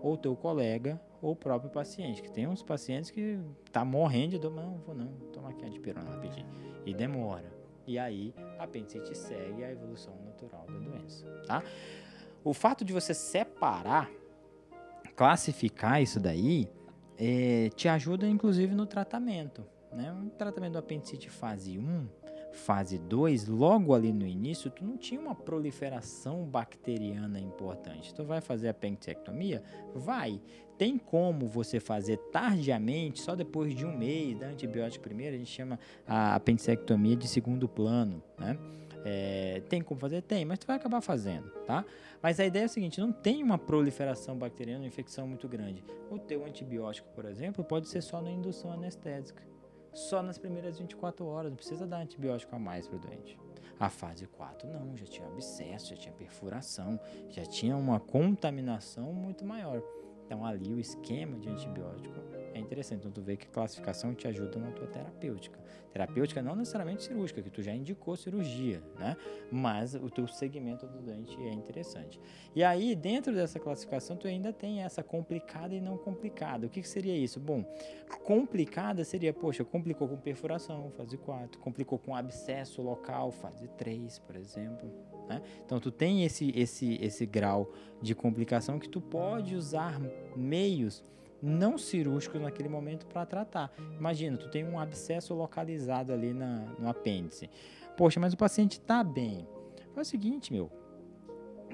ou 0.01 0.15
teu 0.15 0.35
colega, 0.35 1.01
ou 1.21 1.31
o 1.31 1.35
próprio 1.35 1.71
paciente. 1.71 2.21
Que 2.21 2.31
tem 2.31 2.47
uns 2.47 2.61
pacientes 2.61 3.09
que 3.09 3.39
tá 3.71 3.83
morrendo 3.83 4.31
de 4.31 4.39
dor, 4.39 4.51
não, 4.51 4.77
vou 4.85 4.93
não, 4.93 5.07
toma 5.33 5.49
aqui 5.49 5.65
antipirona 5.65 6.11
rapidinho. 6.11 6.47
E 6.85 6.93
demora. 6.93 7.51
E 7.87 7.97
aí 7.97 8.33
a 8.59 8.63
apendicite 8.63 9.17
segue 9.17 9.63
a 9.63 9.71
evolução 9.71 10.13
natural 10.23 10.65
da 10.67 10.77
doença, 10.77 11.25
tá? 11.47 11.63
O 12.43 12.53
fato 12.53 12.85
de 12.85 12.93
você 12.93 13.13
separar 13.13 14.09
classificar 15.15 16.01
isso 16.01 16.19
daí 16.19 16.67
é, 17.17 17.69
te 17.75 17.87
ajuda 17.87 18.27
inclusive 18.27 18.73
no 18.73 18.85
tratamento. 18.85 19.63
Né? 19.91 20.11
Um 20.11 20.29
tratamento 20.29 20.73
do 20.73 20.79
apendicite 20.79 21.29
fase 21.29 21.77
1, 21.77 22.07
fase 22.51 22.97
2, 22.97 23.47
logo 23.47 23.93
ali 23.93 24.11
no 24.11 24.25
início, 24.25 24.69
tu 24.69 24.83
não 24.83 24.97
tinha 24.97 25.19
uma 25.19 25.35
proliferação 25.35 26.45
bacteriana 26.45 27.39
importante. 27.39 28.13
Tu 28.13 28.23
vai 28.23 28.41
fazer 28.41 28.69
apendicectomia? 28.69 29.63
Vai. 29.93 30.41
Tem 30.77 30.97
como 30.97 31.45
você 31.45 31.79
fazer 31.79 32.17
tardiamente, 32.31 33.21
só 33.21 33.35
depois 33.35 33.75
de 33.75 33.85
um 33.85 33.95
mês 33.95 34.39
da 34.39 34.47
antibiótico 34.47 35.03
primeiro, 35.03 35.35
a 35.35 35.37
gente 35.37 35.51
chama 35.51 35.79
a 36.07 36.35
apendicectomia 36.35 37.15
de 37.15 37.27
segundo 37.27 37.67
plano, 37.67 38.23
né? 38.39 38.57
É, 39.03 39.61
tem 39.67 39.81
como 39.81 39.99
fazer? 39.99 40.21
Tem, 40.21 40.45
mas 40.45 40.59
tu 40.59 40.67
vai 40.67 40.75
acabar 40.75 41.01
fazendo, 41.01 41.49
tá? 41.65 41.83
Mas 42.21 42.39
a 42.39 42.45
ideia 42.45 42.63
é 42.63 42.65
a 42.65 42.69
seguinte, 42.69 42.99
não 42.99 43.11
tem 43.11 43.43
uma 43.43 43.57
proliferação 43.57 44.37
bacteriana, 44.37 44.81
uma 44.81 44.87
infecção 44.87 45.27
muito 45.27 45.47
grande. 45.47 45.83
O 46.09 46.19
teu 46.19 46.45
antibiótico, 46.45 47.09
por 47.15 47.25
exemplo, 47.25 47.63
pode 47.63 47.87
ser 47.87 48.01
só 48.01 48.21
na 48.21 48.31
indução 48.31 48.71
anestésica. 48.71 49.50
Só 49.93 50.21
nas 50.23 50.37
primeiras 50.37 50.79
24 50.79 51.25
horas, 51.25 51.51
não 51.51 51.57
precisa 51.57 51.85
dar 51.85 51.97
antibiótico 51.97 52.55
a 52.55 52.59
mais 52.59 52.87
para 52.87 52.97
o 52.97 52.99
doente. 52.99 53.37
A 53.79 53.89
fase 53.89 54.27
4 54.27 54.69
não, 54.69 54.95
já 54.95 55.05
tinha 55.05 55.27
abscesso, 55.27 55.89
já 55.89 55.95
tinha 55.95 56.13
perfuração, 56.13 56.99
já 57.29 57.43
tinha 57.45 57.75
uma 57.75 57.99
contaminação 57.99 59.11
muito 59.11 59.43
maior. 59.43 59.81
Então 60.25 60.45
ali 60.45 60.73
o 60.73 60.79
esquema 60.79 61.37
de 61.37 61.49
antibiótico 61.49 62.15
é 62.53 62.59
interessante. 62.59 62.99
Então 62.99 63.11
tu 63.11 63.21
vê 63.21 63.35
que 63.37 63.47
classificação 63.47 64.13
te 64.13 64.27
ajuda 64.27 64.59
na 64.59 64.71
tua 64.71 64.87
terapêutica. 64.87 65.59
Terapêutica 65.91 66.41
não 66.41 66.55
necessariamente 66.55 67.03
cirúrgica, 67.03 67.41
que 67.41 67.49
tu 67.49 67.61
já 67.61 67.73
indicou 67.73 68.15
cirurgia, 68.15 68.81
né? 68.97 69.17
Mas 69.51 69.93
o 69.93 70.09
teu 70.09 70.25
segmento 70.25 70.87
do 70.87 71.01
doente 71.01 71.35
é 71.41 71.51
interessante. 71.51 72.19
E 72.55 72.63
aí, 72.63 72.95
dentro 72.95 73.33
dessa 73.33 73.59
classificação, 73.59 74.15
tu 74.15 74.25
ainda 74.25 74.53
tem 74.53 74.83
essa 74.83 75.03
complicada 75.03 75.75
e 75.75 75.81
não 75.81 75.97
complicada. 75.97 76.65
O 76.65 76.69
que, 76.69 76.81
que 76.81 76.87
seria 76.87 77.15
isso? 77.17 77.39
Bom, 77.39 77.65
complicada 78.23 79.03
seria, 79.03 79.33
poxa, 79.33 79.65
complicou 79.65 80.07
com 80.07 80.17
perfuração, 80.17 80.89
fase 80.91 81.17
4, 81.17 81.59
complicou 81.59 81.99
com 81.99 82.15
abscesso 82.15 82.81
local, 82.81 83.31
fase 83.31 83.67
3, 83.77 84.19
por 84.19 84.37
exemplo. 84.37 84.89
Né? 85.27 85.41
Então 85.65 85.79
tu 85.79 85.91
tem 85.91 86.23
esse, 86.23 86.51
esse, 86.55 86.95
esse 87.01 87.25
grau 87.25 87.71
de 88.01 88.15
complicação 88.15 88.79
que 88.79 88.87
tu 88.87 89.01
pode 89.01 89.55
usar 89.55 89.99
meios 90.35 91.03
não 91.41 91.77
cirúrgicos 91.77 92.41
naquele 92.41 92.69
momento 92.69 93.05
para 93.07 93.25
tratar. 93.25 93.73
Imagina, 93.97 94.37
tu 94.37 94.49
tem 94.49 94.63
um 94.63 94.79
abscesso 94.79 95.33
localizado 95.33 96.13
ali 96.13 96.33
na, 96.33 96.65
no 96.77 96.87
apêndice. 96.87 97.49
Poxa, 97.97 98.19
mas 98.19 98.33
o 98.33 98.37
paciente 98.37 98.73
está 98.73 99.03
bem. 99.03 99.47
Faz 99.93 100.07
o 100.07 100.11
seguinte, 100.11 100.53
meu, 100.53 100.71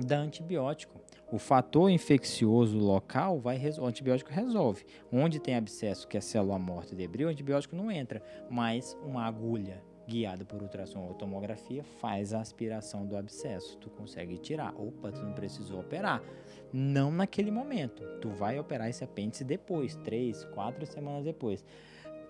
dá 0.05 0.18
antibiótico. 0.18 0.99
O 1.32 1.38
fator 1.38 1.89
infeccioso 1.89 2.78
local 2.78 3.39
vai 3.39 3.59
o 3.78 3.86
antibiótico 3.86 4.32
resolve. 4.32 4.86
Onde 5.11 5.39
tem 5.39 5.55
abscesso, 5.55 6.07
que 6.07 6.18
é 6.18 6.22
célula 6.22 6.57
morta 6.57 6.91
de 6.91 6.95
debris, 6.95 7.28
o 7.28 7.30
antibiótico 7.30 7.76
não 7.76 7.91
entra, 7.91 8.24
mas 8.49 8.97
uma 9.03 9.26
agulha 9.26 9.84
guiada 10.07 10.45
por 10.45 10.61
ultrassom 10.61 11.05
ou 11.05 11.13
tomografia 11.13 11.84
faz 11.84 12.34
a 12.34 12.39
aspiração 12.39 13.05
do 13.05 13.18
abscesso. 13.18 13.78
Tu 13.78 13.89
consegue 13.89 14.38
tirar. 14.38 14.74
Opa, 14.80 15.11
tu 15.11 15.22
não 15.22 15.34
precisou 15.34 15.82
operar. 15.82 16.24
Não 16.72 17.11
naquele 17.11 17.51
momento. 17.51 18.03
Tu 18.20 18.30
vai 18.30 18.59
operar 18.59 18.89
esse 18.89 19.03
apêndice 19.03 19.43
depois, 19.43 19.95
três, 19.97 20.43
quatro 20.45 20.86
semanas 20.86 21.24
depois. 21.24 21.63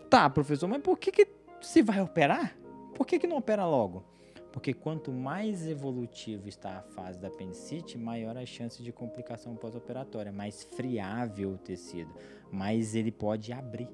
Tá, 0.10 0.30
professor, 0.30 0.68
mas 0.68 0.82
por 0.82 0.98
que, 0.98 1.12
que 1.12 1.28
se 1.62 1.82
vai 1.82 2.02
operar? 2.02 2.56
Por 2.96 3.06
que, 3.06 3.20
que 3.20 3.28
não 3.28 3.38
opera 3.38 3.66
logo? 3.66 4.04
Porque 4.52 4.74
quanto 4.74 5.12
mais 5.12 5.68
evolutivo 5.68 6.48
está 6.48 6.78
a 6.78 6.82
fase 6.82 7.20
da 7.20 7.28
apendicite, 7.28 7.98
maior 7.98 8.38
a 8.38 8.46
chance 8.46 8.82
de 8.82 8.92
complicação 8.92 9.56
pós-operatória, 9.56 10.32
mais 10.32 10.64
friável 10.64 11.52
o 11.52 11.58
tecido, 11.58 12.12
mais 12.52 12.96
ele 12.96 13.12
pode 13.12 13.54
abrir 13.54 13.88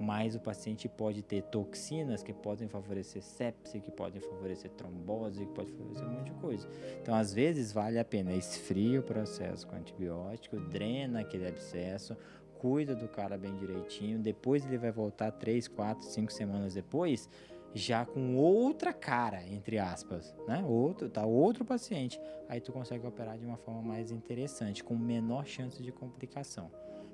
mais 0.00 0.34
o 0.34 0.40
paciente 0.40 0.88
pode 0.88 1.22
ter 1.22 1.42
toxinas 1.42 2.22
que 2.22 2.32
podem 2.32 2.68
favorecer 2.68 3.22
sepse, 3.22 3.80
que 3.80 3.90
podem 3.90 4.20
favorecer 4.20 4.70
trombose, 4.70 5.44
que 5.44 5.52
pode 5.52 5.70
favorecer 5.72 6.06
um 6.06 6.10
monte 6.10 6.32
de 6.32 6.40
coisa. 6.40 6.68
Então, 7.00 7.14
às 7.14 7.32
vezes, 7.32 7.72
vale 7.72 7.98
a 7.98 8.04
pena 8.04 8.32
esfria 8.32 9.00
o 9.00 9.02
processo 9.02 9.66
com 9.66 9.76
antibiótico, 9.76 10.58
drena 10.58 11.20
aquele 11.20 11.46
abscesso, 11.46 12.16
cuida 12.58 12.94
do 12.94 13.08
cara 13.08 13.38
bem 13.38 13.54
direitinho, 13.56 14.18
depois 14.18 14.64
ele 14.64 14.78
vai 14.78 14.90
voltar 14.90 15.30
3, 15.30 15.68
4, 15.68 16.04
5 16.04 16.32
semanas 16.32 16.74
depois, 16.74 17.28
já 17.72 18.04
com 18.04 18.36
outra 18.36 18.92
cara, 18.92 19.46
entre 19.46 19.78
aspas, 19.78 20.34
né? 20.46 20.64
Outro, 20.66 21.08
tá 21.08 21.24
outro 21.24 21.64
paciente. 21.64 22.20
Aí 22.48 22.60
tu 22.60 22.72
consegue 22.72 23.06
operar 23.06 23.38
de 23.38 23.46
uma 23.46 23.56
forma 23.56 23.80
mais 23.80 24.10
interessante, 24.10 24.82
com 24.82 24.96
menor 24.96 25.46
chance 25.46 25.82
de 25.82 25.92
complicação 25.92 26.70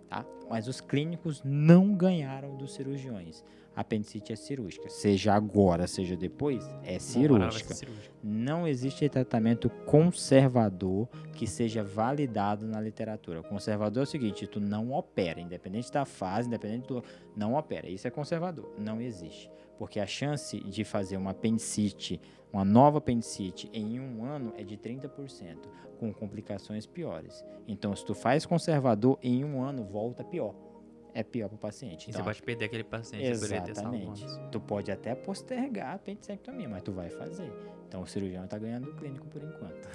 tá? 0.08 0.24
Mas 0.48 0.68
os 0.68 0.80
clínicos 0.80 1.42
não 1.44 1.94
ganharam 1.94 2.56
dos 2.56 2.74
cirurgiões. 2.74 3.44
A 3.76 3.82
apendicite 3.82 4.32
é 4.32 4.36
cirúrgica, 4.36 4.88
seja 4.88 5.34
agora, 5.34 5.86
seja 5.86 6.16
depois, 6.16 6.66
é 6.82 6.98
cirúrgica. 6.98 7.74
Não 8.24 8.66
existe 8.66 9.06
tratamento 9.08 9.68
conservador 9.68 11.06
que 11.34 11.46
seja 11.46 11.84
validado 11.84 12.66
na 12.66 12.80
literatura. 12.80 13.42
Conservador 13.42 14.00
é 14.00 14.04
o 14.04 14.06
seguinte, 14.06 14.46
tu 14.46 14.58
não 14.58 14.92
opera, 14.92 15.40
independente 15.40 15.92
da 15.92 16.06
fase, 16.06 16.48
independente 16.48 16.88
do 16.88 17.04
não 17.36 17.54
opera. 17.54 17.86
Isso 17.86 18.08
é 18.08 18.10
conservador, 18.10 18.72
não 18.78 18.98
existe, 18.98 19.50
porque 19.78 20.00
a 20.00 20.06
chance 20.06 20.58
de 20.58 20.82
fazer 20.82 21.18
uma 21.18 21.32
apendicite 21.32 22.18
uma 22.52 22.64
nova 22.64 22.98
apendicite 22.98 23.68
em 23.70 24.00
um 24.00 24.24
ano 24.24 24.54
é 24.56 24.64
de 24.64 24.78
30%, 24.78 25.58
com 26.00 26.10
complicações 26.10 26.86
piores. 26.86 27.44
Então, 27.68 27.94
se 27.94 28.02
tu 28.02 28.14
faz 28.14 28.46
conservador, 28.46 29.18
em 29.22 29.44
um 29.44 29.62
ano 29.62 29.84
volta 29.84 30.24
pior. 30.24 30.54
É 31.16 31.22
pior 31.22 31.48
para 31.48 31.56
o 31.56 31.58
paciente. 31.58 32.10
Então, 32.10 32.20
você 32.20 32.24
pode 32.24 32.42
perder 32.42 32.66
aquele 32.66 32.84
paciente. 32.84 33.24
Exatamente. 33.24 34.26
Tu 34.52 34.60
pode 34.60 34.92
até 34.92 35.14
postergar 35.14 35.92
a 35.92 35.94
apendicectomia, 35.94 36.68
mas 36.68 36.82
tu 36.82 36.92
vai 36.92 37.08
fazer. 37.08 37.50
Então, 37.88 38.02
o 38.02 38.06
cirurgião 38.06 38.44
está 38.44 38.58
ganhando 38.58 38.90
o 38.90 38.94
clínico 38.94 39.26
por 39.28 39.42
enquanto. 39.42 39.88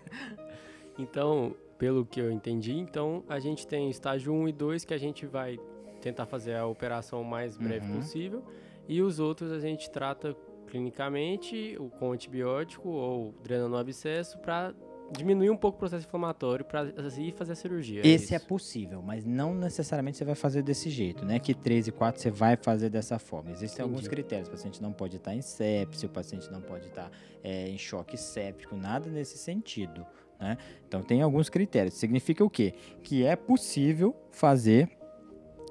então, 0.98 1.54
pelo 1.76 2.06
que 2.06 2.18
eu 2.18 2.32
entendi, 2.32 2.72
então 2.72 3.22
a 3.28 3.38
gente 3.38 3.66
tem 3.66 3.90
estágio 3.90 4.32
1 4.32 4.48
e 4.48 4.52
2 4.52 4.84
que 4.86 4.94
a 4.94 4.98
gente 4.98 5.26
vai 5.26 5.60
tentar 6.00 6.24
fazer 6.24 6.56
a 6.56 6.64
operação 6.64 7.20
o 7.20 7.24
mais 7.24 7.58
breve 7.58 7.86
uhum. 7.86 7.96
possível. 7.96 8.42
E 8.88 9.02
os 9.02 9.20
outros 9.20 9.52
a 9.52 9.60
gente 9.60 9.90
trata 9.90 10.34
clinicamente 10.68 11.76
com 11.98 12.12
antibiótico 12.12 12.88
ou 12.88 13.34
drenando 13.42 13.74
o 13.74 13.78
abscesso 13.78 14.38
para 14.38 14.72
diminuir 15.10 15.50
um 15.50 15.56
pouco 15.56 15.76
o 15.76 15.78
processo 15.78 16.06
inflamatório 16.06 16.64
para 16.64 16.84
ir 17.18 17.32
fazer 17.32 17.52
a 17.52 17.54
cirurgia. 17.54 18.02
É 18.02 18.06
Esse 18.06 18.32
é, 18.32 18.36
é, 18.36 18.38
possível, 18.38 19.02
mas 19.02 19.24
não 19.24 19.54
necessariamente 19.54 20.18
você 20.18 20.24
vai 20.24 20.34
fazer 20.34 20.62
desse 20.62 20.88
jeito, 20.88 21.24
né? 21.24 21.38
Que 21.38 21.54
3 21.54 21.88
e 21.88 21.92
4 21.92 22.20
você 22.20 22.30
vai 22.30 22.56
fazer 22.56 22.90
dessa 22.90 23.18
forma. 23.18 23.50
Existem 23.50 23.82
Entendi. 23.82 23.94
alguns 23.94 24.08
critérios. 24.08 24.48
O 24.48 24.50
paciente 24.52 24.82
não 24.82 24.92
pode 24.92 25.16
estar 25.16 25.34
em 25.34 25.42
sepse, 25.42 26.06
o 26.06 26.08
paciente 26.08 26.50
não 26.50 26.60
pode 26.60 26.86
estar 26.86 27.10
é, 27.42 27.68
em 27.68 27.78
choque 27.78 28.16
séptico, 28.16 28.76
nada 28.76 29.10
nesse 29.10 29.36
sentido. 29.36 30.06
Né? 30.38 30.56
Então 30.86 31.02
tem 31.02 31.22
alguns 31.22 31.48
critérios. 31.48 31.94
Significa 31.94 32.44
o 32.44 32.50
quê? 32.50 32.74
Que 33.02 33.24
é 33.24 33.36
possível 33.36 34.14
fazer 34.30 34.88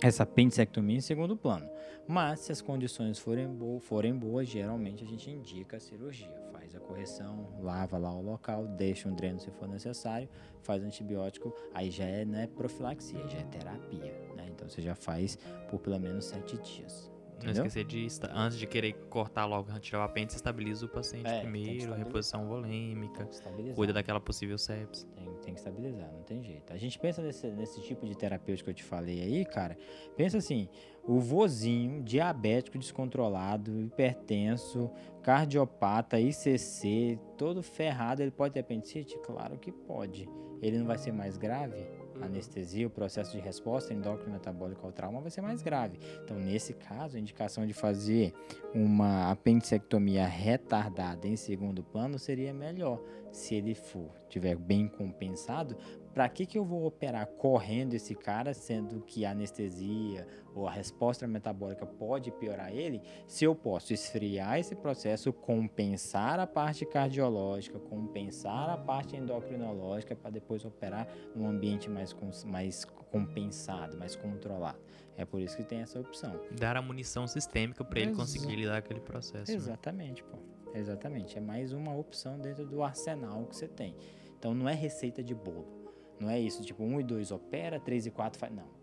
essa 0.02 0.24
apendicectomia 0.24 0.98
em 0.98 1.02
segundo 1.02 1.36
plano. 1.36 1.70
Mas 2.10 2.39
se 2.39 2.51
as 2.51 2.60
condições 2.60 3.20
forem, 3.20 3.47
bo 3.47 3.80
forem 3.80 4.18
boas, 4.18 4.47
geralmente 4.47 5.03
a 5.03 5.07
gente 5.07 5.30
indica 5.30 5.78
a 5.78 5.80
cirurgia. 5.80 6.34
Faz 6.51 6.74
a 6.74 6.80
correção, 6.80 7.47
lava 7.62 7.99
lá 7.99 8.12
o 8.12 8.20
local, 8.20 8.66
deixa 8.66 9.07
um 9.07 9.14
dreno 9.14 9.39
se 9.39 9.51
for 9.51 9.68
necessário, 9.68 10.28
faz 10.64 10.84
antibiótico, 10.84 11.53
aí 11.72 11.91
já 11.91 12.05
é, 12.05 12.26
não 12.26 12.39
é 12.39 12.47
profilaxia, 12.47 13.28
já 13.28 13.38
é 13.38 13.43
terapia. 13.43 14.12
Né? 14.36 14.47
Então 14.49 14.68
você 14.68 14.82
já 14.82 14.95
faz 14.95 15.38
por 15.70 15.80
pelo 15.82 15.99
menos 15.99 16.26
sete 16.26 16.57
dias. 16.57 17.12
Não 17.43 17.51
esquecer 17.51 17.86
de, 17.86 18.07
antes 18.34 18.57
de 18.57 18.66
querer 18.66 18.93
cortar 19.07 19.45
logo, 19.45 19.72
tirar 19.80 19.99
o 19.99 20.01
apêndice, 20.01 20.36
estabiliza 20.36 20.88
o 20.88 20.89
paciente 20.89 21.28
é, 21.28 21.41
primeiro, 21.41 21.93
reposição 21.93 22.47
volêmica, 22.47 23.30
cuida 23.76 23.93
daquela 23.93 24.20
possível 24.20 24.57
sepsis. 24.57 25.07
Tem, 25.42 25.54
que 25.54 25.60
estabilizar, 25.60 26.12
não 26.12 26.24
tem 26.24 26.44
jeito. 26.44 26.72
A 26.72 26.78
gente 26.78 27.00
pensa 27.00 27.22
nesse, 27.22 27.48
nesse 27.48 27.82
tipo 27.82 28.06
de 28.06 28.16
terapêutico 28.16 28.66
que 28.66 28.72
eu 28.72 28.76
te 28.76 28.84
falei 28.84 29.22
aí, 29.22 29.46
cara, 29.46 29.78
pensa 30.16 30.38
assim, 30.38 30.68
o 31.04 31.20
vozinho 31.20 32.04
diabético 32.04 32.78
descontrolado, 32.78 33.82
hipertenso, 33.82 34.92
cardiopata, 35.24 36.20
ICC, 36.20 37.20
todo 37.38 37.64
ferrado, 37.64 38.22
ele 38.22 38.32
pode 38.32 38.54
ter 38.54 38.60
apendicite? 38.60 39.18
Claro 39.20 39.58
que 39.58 39.72
pode. 39.72 40.30
Ele 40.62 40.78
não 40.78 40.86
vai 40.86 40.98
ser 40.98 41.12
mais 41.12 41.38
grave? 41.38 41.99
Anestesia, 42.22 42.88
o 42.88 42.89
processo 42.89 43.32
de 43.32 43.39
resposta 43.39 43.93
endócrino 43.93 44.34
metabólico 44.34 44.86
ao 44.86 44.91
trauma 44.91 45.22
vai 45.22 45.32
ser 45.32 45.41
mais 45.41 45.61
grave. 45.61 45.99
Então, 46.24 46.38
nesse 46.38 46.74
caso, 46.74 47.17
a 47.17 47.20
indicação 47.20 47.65
de 47.65 47.74
fazer 47.74 48.34
uma 48.74 49.32
apendicectomia 49.32 50.26
retardada 50.26 51.28
em 51.28 51.36
segundo 51.36 51.84
plano 51.84 52.20
seria 52.20 52.53
melhor, 52.53 53.01
se 53.32 53.55
ele 53.55 53.76
for 53.76 54.09
tiver 54.30 54.55
bem 54.55 54.88
compensado, 54.88 55.76
para 56.14 56.28
que, 56.28 56.45
que 56.45 56.57
eu 56.57 56.64
vou 56.64 56.86
operar 56.86 57.26
correndo 57.28 57.93
esse 57.93 58.16
cara, 58.16 58.53
sendo 58.53 59.01
que 59.01 59.26
a 59.26 59.32
anestesia 59.32 60.28
ou 60.53 60.68
a 60.68 60.72
resposta 60.72 61.28
metabólica 61.28 61.86
pode 61.86 62.32
piorar 62.32 62.74
ele, 62.74 63.01
se 63.28 63.45
eu 63.45 63.55
posso 63.55 63.93
esfriar 63.93 64.60
esse 64.60 64.76
processo, 64.76 65.32
compensar 65.32 66.39
a 66.39 66.47
parte 66.47 66.86
cardiológica, 66.86 67.80
compensar 67.80 68.70
a 68.70 68.78
parte 68.78 69.16
endocrinológica, 69.16 70.16
para 70.16 70.32
depois 70.32 70.66
operar 70.66 71.07
num 71.36 71.47
ambiente 71.47 71.89
mais, 71.89 72.16
mais 72.43 72.86
compensado, 72.86 73.97
mais 73.97 74.16
controlado. 74.16 74.80
É 75.16 75.26
por 75.26 75.41
isso 75.41 75.57
que 75.57 75.64
tem 75.64 75.82
essa 75.82 75.99
opção. 75.99 76.39
Dar 76.57 76.78
a 76.78 76.82
munição 76.82 77.28
sistêmica 77.28 77.84
para 77.84 77.99
ele 77.99 78.14
conseguir 78.14 78.55
lidar 78.55 78.82
com 78.82 78.88
aquele 78.88 79.01
processo. 79.01 79.51
Né? 79.51 79.57
Exatamente, 79.57 80.24
né? 80.24 80.30
pô. 80.32 80.38
Exatamente. 80.74 81.38
É 81.38 81.41
mais 81.41 81.74
uma 81.74 81.95
opção 81.95 82.39
dentro 82.39 82.66
do 82.66 82.84
arsenal 82.84 83.45
que 83.45 83.55
você 83.55 83.68
tem. 83.68 83.95
Então 84.38 84.53
não 84.53 84.70
é 84.70 84.74
receita 84.74 85.24
de 85.24 85.36
bolo. 85.36 85.78
Não 86.20 86.30
é 86.30 86.39
isso, 86.39 86.63
tipo, 86.63 86.84
1 86.84 87.01
e 87.01 87.03
2 87.03 87.32
opera, 87.32 87.80
3 87.80 88.07
e 88.07 88.11
4 88.11 88.39
faz. 88.39 88.53
Não. 88.53 88.80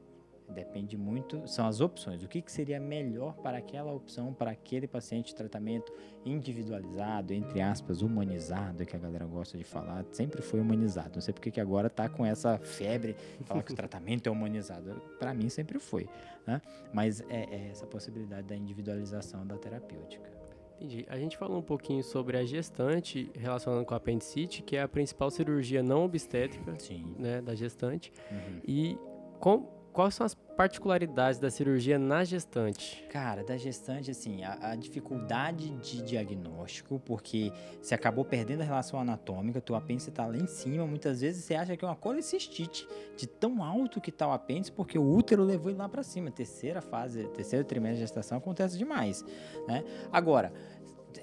Depende 0.48 0.96
muito, 0.96 1.46
são 1.48 1.66
as 1.66 1.80
opções. 1.80 2.22
O 2.22 2.28
que, 2.28 2.40
que 2.40 2.52
seria 2.52 2.78
melhor 2.78 3.34
para 3.38 3.58
aquela 3.58 3.92
opção, 3.92 4.32
para 4.32 4.52
aquele 4.52 4.86
paciente, 4.86 5.34
tratamento 5.34 5.92
individualizado, 6.24 7.32
entre 7.32 7.60
aspas, 7.60 8.00
humanizado, 8.00 8.86
que 8.86 8.94
a 8.94 8.98
galera 8.98 9.26
gosta 9.26 9.58
de 9.58 9.64
falar, 9.64 10.04
sempre 10.12 10.40
foi 10.40 10.60
humanizado. 10.60 11.12
Não 11.14 11.20
sei 11.20 11.34
porque 11.34 11.50
que 11.50 11.60
agora 11.60 11.90
tá 11.90 12.08
com 12.08 12.24
essa 12.24 12.58
febre, 12.58 13.16
falar 13.44 13.64
que 13.64 13.72
o 13.72 13.76
tratamento 13.76 14.28
é 14.28 14.30
humanizado. 14.30 15.00
Para 15.18 15.34
mim 15.34 15.48
sempre 15.48 15.80
foi, 15.80 16.08
né? 16.46 16.62
Mas 16.92 17.20
é, 17.22 17.44
é 17.50 17.68
essa 17.70 17.86
possibilidade 17.86 18.46
da 18.46 18.56
individualização 18.56 19.44
da 19.44 19.56
terapêutica. 19.58 20.35
Entendi. 20.76 21.06
A 21.08 21.16
gente 21.16 21.36
falou 21.36 21.58
um 21.58 21.62
pouquinho 21.62 22.02
sobre 22.02 22.36
a 22.36 22.44
gestante 22.44 23.30
relacionando 23.34 23.84
com 23.84 23.94
a 23.94 23.96
apendicite, 23.96 24.62
que 24.62 24.76
é 24.76 24.82
a 24.82 24.88
principal 24.88 25.30
cirurgia 25.30 25.82
não 25.82 26.04
obstétrica 26.04 26.76
né, 27.18 27.40
da 27.40 27.54
gestante. 27.54 28.12
Uhum. 28.30 28.60
E 28.66 28.98
com, 29.40 29.66
quais 29.96 30.14
são 30.14 30.26
as 30.26 30.34
particularidades 30.34 31.40
da 31.40 31.50
cirurgia 31.50 31.98
na 31.98 32.22
gestante? 32.22 33.02
Cara, 33.08 33.42
da 33.42 33.56
gestante, 33.56 34.10
assim, 34.10 34.44
a, 34.44 34.72
a, 34.72 34.76
dificuldade 34.76 35.70
de 35.70 36.02
diagnóstico, 36.02 37.00
porque 37.00 37.50
você 37.80 37.94
acabou 37.94 38.22
perdendo 38.22 38.60
a 38.60 38.64
relação 38.64 39.00
anatômica, 39.00 39.58
teu 39.58 39.74
apêndice 39.74 40.10
está 40.10 40.26
lá 40.26 40.36
em 40.36 40.46
cima, 40.46 40.86
muitas 40.86 41.22
vezes 41.22 41.46
você 41.46 41.54
acha 41.54 41.74
que 41.78 41.82
é 41.82 41.88
uma 41.88 41.96
colecistite, 41.96 42.86
de 43.16 43.26
tão 43.26 43.64
alto 43.64 43.98
que 43.98 44.10
está 44.10 44.28
o 44.28 44.32
apêndice, 44.32 44.70
porque 44.70 44.98
o 44.98 45.10
útero 45.16 45.42
levou 45.42 45.70
ele 45.70 45.78
lá 45.78 45.88
para 45.88 46.02
cima. 46.02 46.30
Terceira 46.30 46.82
fase, 46.82 47.24
terceiro 47.28 47.64
trimestre 47.64 47.96
de 47.96 48.02
gestação 48.02 48.36
acontece 48.36 48.76
demais, 48.76 49.24
né? 49.66 49.82
Agora, 50.12 50.52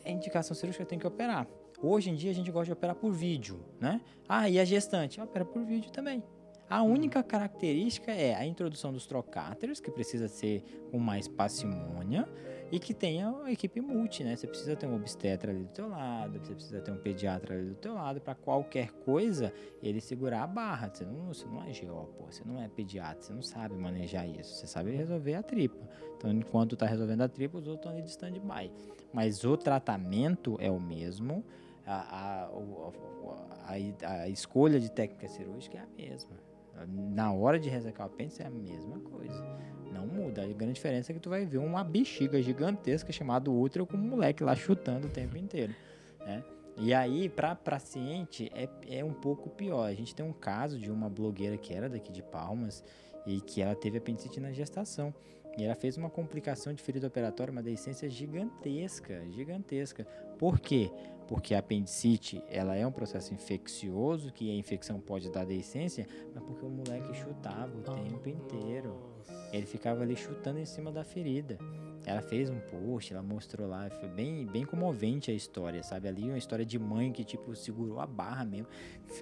a 0.04 0.10
indicação 0.10 0.56
cirúrgica 0.56 0.84
tem 0.84 0.98
que 0.98 1.06
operar. 1.06 1.46
Hoje 1.80 2.10
em 2.10 2.16
dia 2.16 2.32
a 2.32 2.34
gente 2.34 2.50
gosta 2.50 2.66
de 2.66 2.74
operar 2.74 2.96
por 2.96 3.12
vídeo, 3.12 3.64
né? 3.80 4.02
Ah, 4.28 4.50
e 4.50 4.60
a 4.60 4.66
gestante? 4.66 5.22
Opera 5.22 5.46
por 5.46 5.64
vídeo 5.64 5.92
também. 5.92 6.24
A 6.74 6.82
única 6.82 7.22
característica 7.22 8.12
é 8.12 8.34
a 8.34 8.44
introdução 8.48 8.92
dos 8.92 9.06
trocáteres, 9.06 9.80
que 9.80 9.92
precisa 9.92 10.28
ser 10.28 10.64
com 10.90 10.98
mais 10.98 11.28
parcimônia 11.28 12.28
e 12.72 12.80
que 12.80 12.96
tenha 12.96 13.30
uma 13.30 13.52
equipe 13.52 13.80
multi, 13.80 14.24
né? 14.24 14.36
Você 14.36 14.48
precisa 14.48 14.76
ter 14.76 14.88
um 14.88 14.96
obstetra 14.96 15.52
ali 15.52 15.66
do 15.66 15.70
teu 15.70 15.88
lado, 15.88 16.40
você 16.40 16.56
precisa 16.56 16.82
ter 16.82 16.90
um 16.90 16.98
pediatra 16.98 17.54
ali 17.54 17.70
do 17.70 17.76
teu 17.76 17.94
lado, 17.94 18.20
para 18.20 18.34
qualquer 18.34 18.92
coisa 19.06 19.54
ele 19.84 20.02
segurar 20.02 20.42
a 20.42 20.48
barra. 20.48 20.90
Você 20.92 21.06
não, 21.06 21.28
você 21.28 21.46
não 21.46 21.64
é 21.64 21.72
GO, 21.74 22.08
pô, 22.18 22.26
você 22.32 22.44
não 22.44 22.60
é 22.60 22.68
pediatra, 22.68 23.22
você 23.22 23.34
não 23.34 23.44
sabe 23.44 23.76
manejar 23.76 24.28
isso, 24.28 24.56
você 24.56 24.66
sabe 24.66 24.96
resolver 24.96 25.36
a 25.36 25.44
tripa. 25.44 25.88
Então, 26.18 26.32
enquanto 26.32 26.76
tá 26.76 26.88
resolvendo 26.88 27.22
a 27.22 27.30
tripa, 27.30 27.60
os 27.60 27.68
outros 27.68 27.86
estão 27.86 27.92
ali 27.92 28.02
de 28.02 28.10
stand-by. 28.10 28.72
Mas 29.14 29.44
o 29.44 29.56
tratamento 29.56 30.58
é 30.60 30.72
o 30.72 30.80
mesmo, 30.80 31.46
a, 31.86 32.48
a, 32.48 32.50
a, 33.68 34.22
a 34.24 34.28
escolha 34.28 34.80
de 34.80 34.90
técnica 34.90 35.28
cirúrgica 35.28 35.78
é 35.78 35.82
a 35.82 35.88
mesma. 35.96 36.53
Na 36.88 37.32
hora 37.32 37.60
de 37.60 37.70
resecar 37.70 38.08
o 38.08 38.10
apêndice 38.10 38.42
é 38.42 38.48
a 38.48 38.50
mesma 38.50 39.00
coisa. 39.00 39.44
Não 39.92 40.08
muda. 40.08 40.44
A 40.44 40.48
grande 40.48 40.74
diferença 40.74 41.12
é 41.12 41.14
que 41.14 41.20
tu 41.20 41.30
vai 41.30 41.46
ver 41.46 41.60
uma 41.60 41.84
bexiga 41.84 42.42
gigantesca 42.42 43.12
chamada 43.12 43.50
útero 43.52 43.86
com 43.86 43.96
um 43.96 44.02
moleque 44.02 44.44
lá 44.44 44.56
chutando 44.56 45.08
o 45.08 45.10
tempo 45.10 45.38
inteiro. 45.38 45.74
Né? 46.20 46.44
E 46.78 46.94
aí, 46.94 47.30
para 47.30 47.56
paciente, 47.56 48.52
é, 48.56 48.68
é 49.00 49.04
um 49.04 49.14
pouco 49.14 49.50
pior. 49.50 49.86
A 49.86 49.94
gente 49.94 50.16
tem 50.16 50.26
um 50.26 50.34
caso 50.34 50.80
de 50.80 50.92
uma 50.92 51.10
blogueira 51.10 51.58
que 51.58 51.74
era 51.74 51.88
daqui 51.88 52.12
de 52.12 52.24
Palmas 52.24 52.84
e 53.26 53.40
que 53.40 53.62
ela 53.62 53.76
teve 53.76 54.00
apendicite 54.00 54.40
na 54.40 54.52
gestação. 54.52 55.14
E 55.56 55.64
ela 55.64 55.76
fez 55.76 55.98
uma 55.98 56.10
complicação 56.10 56.74
de 56.74 56.82
ferida 56.82 57.06
operatória, 57.06 57.52
uma 57.52 57.62
deiscência 57.62 58.10
gigantesca, 58.10 59.24
gigantesca. 59.30 60.04
Por 60.40 60.60
quê? 60.60 60.90
Porque 61.34 61.56
a 61.56 61.60
apendicite, 61.60 62.44
ela 62.48 62.76
é 62.76 62.86
um 62.86 62.92
processo 62.92 63.34
infeccioso, 63.34 64.32
que 64.32 64.52
a 64.52 64.54
infecção 64.54 65.00
pode 65.00 65.32
dar 65.32 65.44
deiscência, 65.44 66.08
mas 66.32 66.44
porque 66.44 66.64
o 66.64 66.70
moleque 66.70 67.12
chutava 67.16 67.76
o 67.76 67.80
oh, 67.80 67.92
tempo 67.92 68.30
inteiro. 68.30 68.96
Ele 69.52 69.66
ficava 69.66 70.04
ali 70.04 70.16
chutando 70.16 70.60
em 70.60 70.66
cima 70.66 70.92
da 70.92 71.04
ferida. 71.04 71.58
Ela 72.06 72.22
fez 72.22 72.52
um 72.52 72.60
post, 72.60 73.12
ela 73.12 73.24
mostrou 73.24 73.68
lá, 73.68 73.90
foi 73.90 74.10
bem, 74.10 74.46
bem 74.46 74.64
comovente 74.64 75.32
a 75.32 75.34
história, 75.34 75.82
sabe? 75.82 76.08
Ali 76.08 76.26
uma 76.26 76.38
história 76.38 76.64
de 76.64 76.78
mãe 76.78 77.12
que, 77.12 77.24
tipo, 77.24 77.56
segurou 77.56 78.00
a 78.00 78.06
barra 78.06 78.46
mesmo, 78.46 78.68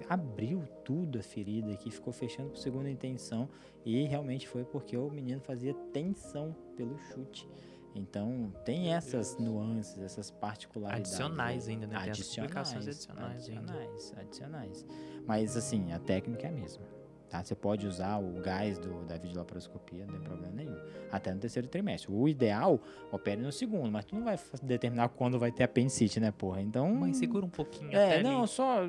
abriu 0.06 0.64
tudo 0.84 1.18
a 1.18 1.22
ferida 1.22 1.72
aqui, 1.72 1.90
ficou 1.90 2.12
fechando 2.12 2.50
por 2.50 2.58
segunda 2.58 2.90
intenção 2.90 3.48
e 3.86 4.02
realmente 4.02 4.46
foi 4.46 4.66
porque 4.66 4.98
o 4.98 5.08
menino 5.08 5.40
fazia 5.40 5.72
tensão 5.94 6.54
pelo 6.76 6.98
chute. 6.98 7.48
Então, 7.94 8.52
tem 8.64 8.94
essas 8.94 9.36
nuances, 9.38 9.98
essas 9.98 10.30
particularidades. 10.30 11.12
Adicionais 11.12 11.68
ainda, 11.68 11.86
né? 11.86 11.96
Adicionais, 11.96 12.76
adicionais, 12.88 13.34
adicionais, 13.34 14.14
adicionais. 14.16 14.86
Mas, 15.26 15.56
assim, 15.56 15.92
a 15.92 15.98
técnica 15.98 16.46
é 16.46 16.50
a 16.50 16.52
mesma. 16.52 16.91
Tá? 17.32 17.42
Você 17.42 17.54
pode 17.54 17.86
usar 17.86 18.18
o 18.18 18.42
gás 18.42 18.76
do, 18.76 19.06
da 19.06 19.16
videolaparoscopia, 19.16 20.04
não 20.04 20.12
tem 20.12 20.20
problema 20.20 20.54
nenhum. 20.54 20.76
Até 21.10 21.32
no 21.32 21.40
terceiro 21.40 21.66
trimestre. 21.66 22.12
O 22.12 22.28
ideal, 22.28 22.78
opere 23.10 23.40
no 23.40 23.50
segundo, 23.50 23.90
mas 23.90 24.04
tu 24.04 24.14
não 24.14 24.22
vai 24.22 24.38
determinar 24.62 25.08
quando 25.08 25.38
vai 25.38 25.50
ter 25.50 25.64
apendicite, 25.64 26.20
né, 26.20 26.30
porra? 26.30 26.60
Então. 26.60 26.94
Mas 26.94 27.16
segura 27.16 27.46
um 27.46 27.48
pouquinho. 27.48 27.90
É, 27.96 28.22
não, 28.22 28.40
ali. 28.40 28.48
só. 28.48 28.80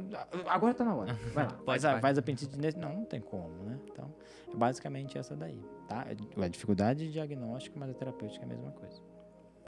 Agora 0.45 0.73
tá 0.73 0.83
na 0.83 0.93
hora. 0.93 1.13
Vai 1.33 1.45
lá. 1.45 1.57
faz, 1.65 1.83
faz 1.83 2.17
apendicite 2.17 2.59
nesse. 2.59 2.77
Não, 2.77 2.93
não 2.93 3.05
tem 3.05 3.21
como, 3.21 3.63
né? 3.63 3.79
Então, 3.89 4.13
é 4.53 4.57
basicamente 4.57 5.17
essa 5.17 5.37
daí, 5.37 5.63
tá? 5.87 6.05
A 6.35 6.47
dificuldade 6.49 7.05
de 7.05 7.13
diagnóstico, 7.13 7.79
mas 7.79 7.91
a 7.91 7.93
terapêutica 7.93 8.43
é 8.43 8.45
a 8.45 8.49
mesma 8.49 8.71
coisa. 8.71 9.01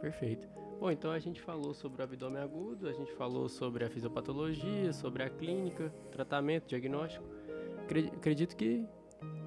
Perfeito. 0.02 0.50
Bom, 0.82 0.92
então 0.92 1.12
a 1.12 1.20
gente 1.20 1.42
falou 1.42 1.74
sobre 1.74 2.02
o 2.02 2.04
abdômen 2.04 2.42
agudo, 2.42 2.90
a 2.90 2.92
gente 2.92 3.14
falou 3.14 3.48
sobre 3.48 3.86
a 3.86 3.90
fisiopatologia, 3.90 4.92
sobre 4.92 5.24
a 5.24 5.30
clínica, 5.30 5.94
tratamento, 6.12 6.68
diagnóstico. 6.68 7.26
Acredito 7.86 8.56
que 8.56 8.86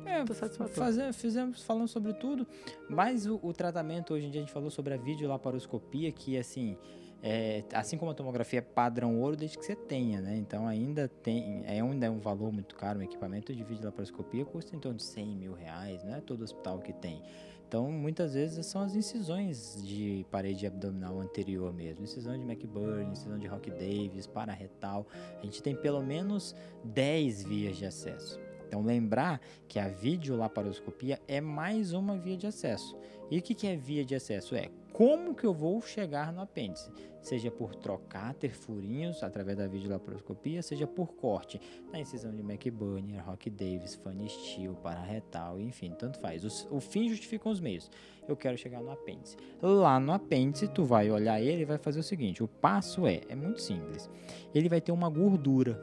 é, 0.09 0.25
fazer, 0.69 1.13
fizemos 1.13 1.63
falando 1.63 1.87
sobre 1.87 2.15
tudo, 2.15 2.47
mas 2.89 3.27
o, 3.27 3.39
o, 3.43 3.53
tratamento 3.53 4.15
hoje 4.15 4.27
em 4.27 4.31
dia 4.31 4.41
a 4.41 4.45
gente 4.45 4.53
falou 4.53 4.71
sobre 4.71 4.95
a 4.95 4.97
videolaparoscopia, 4.97 6.11
que 6.11 6.39
assim, 6.39 6.79
é, 7.23 7.63
assim 7.75 7.99
como 7.99 8.11
a 8.11 8.15
tomografia 8.15 8.61
é 8.61 8.63
padrão 8.63 9.21
ouro, 9.21 9.37
desde 9.37 9.59
que 9.59 9.65
você 9.67 9.77
tenha, 9.77 10.21
né? 10.21 10.37
Então 10.37 10.67
ainda 10.67 11.09
tem, 11.09 11.63
é 11.67 11.81
ainda 11.81 12.07
é 12.07 12.11
um 12.11 12.21
valor 12.21 12.51
muito 12.51 12.75
caro, 12.75 13.01
um 13.01 13.03
equipamento 13.03 13.55
de 13.55 13.63
videolaparoscopia 13.63 14.45
custa 14.47 14.75
em 14.75 14.79
torno 14.79 14.97
de 14.97 15.05
100 15.05 15.37
mil 15.37 15.53
reais, 15.53 16.03
não 16.03 16.15
é 16.15 16.21
todo 16.21 16.43
hospital 16.43 16.79
que 16.79 16.93
tem. 16.95 17.23
Então, 17.69 17.93
muitas 17.93 18.33
vezes 18.33 18.65
são 18.65 18.81
as 18.81 18.97
incisões 18.97 19.77
de 19.87 20.25
parede 20.31 20.67
abdominal 20.67 21.21
anterior 21.21 21.71
mesmo. 21.71 22.03
Incisão 22.03 22.33
de 22.33 22.43
McBurn, 22.43 23.13
incisão 23.13 23.39
de 23.39 23.47
Rock 23.47 23.71
Davis, 23.71 24.27
pararetal. 24.27 25.07
A 25.39 25.45
gente 25.45 25.63
tem 25.63 25.77
pelo 25.77 26.03
menos 26.03 26.57
10 26.83 27.45
vias 27.45 27.77
de 27.77 27.85
acesso. 27.85 28.41
Então, 28.67 28.83
lembrar 28.83 29.39
que 29.69 29.79
a 29.79 29.87
videolaparoscopia 29.87 31.21
é 31.29 31.43
mais 31.43 31.93
uma 31.93 32.17
via 32.17 32.39
de 32.39 32.47
acesso. 32.47 32.97
E 33.31 33.39
o 33.39 33.43
que, 33.43 33.67
é 33.67 33.77
via 33.77 34.03
de 34.03 34.15
acesso? 34.15 34.55
É 34.55 34.71
como 34.99 35.33
que 35.33 35.47
eu 35.47 35.55
vou 35.55 35.81
chegar 35.81 36.33
no 36.33 36.41
apêndice? 36.41 36.91
Seja 37.23 37.53
por 37.53 37.73
trocar, 37.77 38.35
ter 38.35 38.51
furinhos 38.51 39.23
através 39.23 39.57
da 39.57 39.69
videolaparoscopia, 39.69 40.61
seja 40.61 40.89
por 40.89 41.15
corte, 41.15 41.61
na 41.93 42.01
incisão 42.01 42.35
de 42.35 42.43
McBurney, 42.43 43.17
Rock 43.19 43.49
Davis, 43.49 43.95
Fanny 43.95 44.29
Steele, 44.29 44.75
pararetal, 44.83 45.61
enfim, 45.61 45.95
tanto 45.97 46.19
faz. 46.19 46.43
O, 46.43 46.79
o 46.79 46.81
fim 46.81 47.09
justifica 47.09 47.49
os 47.49 47.61
meios. 47.61 47.89
Eu 48.27 48.37
quero 48.37 48.59
chegar 48.59 48.81
no 48.81 48.91
apêndice. 48.91 49.37
Lá 49.63 50.01
no 50.01 50.11
apêndice, 50.11 50.67
tu 50.67 50.83
vai 50.83 51.09
olhar 51.13 51.41
ele 51.41 51.63
e 51.63 51.65
vai 51.65 51.79
fazer 51.79 52.01
o 52.01 52.03
seguinte: 52.03 52.43
o 52.43 52.49
passo 52.49 53.07
é, 53.07 53.21
é 53.29 53.37
muito 53.37 53.61
simples. 53.61 54.11
Ele 54.53 54.69
vai 54.69 54.81
ter 54.81 54.91
uma 54.91 55.09
gordura, 55.09 55.81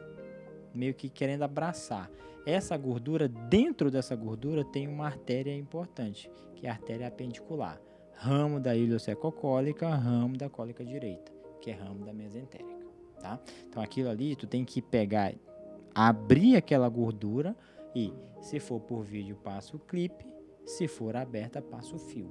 meio 0.73 0.93
que 0.93 1.07
querendo 1.07 1.43
abraçar. 1.43 2.11
Essa 2.45 2.75
gordura, 2.75 3.29
dentro 3.29 3.89
dessa 3.89 4.13
gordura, 4.13 4.65
tem 4.65 4.89
uma 4.89 5.05
artéria 5.05 5.55
importante, 5.55 6.29
que 6.53 6.67
é 6.67 6.69
a 6.69 6.73
artéria 6.73 7.07
apendicular 7.07 7.79
ramo 8.15 8.59
da 8.59 8.75
iliocecocólica, 8.75 9.89
ramo 9.89 10.37
da 10.37 10.49
cólica 10.49 10.83
direita, 10.83 11.31
que 11.61 11.71
é 11.71 11.73
ramo 11.73 12.05
da 12.05 12.13
mesentérica, 12.13 12.85
tá? 13.19 13.39
Então 13.67 13.81
aquilo 13.81 14.09
ali 14.09 14.35
tu 14.35 14.47
tem 14.47 14.63
que 14.63 14.81
pegar, 14.81 15.33
abrir 15.93 16.55
aquela 16.55 16.89
gordura 16.89 17.55
e, 17.95 18.13
se 18.41 18.59
for 18.59 18.79
por 18.79 19.03
vídeo, 19.03 19.35
passa 19.43 19.75
o 19.75 19.79
clipe, 19.79 20.25
se 20.65 20.87
for 20.87 21.15
aberta, 21.15 21.61
passa 21.61 21.95
o 21.95 21.99
fio 21.99 22.27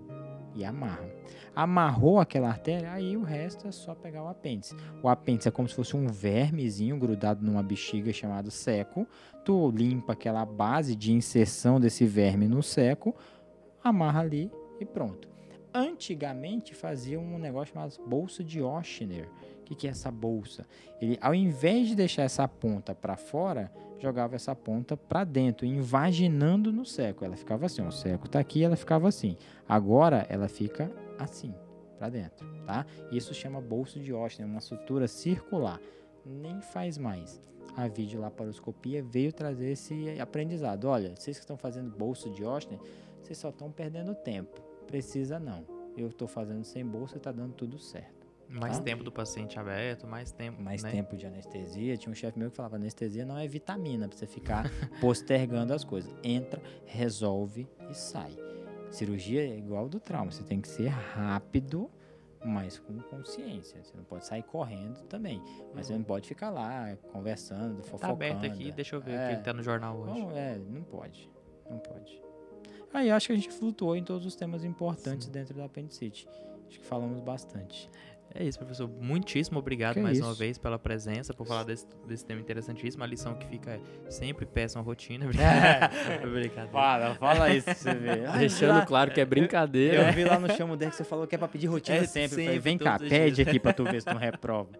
e 0.55 0.65
amarra. 0.65 1.09
Amarrou 1.55 2.19
aquela 2.19 2.49
artéria, 2.49 2.93
aí 2.93 3.17
o 3.17 3.23
resto 3.23 3.69
é 3.69 3.73
só 3.73 3.95
pegar 3.95 4.25
o 4.25 4.29
apêndice. 4.29 4.75
O 5.03 5.09
apêndice 5.09 5.49
é 5.49 5.53
como 5.53 5.69
se 5.69 5.75
fosse 5.75 5.97
um 5.97 6.09
vermezinho 6.09 6.99
grudado 6.99 7.45
numa 7.45 7.63
bexiga 7.63 8.13
chamado 8.13 8.51
seco. 8.51 9.07
Tu 9.45 9.71
limpa 9.71 10.15
aquela 10.15 10.45
base 10.45 10.97
de 10.97 11.13
inserção 11.13 11.79
desse 11.79 12.05
verme 12.07 12.49
no 12.49 12.63
seco, 12.63 13.15
amarra 13.83 14.21
ali 14.21 14.51
e 14.81 14.85
pronto. 14.85 15.34
Antigamente 15.77 16.73
fazia 16.73 17.19
um 17.19 17.37
negócio 17.37 17.75
chamado 17.75 17.99
bolsa 18.07 18.45
de 18.45 18.63
Oshner. 18.63 19.29
O 19.61 19.65
que, 19.65 19.75
que 19.75 19.89
é 19.89 19.91
essa 19.91 20.09
bolsa? 20.09 20.65
Ele, 21.01 21.19
ao 21.21 21.35
invés 21.35 21.89
de 21.89 21.97
deixar 21.97 22.23
essa 22.23 22.47
ponta 22.47 22.95
para 22.95 23.17
fora, 23.17 23.73
jogava 23.99 24.37
essa 24.37 24.55
ponta 24.55 24.97
para 24.97 25.25
dentro, 25.25 25.67
invaginando 25.67 26.73
no 26.73 26.87
seco. 26.87 27.25
Ela 27.25 27.37
ficava 27.37 27.67
assim, 27.67 27.85
o 27.85 27.91
seco 27.91 28.27
está 28.27 28.39
aqui, 28.39 28.63
ela 28.63 28.77
ficava 28.77 29.09
assim. 29.09 29.37
Agora 29.69 30.25
ela 30.29 30.47
fica 30.47 30.93
assim, 31.19 31.53
para 31.99 32.09
dentro, 32.09 32.47
tá? 32.65 32.87
Isso 33.11 33.35
chama 33.35 33.61
bolsa 33.61 33.99
de 33.99 34.13
Oshner, 34.13 34.47
uma 34.47 34.61
sutura 34.61 35.09
circular. 35.09 35.81
Nem 36.25 36.61
faz 36.61 36.97
mais. 36.97 37.41
A 37.77 37.89
videolaparoscopia 37.89 39.03
veio 39.03 39.33
trazer 39.33 39.73
esse 39.73 40.21
aprendizado. 40.21 40.85
Olha, 40.85 41.17
vocês 41.17 41.37
que 41.37 41.43
estão 41.43 41.57
fazendo 41.57 41.91
bolsa 41.91 42.31
de 42.31 42.45
Oshner, 42.45 42.79
vocês 43.21 43.37
só 43.39 43.49
estão 43.49 43.73
perdendo 43.73 44.15
tempo 44.15 44.74
Precisa 44.87 45.39
não. 45.39 45.65
Eu 45.97 46.09
estou 46.09 46.27
fazendo 46.27 46.65
sem 46.65 46.85
bolsa 46.85 47.17
e 47.17 47.19
está 47.19 47.31
dando 47.31 47.55
tudo 47.55 47.79
certo. 47.79 48.25
Mais 48.49 48.79
tá? 48.79 48.85
tempo 48.85 49.03
do 49.03 49.11
paciente 49.11 49.59
aberto, 49.59 50.07
mais 50.07 50.31
tempo. 50.31 50.63
Mais 50.63 50.83
né? 50.83 50.91
tempo 50.91 51.17
de 51.17 51.27
anestesia. 51.27 51.97
Tinha 51.97 52.13
um 52.13 52.15
chefe 52.15 52.39
meu 52.39 52.51
que 52.51 52.57
falava: 52.57 52.77
anestesia 52.77 53.25
não 53.25 53.39
é 53.39 53.47
vitamina 53.47 54.09
para 54.09 54.17
você 54.17 54.27
ficar 54.27 54.71
postergando 55.01 55.73
as 55.73 55.85
coisas. 55.85 56.15
Entra, 56.23 56.63
resolve 56.85 57.69
e 57.91 57.95
sai. 57.95 58.37
Cirurgia 58.91 59.43
é 59.43 59.57
igual 59.57 59.89
do 59.89 59.99
trauma. 59.99 60.31
Você 60.31 60.45
tem 60.45 60.61
que 60.61 60.69
ser 60.69 60.89
rápido, 60.89 61.91
mas 62.45 62.79
com 62.79 62.99
consciência. 63.01 63.83
Você 63.83 63.97
não 63.97 64.05
pode 64.05 64.27
sair 64.27 64.43
correndo 64.45 65.03
também. 65.05 65.43
Mas 65.75 65.89
uhum. 65.89 65.95
você 65.95 65.99
não 65.99 66.05
pode 66.05 66.29
ficar 66.29 66.51
lá 66.51 66.97
conversando, 67.13 67.83
fofocando. 67.83 68.01
Tá 68.01 68.09
aberto 68.11 68.47
aqui, 68.47 68.71
deixa 68.71 68.95
eu 68.95 69.01
ver 69.01 69.15
é, 69.15 69.27
o 69.27 69.29
que 69.31 69.39
está 69.41 69.53
no 69.53 69.63
jornal 69.63 69.99
hoje. 69.99 70.21
Não, 70.21 70.31
é, 70.37 70.59
não 70.59 70.83
pode. 70.83 71.29
Não 71.69 71.79
pode. 71.79 72.24
Aí 72.95 73.11
acho 73.11 73.27
que 73.27 73.33
a 73.33 73.37
gente 73.37 73.51
flutuou 73.51 73.97
em 73.97 74.05
todos 74.05 74.25
os 74.25 74.37
temas 74.37 74.63
importantes 74.63 75.27
Sim. 75.27 75.33
dentro 75.33 75.53
da 75.55 75.65
apendicite. 75.65 76.29
Acho 76.69 76.79
que 76.79 76.87
falamos 76.87 77.21
bastante. 77.21 77.91
É 78.33 78.43
isso, 78.43 78.59
professor. 78.59 78.89
Muitíssimo 78.89 79.59
obrigado 79.59 79.95
que 79.95 80.01
mais 80.01 80.21
uma 80.21 80.35
vez 80.35 80.59
pela 80.59 80.79
presença, 80.79 81.35
por 81.35 81.47
falar 81.47 81.65
desse, 81.65 81.87
desse 82.07 82.25
tema 82.25 82.41
interessantíssimo. 82.41 83.03
A 83.03 83.07
lição 83.07 83.35
que 83.35 83.47
fica 83.47 83.81
é 84.07 84.11
sempre 84.11 84.47
peça 84.47 84.79
uma 84.79 84.85
rotina. 84.85 85.27
É. 85.35 86.27
brincadeira. 86.27 86.69
Fala, 86.69 87.15
fala 87.17 87.55
isso 87.55 87.65
pra 87.65 87.75
você 87.75 87.95
ver. 87.95 88.31
Deixando 88.39 88.87
claro 88.87 89.13
que 89.13 89.21
é 89.21 89.25
brincadeira. 89.25 89.97
Eu, 89.97 90.03
eu 90.07 90.13
vi 90.13 90.25
lá 90.25 90.39
no 90.39 90.51
chamo 90.53 90.77
dele 90.77 90.91
que 90.93 90.97
você 90.97 91.05
falou 91.05 91.27
que 91.27 91.35
é 91.35 91.39
pra 91.39 91.49
pedir 91.49 91.67
rotina 91.67 91.99
é 91.99 92.07
sempre. 92.07 92.29
sempre. 92.31 92.45
Falei, 92.45 92.59
vem 92.61 92.79
cá, 92.79 92.99
pede 92.99 93.43
aqui 93.43 93.61
pra 93.61 93.73
tu 93.73 93.85
ver 93.85 94.01
se 94.01 94.07
tu 94.07 94.15
não 94.15 94.21
reprova. 94.21 94.71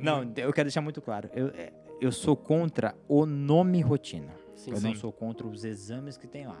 não, 0.00 0.22
eu 0.36 0.52
quero 0.52 0.66
deixar 0.66 0.80
muito 0.80 1.00
claro. 1.00 1.30
Eu, 1.34 1.48
é, 1.48 1.72
eu 2.00 2.10
sou 2.12 2.36
contra 2.36 2.94
o 3.08 3.24
nome 3.24 3.80
rotina. 3.80 4.34
Sim, 4.54 4.72
eu 4.72 4.76
sim. 4.76 4.88
não 4.88 4.94
sou 4.94 5.12
contra 5.12 5.46
os 5.46 5.64
exames 5.64 6.16
que 6.18 6.26
tem 6.26 6.46
lá. 6.46 6.60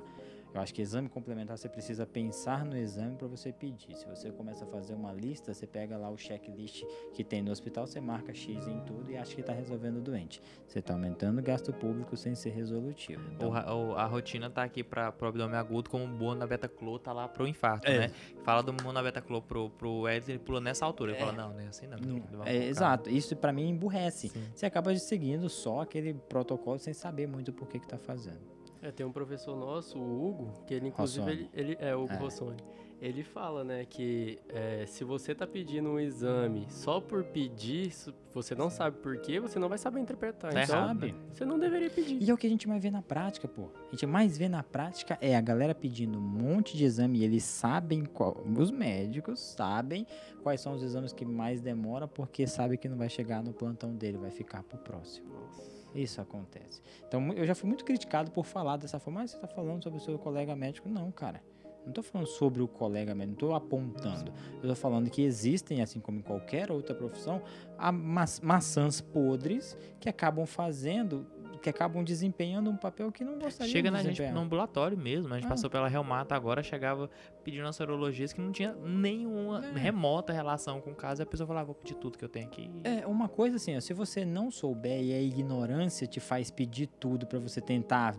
Eu 0.52 0.60
acho 0.60 0.74
que 0.74 0.82
exame 0.82 1.08
complementar 1.08 1.56
você 1.56 1.68
precisa 1.68 2.06
pensar 2.06 2.64
no 2.64 2.76
exame 2.76 3.16
para 3.16 3.28
você 3.28 3.52
pedir. 3.52 3.94
Se 3.94 4.06
você 4.06 4.30
começa 4.30 4.64
a 4.64 4.66
fazer 4.66 4.94
uma 4.94 5.12
lista, 5.12 5.54
você 5.54 5.66
pega 5.66 5.96
lá 5.96 6.10
o 6.10 6.16
checklist 6.16 6.84
que 7.14 7.22
tem 7.22 7.42
no 7.42 7.50
hospital, 7.50 7.86
você 7.86 8.00
marca 8.00 8.34
X 8.34 8.66
em 8.66 8.80
tudo 8.80 9.10
e 9.10 9.16
acha 9.16 9.34
que 9.34 9.40
está 9.40 9.52
resolvendo 9.52 9.98
o 9.98 10.00
doente. 10.00 10.42
Você 10.66 10.80
está 10.80 10.92
aumentando 10.94 11.38
o 11.38 11.42
gasto 11.42 11.72
público 11.72 12.16
sem 12.16 12.34
ser 12.34 12.50
resolutivo. 12.50 13.22
Então... 13.32 13.54
a, 13.54 13.60
a, 14.02 14.06
rotina 14.06 14.46
está 14.46 14.64
aqui 14.64 14.82
para 14.82 15.14
o 15.20 15.24
abdômen 15.24 15.56
agudo, 15.56 15.88
como 15.88 16.04
o 16.04 16.08
boa 16.08 16.34
na 16.34 16.46
beta-clô 16.46 16.98
tá 16.98 17.12
lá 17.12 17.28
para 17.28 17.42
o 17.42 17.46
infarto, 17.46 17.88
é. 17.88 18.08
né? 18.08 18.10
Fala 18.42 18.62
do 18.62 18.72
na 18.92 19.02
beta-clô 19.02 19.40
pro, 19.40 19.70
pro 19.70 20.08
Edson, 20.08 20.32
ele 20.32 20.38
pula 20.38 20.60
nessa 20.60 20.84
altura. 20.84 21.12
Ele 21.12 21.18
é. 21.18 21.20
fala, 21.20 21.32
não, 21.32 21.52
não 21.52 21.60
é 21.60 21.66
assim 21.68 21.86
não. 21.86 21.98
não 21.98 22.44
é, 22.44 22.56
exato. 22.66 23.08
Isso 23.08 23.36
para 23.36 23.52
mim 23.52 23.68
emburrece. 23.68 24.28
Sim. 24.28 24.42
Você 24.54 24.66
acaba 24.66 24.94
seguindo 24.96 25.48
só 25.48 25.80
aquele 25.80 26.14
protocolo 26.14 26.78
sem 26.78 26.92
saber 26.92 27.26
muito 27.28 27.52
por 27.52 27.68
que 27.68 27.78
está 27.78 27.98
fazendo. 27.98 28.59
É, 28.82 28.90
tem 28.90 29.04
um 29.04 29.12
professor 29.12 29.54
nosso, 29.56 29.98
o 29.98 30.26
Hugo, 30.26 30.64
que 30.66 30.72
ele 30.72 30.88
inclusive 30.88 31.30
ele, 31.30 31.50
ele, 31.52 31.76
é 31.80 31.94
o 31.94 32.04
Hugo 32.04 32.14
é. 32.14 32.16
Rossoni. 32.16 32.62
Ele 33.00 33.22
fala, 33.22 33.64
né, 33.64 33.86
que 33.86 34.38
é, 34.50 34.84
se 34.86 35.04
você 35.04 35.34
tá 35.34 35.46
pedindo 35.46 35.88
um 35.88 35.98
exame 35.98 36.66
só 36.68 37.00
por 37.00 37.24
pedir, 37.24 37.90
você 38.30 38.54
não 38.54 38.68
sabe 38.68 38.98
por 38.98 39.16
quê, 39.18 39.40
você 39.40 39.58
não 39.58 39.70
vai 39.70 39.78
saber 39.78 40.00
interpretar. 40.00 40.52
Tá 40.52 40.62
então, 40.62 40.88
sabe. 40.88 41.14
você 41.32 41.46
não 41.46 41.58
deveria 41.58 41.88
pedir. 41.88 42.22
E 42.22 42.28
é 42.28 42.34
o 42.34 42.36
que 42.36 42.46
a 42.46 42.50
gente 42.50 42.68
mais 42.68 42.82
vê 42.82 42.90
na 42.90 43.00
prática, 43.00 43.48
pô. 43.48 43.70
A 43.88 43.90
gente 43.92 44.04
mais 44.04 44.36
vê 44.36 44.50
na 44.50 44.62
prática 44.62 45.16
é 45.22 45.34
a 45.34 45.40
galera 45.40 45.74
pedindo 45.74 46.18
um 46.18 46.22
monte 46.22 46.76
de 46.76 46.84
exame 46.84 47.20
e 47.20 47.24
eles 47.24 47.42
sabem 47.42 48.04
qual, 48.04 48.36
os 48.58 48.70
médicos 48.70 49.40
sabem 49.40 50.06
quais 50.42 50.60
são 50.60 50.74
os 50.74 50.82
exames 50.82 51.14
que 51.14 51.24
mais 51.24 51.62
demora 51.62 52.06
porque 52.06 52.46
sabe 52.46 52.76
que 52.76 52.86
não 52.86 52.98
vai 52.98 53.08
chegar 53.08 53.42
no 53.42 53.54
plantão 53.54 53.94
dele, 53.94 54.18
vai 54.18 54.30
ficar 54.30 54.62
pro 54.62 54.76
próximo. 54.76 55.32
Nossa. 55.32 55.79
Isso 55.94 56.20
acontece. 56.20 56.80
Então, 57.06 57.32
eu 57.32 57.44
já 57.44 57.54
fui 57.54 57.68
muito 57.68 57.84
criticado 57.84 58.30
por 58.30 58.44
falar 58.44 58.76
dessa 58.76 58.98
forma. 58.98 59.20
Mas 59.20 59.32
você 59.32 59.36
está 59.36 59.48
falando 59.48 59.82
sobre 59.82 59.98
o 59.98 60.02
seu 60.02 60.18
colega 60.18 60.54
médico? 60.54 60.88
Não, 60.88 61.10
cara. 61.10 61.42
Não 61.82 61.88
estou 61.88 62.04
falando 62.04 62.26
sobre 62.26 62.62
o 62.62 62.68
colega 62.68 63.14
médico, 63.14 63.28
não 63.28 63.34
estou 63.34 63.54
apontando. 63.54 64.32
Eu 64.52 64.60
estou 64.60 64.76
falando 64.76 65.08
que 65.08 65.22
existem, 65.22 65.80
assim 65.80 65.98
como 65.98 66.18
em 66.18 66.22
qualquer 66.22 66.70
outra 66.70 66.94
profissão, 66.94 67.42
ma 67.78 68.24
maçãs 68.42 69.00
podres 69.00 69.76
que 69.98 70.08
acabam 70.08 70.44
fazendo 70.44 71.26
que 71.60 71.68
acabam 71.68 72.02
desempenhando 72.02 72.70
um 72.70 72.76
papel 72.76 73.12
que 73.12 73.24
não 73.24 73.38
gostaria 73.38 73.70
Chega 73.70 73.90
de 73.90 73.96
na 73.96 74.02
gente 74.02 74.22
no 74.30 74.40
ambulatório 74.40 74.96
mesmo. 74.96 75.32
A 75.32 75.36
gente 75.36 75.46
ah. 75.46 75.50
passou 75.50 75.68
pela 75.68 75.88
Reumata 75.88 76.34
agora, 76.34 76.62
chegava 76.62 77.10
pedindo 77.44 77.66
as 77.66 77.76
sorologias 77.76 78.32
que 78.32 78.40
não 78.40 78.52
tinha 78.52 78.74
nenhuma 78.74 79.64
é. 79.64 79.78
remota 79.78 80.32
relação 80.32 80.80
com 80.80 80.90
o 80.90 80.94
caso. 80.94 81.22
E 81.22 81.24
a 81.24 81.26
pessoa 81.26 81.46
falava, 81.46 81.64
ah, 81.64 81.66
vou 81.66 81.74
pedir 81.74 81.94
tudo 81.94 82.16
que 82.16 82.24
eu 82.24 82.28
tenho 82.28 82.46
aqui. 82.46 82.70
É, 82.84 83.06
uma 83.06 83.28
coisa 83.28 83.56
assim, 83.56 83.76
ó, 83.76 83.80
se 83.80 83.92
você 83.92 84.24
não 84.24 84.50
souber 84.50 85.02
e 85.02 85.12
a 85.12 85.20
ignorância 85.20 86.06
te 86.06 86.20
faz 86.20 86.50
pedir 86.50 86.86
tudo 86.86 87.26
para 87.26 87.38
você 87.38 87.60
tentar 87.60 88.14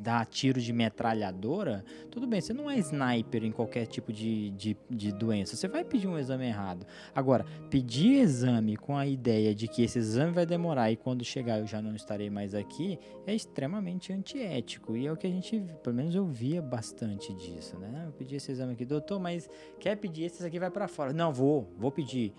dar 0.00 0.24
tiro 0.26 0.60
de 0.60 0.72
metralhadora, 0.72 1.84
tudo 2.10 2.26
bem, 2.26 2.40
você 2.40 2.52
não 2.52 2.70
é 2.70 2.78
sniper 2.78 3.44
em 3.44 3.52
qualquer 3.52 3.86
tipo 3.86 4.12
de, 4.12 4.50
de, 4.50 4.76
de 4.88 5.12
doença. 5.12 5.56
Você 5.56 5.68
vai 5.68 5.84
pedir 5.84 6.08
um 6.08 6.18
exame 6.18 6.46
errado. 6.46 6.86
Agora, 7.14 7.44
pedir 7.68 8.20
exame 8.20 8.76
com 8.76 8.96
a 8.96 9.06
ideia 9.06 9.54
de 9.54 9.68
que 9.68 9.82
esse 9.82 9.98
exame 9.98 10.32
vai 10.32 10.46
demorar 10.46 10.90
e 10.90 10.96
quando 10.96 11.24
chegar 11.24 11.58
eu 11.58 11.66
já 11.66 11.82
não 11.82 11.94
estarei 11.94 12.30
mais 12.30 12.54
aqui 12.60 12.98
é 13.26 13.34
extremamente 13.34 14.12
antiético. 14.12 14.96
E 14.96 15.06
é 15.06 15.12
o 15.12 15.16
que 15.16 15.26
a 15.26 15.30
gente, 15.30 15.60
pelo 15.82 15.96
menos 15.96 16.14
eu 16.14 16.26
via 16.26 16.62
bastante 16.62 17.34
disso, 17.34 17.78
né? 17.78 18.04
Eu 18.06 18.12
pedi 18.12 18.36
esse 18.36 18.52
exame 18.52 18.74
aqui, 18.74 18.84
doutor, 18.84 19.18
mas 19.18 19.48
quer 19.78 19.96
pedir 19.96 20.24
esse 20.24 20.44
aqui 20.44 20.58
vai 20.58 20.70
para 20.70 20.86
fora? 20.86 21.12
Não, 21.12 21.32
vou, 21.32 21.68
vou 21.76 21.90
pedir. 21.90 22.34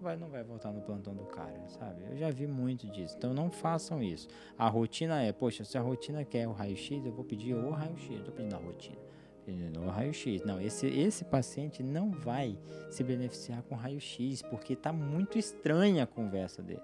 Vai, 0.00 0.16
não 0.16 0.28
vai 0.28 0.44
voltar 0.44 0.72
no 0.72 0.80
plantão 0.82 1.14
do 1.14 1.24
cara, 1.24 1.66
sabe? 1.68 2.04
Eu 2.10 2.16
já 2.16 2.30
vi 2.30 2.46
muito 2.46 2.86
disso. 2.86 3.14
Então 3.16 3.32
não 3.32 3.50
façam 3.50 4.02
isso. 4.02 4.28
A 4.56 4.68
rotina 4.68 5.22
é, 5.22 5.32
poxa, 5.32 5.64
se 5.64 5.78
a 5.78 5.80
rotina 5.80 6.24
quer 6.24 6.46
o 6.46 6.52
raio-x, 6.52 7.04
eu 7.04 7.12
vou 7.12 7.24
pedir 7.24 7.54
o 7.54 7.70
raio-x, 7.70 8.10
eu 8.10 8.24
tô 8.24 8.32
pedindo 8.32 8.54
a 8.54 8.58
rotina. 8.58 8.98
Pedindo 9.44 9.80
o 9.80 9.88
raio-x. 9.88 10.44
Não, 10.44 10.60
esse, 10.60 10.86
esse 10.86 11.24
paciente 11.24 11.82
não 11.82 12.10
vai 12.10 12.58
se 12.90 13.02
beneficiar 13.02 13.62
com 13.62 13.74
raio-x, 13.74 14.42
porque 14.42 14.76
tá 14.76 14.92
muito 14.92 15.38
estranha 15.38 16.04
a 16.04 16.06
conversa 16.06 16.62
dele. 16.62 16.82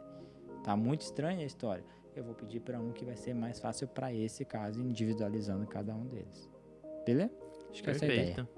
Tá 0.64 0.76
muito 0.76 1.02
estranha 1.02 1.40
a 1.40 1.44
história 1.46 1.84
eu 2.14 2.24
vou 2.24 2.34
pedir 2.34 2.60
para 2.60 2.78
um 2.78 2.92
que 2.92 3.04
vai 3.04 3.16
ser 3.16 3.34
mais 3.34 3.58
fácil 3.58 3.88
para 3.88 4.12
esse 4.12 4.44
caso, 4.44 4.80
individualizando 4.80 5.66
cada 5.66 5.94
um 5.94 6.06
deles. 6.06 6.48
Beleza? 7.04 7.32
Acho 7.70 7.82
que 7.82 7.90
Perfeito. 7.90 8.12
essa 8.12 8.20
é 8.20 8.24
a 8.24 8.30
ideia. 8.30 8.48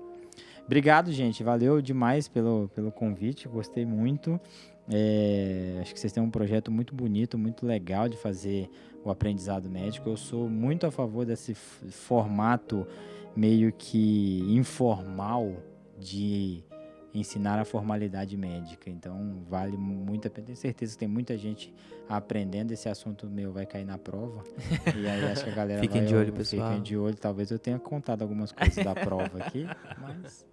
Obrigado, 0.64 1.12
gente. 1.12 1.42
Valeu 1.42 1.80
demais 1.82 2.26
pelo, 2.26 2.70
pelo 2.74 2.90
convite. 2.90 3.46
Gostei 3.46 3.84
muito. 3.84 4.40
É, 4.90 5.78
acho 5.80 5.94
que 5.94 6.00
vocês 6.00 6.12
têm 6.12 6.22
um 6.22 6.30
projeto 6.30 6.70
muito 6.70 6.94
bonito, 6.94 7.38
muito 7.38 7.66
legal 7.66 8.08
de 8.08 8.16
fazer 8.16 8.68
o 9.04 9.10
aprendizado 9.10 9.68
médico. 9.68 10.08
Eu 10.08 10.16
sou 10.16 10.48
muito 10.48 10.86
a 10.86 10.90
favor 10.90 11.24
desse 11.24 11.54
formato 11.54 12.86
meio 13.36 13.72
que 13.72 14.40
informal 14.48 15.52
de 15.98 16.64
ensinar 17.14 17.58
a 17.60 17.64
formalidade 17.64 18.36
médica. 18.36 18.90
Então, 18.90 19.44
vale 19.48 19.76
muito 19.76 20.26
a 20.26 20.30
pena. 20.30 20.46
Tenho 20.46 20.58
certeza 20.58 20.94
que 20.94 20.98
tem 20.98 21.08
muita 21.08 21.38
gente 21.38 21.72
aprendendo. 22.08 22.72
Esse 22.72 22.88
assunto 22.88 23.26
meu 23.26 23.52
vai 23.52 23.64
cair 23.64 23.84
na 23.84 23.96
prova. 23.96 24.42
E 24.96 25.06
aí 25.06 25.24
acho 25.26 25.44
que 25.44 25.50
a 25.50 25.54
galera 25.54 25.80
fiquem 25.80 26.02
vai... 26.02 26.08
de 26.08 26.14
olho, 26.14 26.32
pessoal. 26.32 26.68
Fiquem 26.68 26.82
de 26.82 26.96
olho. 26.96 27.16
Talvez 27.16 27.50
eu 27.50 27.58
tenha 27.58 27.78
contado 27.78 28.22
algumas 28.22 28.52
coisas 28.52 28.84
da 28.84 28.94
prova 28.94 29.38
aqui, 29.38 29.66
mas... 30.00 30.44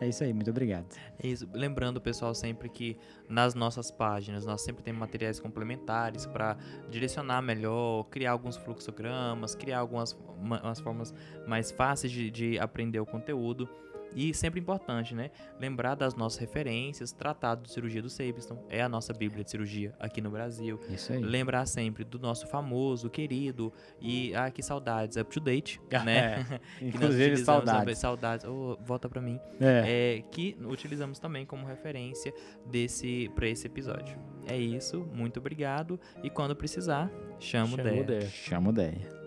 É 0.00 0.08
isso 0.08 0.24
aí, 0.24 0.32
muito 0.32 0.50
obrigado. 0.50 0.86
É 1.22 1.26
isso. 1.26 1.46
Lembrando, 1.52 2.00
pessoal, 2.00 2.34
sempre 2.34 2.70
que 2.70 2.96
nas 3.28 3.54
nossas 3.54 3.90
páginas 3.90 4.46
nós 4.46 4.62
sempre 4.62 4.82
temos 4.82 4.98
materiais 4.98 5.38
complementares 5.38 6.24
para 6.24 6.56
direcionar 6.88 7.42
melhor, 7.42 8.04
criar 8.04 8.32
alguns 8.32 8.56
fluxogramas, 8.56 9.54
criar 9.54 9.80
algumas 9.80 10.18
umas 10.38 10.80
formas 10.80 11.12
mais 11.46 11.70
fáceis 11.70 12.10
de, 12.10 12.30
de 12.30 12.58
aprender 12.58 12.98
o 12.98 13.04
conteúdo. 13.04 13.68
E 14.14 14.34
sempre 14.34 14.60
importante, 14.60 15.14
né? 15.14 15.30
Lembrar 15.58 15.94
das 15.94 16.14
nossas 16.14 16.38
referências, 16.38 17.12
Tratado 17.12 17.62
de 17.62 17.70
Cirurgia 17.70 18.02
do 18.02 18.10
Sabiston, 18.10 18.64
é 18.68 18.82
a 18.82 18.88
nossa 18.88 19.12
Bíblia 19.12 19.44
de 19.44 19.50
Cirurgia 19.50 19.94
aqui 19.98 20.20
no 20.20 20.30
Brasil. 20.30 20.80
Isso 20.88 21.12
aí. 21.12 21.20
Lembrar 21.20 21.66
sempre 21.66 22.04
do 22.04 22.18
nosso 22.18 22.46
famoso, 22.46 23.08
querido 23.08 23.72
e 24.00 24.34
ah, 24.34 24.50
que 24.50 24.62
saudades, 24.62 25.16
up 25.16 25.30
to 25.30 25.40
date, 25.40 25.80
né? 26.04 26.46
É. 26.50 26.60
Inclusive 26.86 27.36
saudades. 27.38 27.98
Saudades, 27.98 28.46
oh, 28.46 28.76
volta 28.82 29.08
para 29.08 29.20
mim. 29.20 29.38
É. 29.60 30.18
é. 30.18 30.22
que 30.30 30.56
utilizamos 30.64 31.18
também 31.18 31.44
como 31.46 31.66
referência 31.66 32.32
desse 32.66 33.30
para 33.34 33.48
esse 33.48 33.66
episódio. 33.66 34.18
É 34.46 34.56
isso, 34.56 35.06
muito 35.14 35.38
obrigado 35.38 36.00
e 36.22 36.30
quando 36.30 36.56
precisar, 36.56 37.10
chamo, 37.38 37.76
Deia. 37.76 38.04
Deia. 38.04 38.28
Chamo 38.28 38.72
Deia. 38.72 39.19